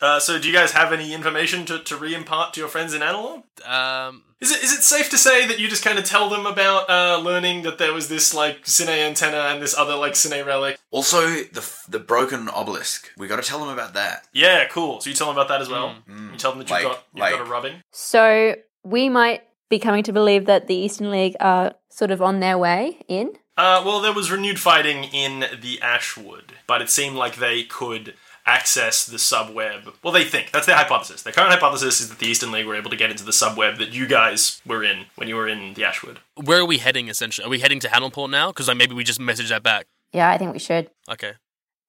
uh, 0.00 0.20
so, 0.20 0.38
do 0.38 0.48
you 0.48 0.54
guys 0.54 0.72
have 0.72 0.92
any 0.92 1.12
information 1.12 1.64
to, 1.66 1.78
to 1.80 1.96
re-impart 1.96 2.54
to 2.54 2.60
your 2.60 2.68
friends 2.68 2.94
in 2.94 3.02
Analog? 3.02 3.42
Um, 3.66 4.22
Is 4.40 4.50
it 4.52 4.62
is 4.62 4.72
it 4.72 4.82
safe 4.82 5.10
to 5.10 5.18
say 5.18 5.46
that 5.48 5.58
you 5.58 5.68
just 5.68 5.84
kind 5.84 5.98
of 5.98 6.04
tell 6.04 6.28
them 6.28 6.46
about 6.46 6.88
uh, 6.88 7.20
learning 7.22 7.62
that 7.62 7.78
there 7.78 7.92
was 7.92 8.08
this 8.08 8.32
like 8.32 8.64
Cine 8.64 8.88
antenna 8.88 9.38
and 9.52 9.60
this 9.60 9.76
other 9.76 9.96
like 9.96 10.12
Cine 10.12 10.46
relic? 10.46 10.78
Also, 10.90 11.20
the 11.26 11.68
the 11.88 11.98
broken 11.98 12.48
obelisk. 12.48 13.10
We 13.16 13.26
got 13.26 13.36
to 13.42 13.48
tell 13.48 13.58
them 13.60 13.68
about 13.70 13.94
that. 13.94 14.26
Yeah, 14.32 14.66
cool. 14.68 15.00
So 15.00 15.10
you 15.10 15.16
tell 15.16 15.26
them 15.26 15.36
about 15.36 15.48
that 15.48 15.60
as 15.60 15.68
well. 15.68 15.96
You 16.06 16.36
tell 16.36 16.52
them 16.52 16.60
that 16.60 16.70
you've 16.70 16.70
Like- 16.70 16.84
got 16.84 17.04
you've 17.12 17.20
like- 17.20 17.32
got 17.36 17.46
a 17.46 17.50
rubbing. 17.50 17.82
So 17.92 18.54
we 18.84 19.08
might 19.08 19.42
be 19.68 19.78
coming 19.78 20.02
to 20.04 20.12
believe 20.12 20.46
that 20.46 20.66
the 20.66 20.74
Eastern 20.74 21.10
League 21.10 21.36
are 21.40 21.74
sort 21.90 22.10
of 22.10 22.22
on 22.22 22.40
their 22.40 22.56
way 22.56 22.98
in. 23.08 23.32
Uh, 23.58 23.82
well, 23.84 24.00
there 24.00 24.12
was 24.12 24.30
renewed 24.30 24.58
fighting 24.60 25.04
in 25.04 25.40
the 25.60 25.82
Ashwood, 25.82 26.52
but 26.66 26.80
it 26.80 26.88
seemed 26.88 27.16
like 27.16 27.36
they 27.36 27.64
could 27.64 28.14
access 28.46 29.04
the 29.04 29.16
subweb. 29.18 29.92
Well, 30.02 30.12
they 30.12 30.24
think 30.24 30.52
that's 30.52 30.64
their 30.64 30.76
hypothesis. 30.76 31.22
Their 31.22 31.32
current 31.34 31.50
hypothesis 31.50 32.00
is 32.00 32.08
that 32.08 32.18
the 32.20 32.26
Eastern 32.26 32.52
League 32.52 32.66
were 32.66 32.76
able 32.76 32.88
to 32.90 32.96
get 32.96 33.10
into 33.10 33.24
the 33.24 33.32
subweb 33.32 33.76
that 33.78 33.90
you 33.92 34.06
guys 34.06 34.62
were 34.64 34.82
in 34.84 35.06
when 35.16 35.28
you 35.28 35.34
were 35.36 35.48
in 35.48 35.74
the 35.74 35.84
Ashwood. 35.84 36.20
where 36.42 36.60
are 36.60 36.64
we 36.64 36.78
heading? 36.78 37.08
Essentially, 37.08 37.44
are 37.44 37.50
we 37.50 37.58
heading 37.58 37.80
to 37.80 37.88
Hamilport 37.88 38.30
now? 38.30 38.48
Because 38.48 38.68
like 38.68 38.76
maybe 38.78 38.94
we 38.94 39.02
just 39.04 39.20
message 39.20 39.48
that 39.50 39.62
back. 39.64 39.86
Yeah, 40.12 40.30
I 40.30 40.38
think 40.38 40.52
we 40.52 40.58
should. 40.60 40.88
Okay. 41.10 41.32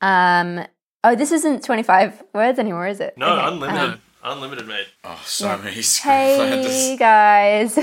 Um. 0.01 0.65
Oh, 1.03 1.15
this 1.15 1.32
isn't 1.32 1.63
twenty-five 1.63 2.24
words 2.34 2.59
anymore, 2.59 2.88
is 2.88 2.99
it? 2.99 3.17
No, 3.17 3.28
Okay, 3.38 3.47
unlimited, 3.47 3.82
um, 3.91 4.01
unlimited, 4.24 4.67
mate. 4.67 4.88
Oh, 5.05 5.22
so 5.24 5.45
Yeah. 5.45 5.57
many 5.57 5.82
Hey 5.82 6.97
guys, 6.97 7.80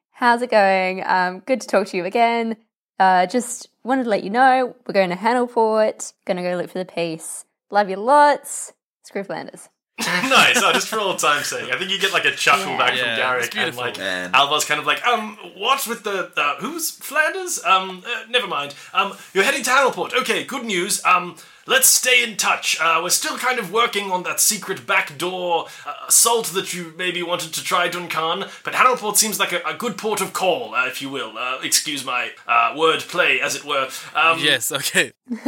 how's 0.12 0.40
it 0.42 0.50
going? 0.50 1.02
Um, 1.04 1.40
good 1.40 1.60
to 1.60 1.66
talk 1.66 1.88
to 1.88 1.96
you 1.98 2.04
again. 2.06 2.56
Uh, 3.00 3.26
just 3.26 3.68
wanted 3.82 4.04
to 4.04 4.10
let 4.10 4.22
you 4.22 4.30
know 4.30 4.76
we're 4.86 4.92
going 4.94 5.10
to 5.10 5.16
Hanelport. 5.16 6.12
Gonna 6.26 6.42
go 6.42 6.54
look 6.56 6.70
for 6.70 6.78
the 6.78 6.84
piece. 6.84 7.44
Love 7.70 7.88
you 7.88 7.96
lots, 7.96 8.72
Screw 9.04 9.24
Flanders. 9.24 9.68
nice. 10.00 10.56
Oh, 10.62 10.72
just 10.72 10.88
for 10.88 10.98
old 10.98 11.18
time's 11.18 11.46
sake, 11.46 11.70
I 11.72 11.78
think 11.78 11.90
you 11.90 11.98
get 11.98 12.12
like 12.12 12.24
a 12.24 12.30
chuckle 12.30 12.72
Yeah. 12.72 12.78
back 12.78 12.96
Yeah, 12.96 13.02
from 13.34 13.38
it's 13.44 13.48
Garrick, 13.50 13.68
and 13.68 13.76
like 13.76 13.98
Man. 13.98 14.30
Alvar's 14.34 14.64
kind 14.64 14.80
of 14.80 14.86
like, 14.86 15.04
um, 15.06 15.36
what's 15.56 15.86
with 15.86 16.04
the 16.04 16.30
uh, 16.36 16.56
who's 16.56 16.90
Flanders? 16.90 17.62
Um, 17.64 18.02
uh, 18.06 18.22
never 18.30 18.46
mind. 18.46 18.74
Um, 18.94 19.14
you're 19.34 19.44
heading 19.44 19.62
to 19.62 19.70
Hanelport. 19.70 20.14
Okay, 20.14 20.44
good 20.44 20.64
news. 20.64 21.04
Um, 21.04 21.36
let's 21.70 21.88
stay 21.88 22.22
in 22.22 22.36
touch. 22.36 22.76
Uh, 22.80 23.00
we're 23.02 23.08
still 23.08 23.38
kind 23.38 23.58
of 23.58 23.72
working 23.72 24.10
on 24.10 24.24
that 24.24 24.40
secret 24.40 24.86
backdoor 24.86 25.66
uh, 25.86 25.94
assault 26.08 26.46
that 26.48 26.74
you 26.74 26.92
maybe 26.98 27.22
wanted 27.22 27.54
to 27.54 27.62
try, 27.62 27.88
Duncan. 27.88 28.44
But 28.64 28.74
Hanelport 28.74 29.16
seems 29.16 29.38
like 29.38 29.52
a, 29.52 29.60
a 29.64 29.74
good 29.74 29.96
port 29.96 30.20
of 30.20 30.32
call, 30.32 30.74
uh, 30.74 30.86
if 30.88 31.00
you 31.00 31.08
will. 31.08 31.38
Uh, 31.38 31.60
excuse 31.62 32.04
my 32.04 32.32
uh, 32.46 32.74
word 32.76 33.00
play, 33.00 33.40
as 33.40 33.54
it 33.54 33.64
were. 33.64 33.88
Um, 34.14 34.38
Yes. 34.40 34.72
Okay. 34.72 35.12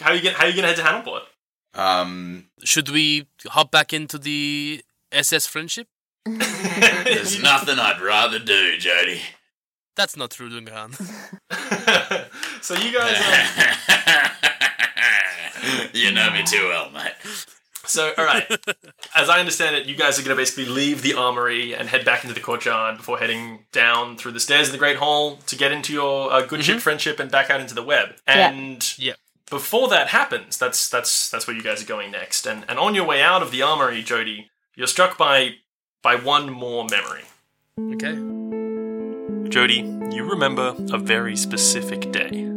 How 0.00 0.12
you 0.12 0.22
get? 0.22 0.34
How 0.34 0.46
you 0.46 0.54
gonna 0.56 0.68
head 0.68 0.76
to 0.76 0.82
Hanelport? 0.82 1.22
Um, 1.74 2.46
Should 2.62 2.88
we 2.88 3.26
hop 3.46 3.70
back 3.70 3.92
into 3.92 4.16
the 4.18 4.82
SS 5.12 5.46
Friendship? 5.46 5.88
there's 6.24 7.42
nothing 7.42 7.78
I'd 7.78 8.00
rather 8.00 8.38
do, 8.38 8.78
Jody. 8.78 9.20
That's 9.96 10.16
not 10.16 10.30
true, 10.30 10.48
Duncan. 10.48 10.92
so 12.62 12.74
you 12.74 12.92
guys. 12.96 13.18
Um, 13.86 14.43
you 15.94 16.12
know 16.12 16.30
me 16.30 16.42
too 16.44 16.68
well, 16.68 16.90
mate. 16.90 17.12
So, 17.86 18.12
all 18.16 18.24
right. 18.24 18.46
As 19.14 19.28
I 19.28 19.40
understand 19.40 19.76
it, 19.76 19.86
you 19.86 19.94
guys 19.94 20.18
are 20.18 20.22
going 20.22 20.34
to 20.34 20.40
basically 20.40 20.64
leave 20.64 21.02
the 21.02 21.14
armory 21.14 21.74
and 21.74 21.88
head 21.88 22.04
back 22.04 22.24
into 22.24 22.34
the 22.34 22.40
courtyard 22.40 22.96
before 22.96 23.18
heading 23.18 23.66
down 23.72 24.16
through 24.16 24.32
the 24.32 24.40
stairs 24.40 24.68
in 24.68 24.72
the 24.72 24.78
Great 24.78 24.96
Hall 24.96 25.36
to 25.46 25.56
get 25.56 25.70
into 25.70 25.92
your 25.92 26.32
uh, 26.32 26.42
good 26.46 26.64
ship 26.64 26.80
friendship 26.80 27.20
and 27.20 27.30
back 27.30 27.50
out 27.50 27.60
into 27.60 27.74
the 27.74 27.82
web. 27.82 28.14
And 28.26 28.98
Yep. 28.98 29.18
before 29.50 29.88
that 29.88 30.08
happens, 30.08 30.56
that's 30.56 30.88
that's 30.88 31.30
that's 31.30 31.46
where 31.46 31.54
you 31.54 31.62
guys 31.62 31.82
are 31.82 31.86
going 31.86 32.10
next. 32.10 32.46
And 32.46 32.64
and 32.68 32.78
on 32.78 32.94
your 32.94 33.04
way 33.04 33.20
out 33.22 33.42
of 33.42 33.50
the 33.50 33.60
armory, 33.60 34.02
Jody, 34.02 34.50
you're 34.74 34.86
struck 34.86 35.18
by 35.18 35.56
by 36.02 36.14
one 36.16 36.50
more 36.50 36.86
memory. 36.90 37.24
Okay. 37.94 38.14
Jody, 39.50 39.80
you 40.10 40.24
remember 40.24 40.74
a 40.90 40.98
very 40.98 41.36
specific 41.36 42.10
day. 42.12 42.53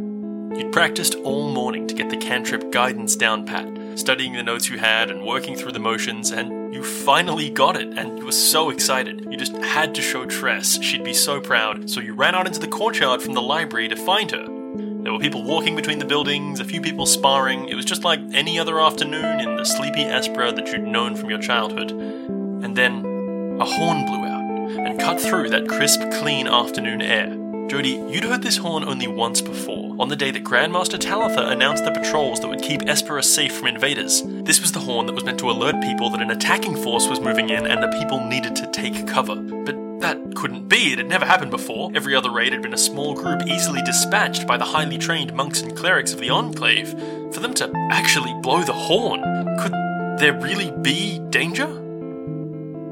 You'd 0.58 0.72
practiced 0.72 1.14
all 1.14 1.50
morning 1.50 1.86
to 1.86 1.94
get 1.94 2.10
the 2.10 2.16
cantrip 2.16 2.72
guidance 2.72 3.14
down 3.14 3.46
pat, 3.46 3.68
studying 3.96 4.32
the 4.32 4.42
notes 4.42 4.68
you 4.68 4.76
had 4.76 5.08
and 5.08 5.24
working 5.24 5.54
through 5.54 5.70
the 5.70 5.78
motions, 5.78 6.32
and 6.32 6.74
you 6.74 6.82
finally 6.82 7.48
got 7.48 7.76
it, 7.76 7.96
and 7.96 8.18
you 8.18 8.24
were 8.24 8.32
so 8.32 8.68
excited. 8.70 9.24
You 9.30 9.36
just 9.36 9.56
had 9.58 9.94
to 9.94 10.02
show 10.02 10.26
Tress. 10.26 10.82
She'd 10.82 11.04
be 11.04 11.14
so 11.14 11.40
proud. 11.40 11.88
So 11.88 12.00
you 12.00 12.12
ran 12.12 12.34
out 12.34 12.48
into 12.48 12.58
the 12.58 12.66
courtyard 12.66 13.22
from 13.22 13.34
the 13.34 13.40
library 13.40 13.86
to 13.88 13.94
find 13.94 14.32
her. 14.32 14.46
There 14.46 15.12
were 15.12 15.20
people 15.20 15.44
walking 15.44 15.76
between 15.76 16.00
the 16.00 16.04
buildings, 16.04 16.58
a 16.58 16.64
few 16.64 16.80
people 16.80 17.06
sparring. 17.06 17.68
It 17.68 17.76
was 17.76 17.84
just 17.84 18.02
like 18.02 18.18
any 18.32 18.58
other 18.58 18.80
afternoon 18.80 19.38
in 19.38 19.54
the 19.54 19.64
sleepy 19.64 20.02
Espera 20.02 20.52
that 20.56 20.72
you'd 20.72 20.82
known 20.82 21.14
from 21.14 21.30
your 21.30 21.38
childhood. 21.38 21.92
And 21.92 22.76
then 22.76 23.58
a 23.60 23.64
horn 23.64 24.04
blew 24.06 24.24
out 24.24 24.42
and 24.88 24.98
cut 24.98 25.20
through 25.20 25.50
that 25.50 25.68
crisp, 25.68 26.00
clean 26.14 26.48
afternoon 26.48 27.00
air. 27.00 27.28
Jody, 27.68 28.02
you'd 28.10 28.24
heard 28.24 28.42
this 28.42 28.56
horn 28.56 28.82
only 28.82 29.06
once 29.06 29.40
before, 29.40 29.87
on 29.98 30.08
the 30.08 30.16
day 30.16 30.30
that 30.30 30.44
Grandmaster 30.44 30.98
Talitha 30.98 31.48
announced 31.48 31.84
the 31.84 31.90
patrols 31.90 32.40
that 32.40 32.48
would 32.48 32.62
keep 32.62 32.82
Espera 32.82 33.24
safe 33.24 33.56
from 33.56 33.66
invaders. 33.66 34.22
This 34.24 34.60
was 34.60 34.72
the 34.72 34.78
horn 34.78 35.06
that 35.06 35.14
was 35.14 35.24
meant 35.24 35.40
to 35.40 35.50
alert 35.50 35.82
people 35.82 36.08
that 36.10 36.22
an 36.22 36.30
attacking 36.30 36.76
force 36.76 37.08
was 37.08 37.20
moving 37.20 37.50
in 37.50 37.66
and 37.66 37.82
that 37.82 37.98
people 37.98 38.24
needed 38.24 38.54
to 38.56 38.70
take 38.70 39.08
cover. 39.08 39.34
But 39.34 39.76
that 40.00 40.36
couldn't 40.36 40.68
be, 40.68 40.92
it 40.92 40.98
had 40.98 41.08
never 41.08 41.26
happened 41.26 41.50
before. 41.50 41.90
Every 41.94 42.14
other 42.14 42.30
raid 42.30 42.52
had 42.52 42.62
been 42.62 42.74
a 42.74 42.78
small 42.78 43.14
group 43.14 43.42
easily 43.48 43.82
dispatched 43.82 44.46
by 44.46 44.56
the 44.56 44.64
highly 44.64 44.98
trained 44.98 45.34
monks 45.34 45.62
and 45.62 45.76
clerics 45.76 46.12
of 46.12 46.20
the 46.20 46.30
Enclave. 46.30 46.90
For 47.32 47.40
them 47.40 47.54
to 47.54 47.70
actually 47.90 48.32
blow 48.40 48.62
the 48.62 48.72
horn, 48.72 49.22
could 49.58 49.72
there 50.20 50.38
really 50.40 50.70
be 50.70 51.18
danger? 51.30 51.87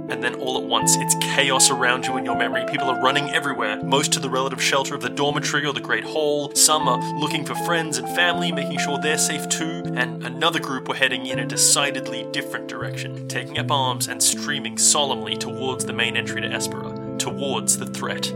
And 0.09 0.23
then 0.23 0.35
all 0.37 0.57
at 0.57 0.65
once, 0.65 0.97
it's 0.97 1.15
chaos 1.17 1.71
around 1.71 2.07
you 2.07 2.17
in 2.17 2.25
your 2.25 2.37
memory. 2.37 2.65
People 2.71 2.89
are 2.89 3.03
running 3.03 3.31
everywhere, 3.31 3.83
most 3.83 4.13
to 4.13 4.21
the 4.21 4.31
relative 4.31 4.63
shelter 4.63 4.95
of 4.95 5.03
the 5.03 5.11
dormitory 5.11 5.67
or 5.67 5.73
the 5.73 5.81
Great 5.81 6.05
Hall. 6.05 6.53
Some 6.55 6.89
are 6.89 6.99
looking 7.19 7.45
for 7.45 7.55
friends 7.55 7.99
and 7.99 8.09
family, 8.15 8.53
making 8.53 8.79
sure 8.79 8.99
they're 8.99 9.19
safe 9.19 9.49
too. 9.49 9.83
And 9.95 10.25
another 10.25 10.61
group 10.61 10.89
were 10.89 10.95
heading 10.95 11.27
in 11.27 11.39
a 11.39 11.47
decidedly 11.47 12.27
different 12.31 12.69
direction, 12.69 13.27
taking 13.29 13.59
up 13.59 13.71
arms 13.71 14.09
and 14.09 14.23
streaming 14.23 14.79
solemnly 14.79 15.37
towards 15.37 15.85
the 15.85 15.93
main 15.93 16.17
entry 16.17 16.41
to 16.41 16.49
Espera, 16.49 17.19
towards 17.19 17.79
the 17.79 17.87
threat. 17.87 18.33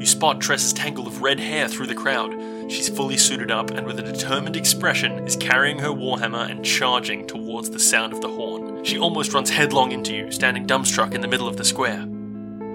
You 0.00 0.06
spot 0.06 0.40
Tress's 0.40 0.72
tangle 0.72 1.06
of 1.06 1.20
red 1.20 1.38
hair 1.38 1.68
through 1.68 1.88
the 1.88 1.94
crowd. 1.94 2.32
She's 2.72 2.88
fully 2.88 3.18
suited 3.18 3.50
up 3.50 3.70
and 3.70 3.86
with 3.86 3.98
a 3.98 4.02
determined 4.02 4.56
expression 4.56 5.26
is 5.26 5.36
carrying 5.36 5.78
her 5.80 5.90
warhammer 5.90 6.50
and 6.50 6.64
charging 6.64 7.26
towards 7.26 7.68
the 7.68 7.78
sound 7.78 8.14
of 8.14 8.22
the 8.22 8.28
horn. 8.28 8.82
She 8.82 8.98
almost 8.98 9.34
runs 9.34 9.50
headlong 9.50 9.92
into 9.92 10.14
you, 10.14 10.32
standing 10.32 10.66
dumbstruck 10.66 11.12
in 11.12 11.20
the 11.20 11.28
middle 11.28 11.46
of 11.46 11.58
the 11.58 11.66
square. 11.66 11.98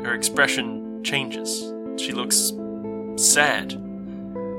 Her 0.04 0.14
expression 0.14 1.04
changes. 1.04 1.74
She 1.98 2.12
looks 2.12 2.54
sad. 3.16 3.82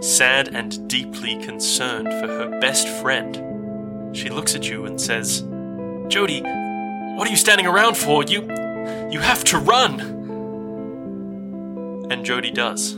Sad 0.01 0.49
and 0.53 0.89
deeply 0.89 1.37
concerned 1.37 2.09
for 2.09 2.27
her 2.27 2.59
best 2.59 2.89
friend. 3.01 4.17
She 4.17 4.29
looks 4.29 4.57
at 4.57 4.69
you 4.69 4.87
and 4.87 5.01
says, 5.01 5.43
Jody, 6.09 6.41
what 6.41 7.29
are 7.29 7.31
you 7.31 7.37
standing 7.37 7.69
around 7.69 7.97
for? 7.97 8.25
You. 8.25 8.43
you 9.13 9.21
have 9.21 9.45
to 9.45 9.59
run! 9.59 10.16
And 12.09 12.25
Jody 12.25 12.53
does. 12.53 12.97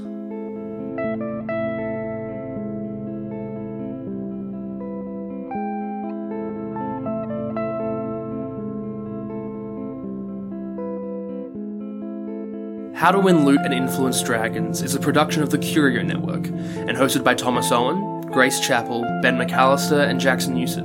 How 12.94 13.12
to 13.12 13.18
Win 13.20 13.46
Loot 13.46 13.60
and 13.64 13.72
Influence 13.72 14.22
Dragons 14.22 14.82
is 14.82 14.94
a 14.94 15.00
production 15.00 15.42
of 15.42 15.48
the 15.48 15.58
Curio 15.58 16.02
Network 16.02 16.46
and 16.48 16.90
hosted 16.90 17.24
by 17.24 17.34
Thomas 17.34 17.72
Owen, 17.72 18.20
Grace 18.30 18.60
Chappell, 18.60 19.02
Ben 19.22 19.38
McAllister, 19.38 20.06
and 20.06 20.20
Jackson 20.20 20.52
Newsett. 20.54 20.84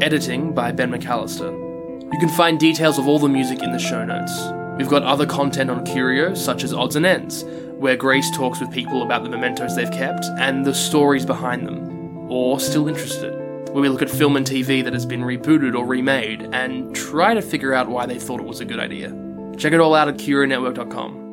Editing 0.00 0.54
by 0.54 0.72
Ben 0.72 0.90
McAllister. 0.90 1.52
You 2.00 2.18
can 2.18 2.30
find 2.30 2.58
details 2.58 2.98
of 2.98 3.06
all 3.06 3.18
the 3.18 3.28
music 3.28 3.62
in 3.62 3.72
the 3.72 3.78
show 3.78 4.04
notes. 4.04 4.57
We've 4.78 4.88
got 4.88 5.02
other 5.02 5.26
content 5.26 5.70
on 5.70 5.84
Curio, 5.84 6.34
such 6.34 6.62
as 6.62 6.72
Odds 6.72 6.94
and 6.94 7.04
Ends, 7.04 7.42
where 7.72 7.96
Grace 7.96 8.30
talks 8.36 8.60
with 8.60 8.70
people 8.70 9.02
about 9.02 9.24
the 9.24 9.28
mementos 9.28 9.74
they've 9.74 9.90
kept 9.90 10.24
and 10.38 10.64
the 10.64 10.72
stories 10.72 11.26
behind 11.26 11.66
them. 11.66 12.30
Or 12.30 12.60
Still 12.60 12.86
Interested, 12.86 13.34
where 13.72 13.82
we 13.82 13.88
look 13.88 14.02
at 14.02 14.08
film 14.08 14.36
and 14.36 14.46
TV 14.46 14.84
that 14.84 14.92
has 14.92 15.04
been 15.04 15.22
rebooted 15.22 15.76
or 15.76 15.84
remade 15.84 16.42
and 16.52 16.94
try 16.94 17.34
to 17.34 17.42
figure 17.42 17.74
out 17.74 17.88
why 17.88 18.06
they 18.06 18.20
thought 18.20 18.38
it 18.40 18.46
was 18.46 18.60
a 18.60 18.64
good 18.64 18.78
idea. 18.78 19.08
Check 19.56 19.72
it 19.72 19.80
all 19.80 19.96
out 19.96 20.06
at 20.06 20.14
CurioNetwork.com. 20.14 21.27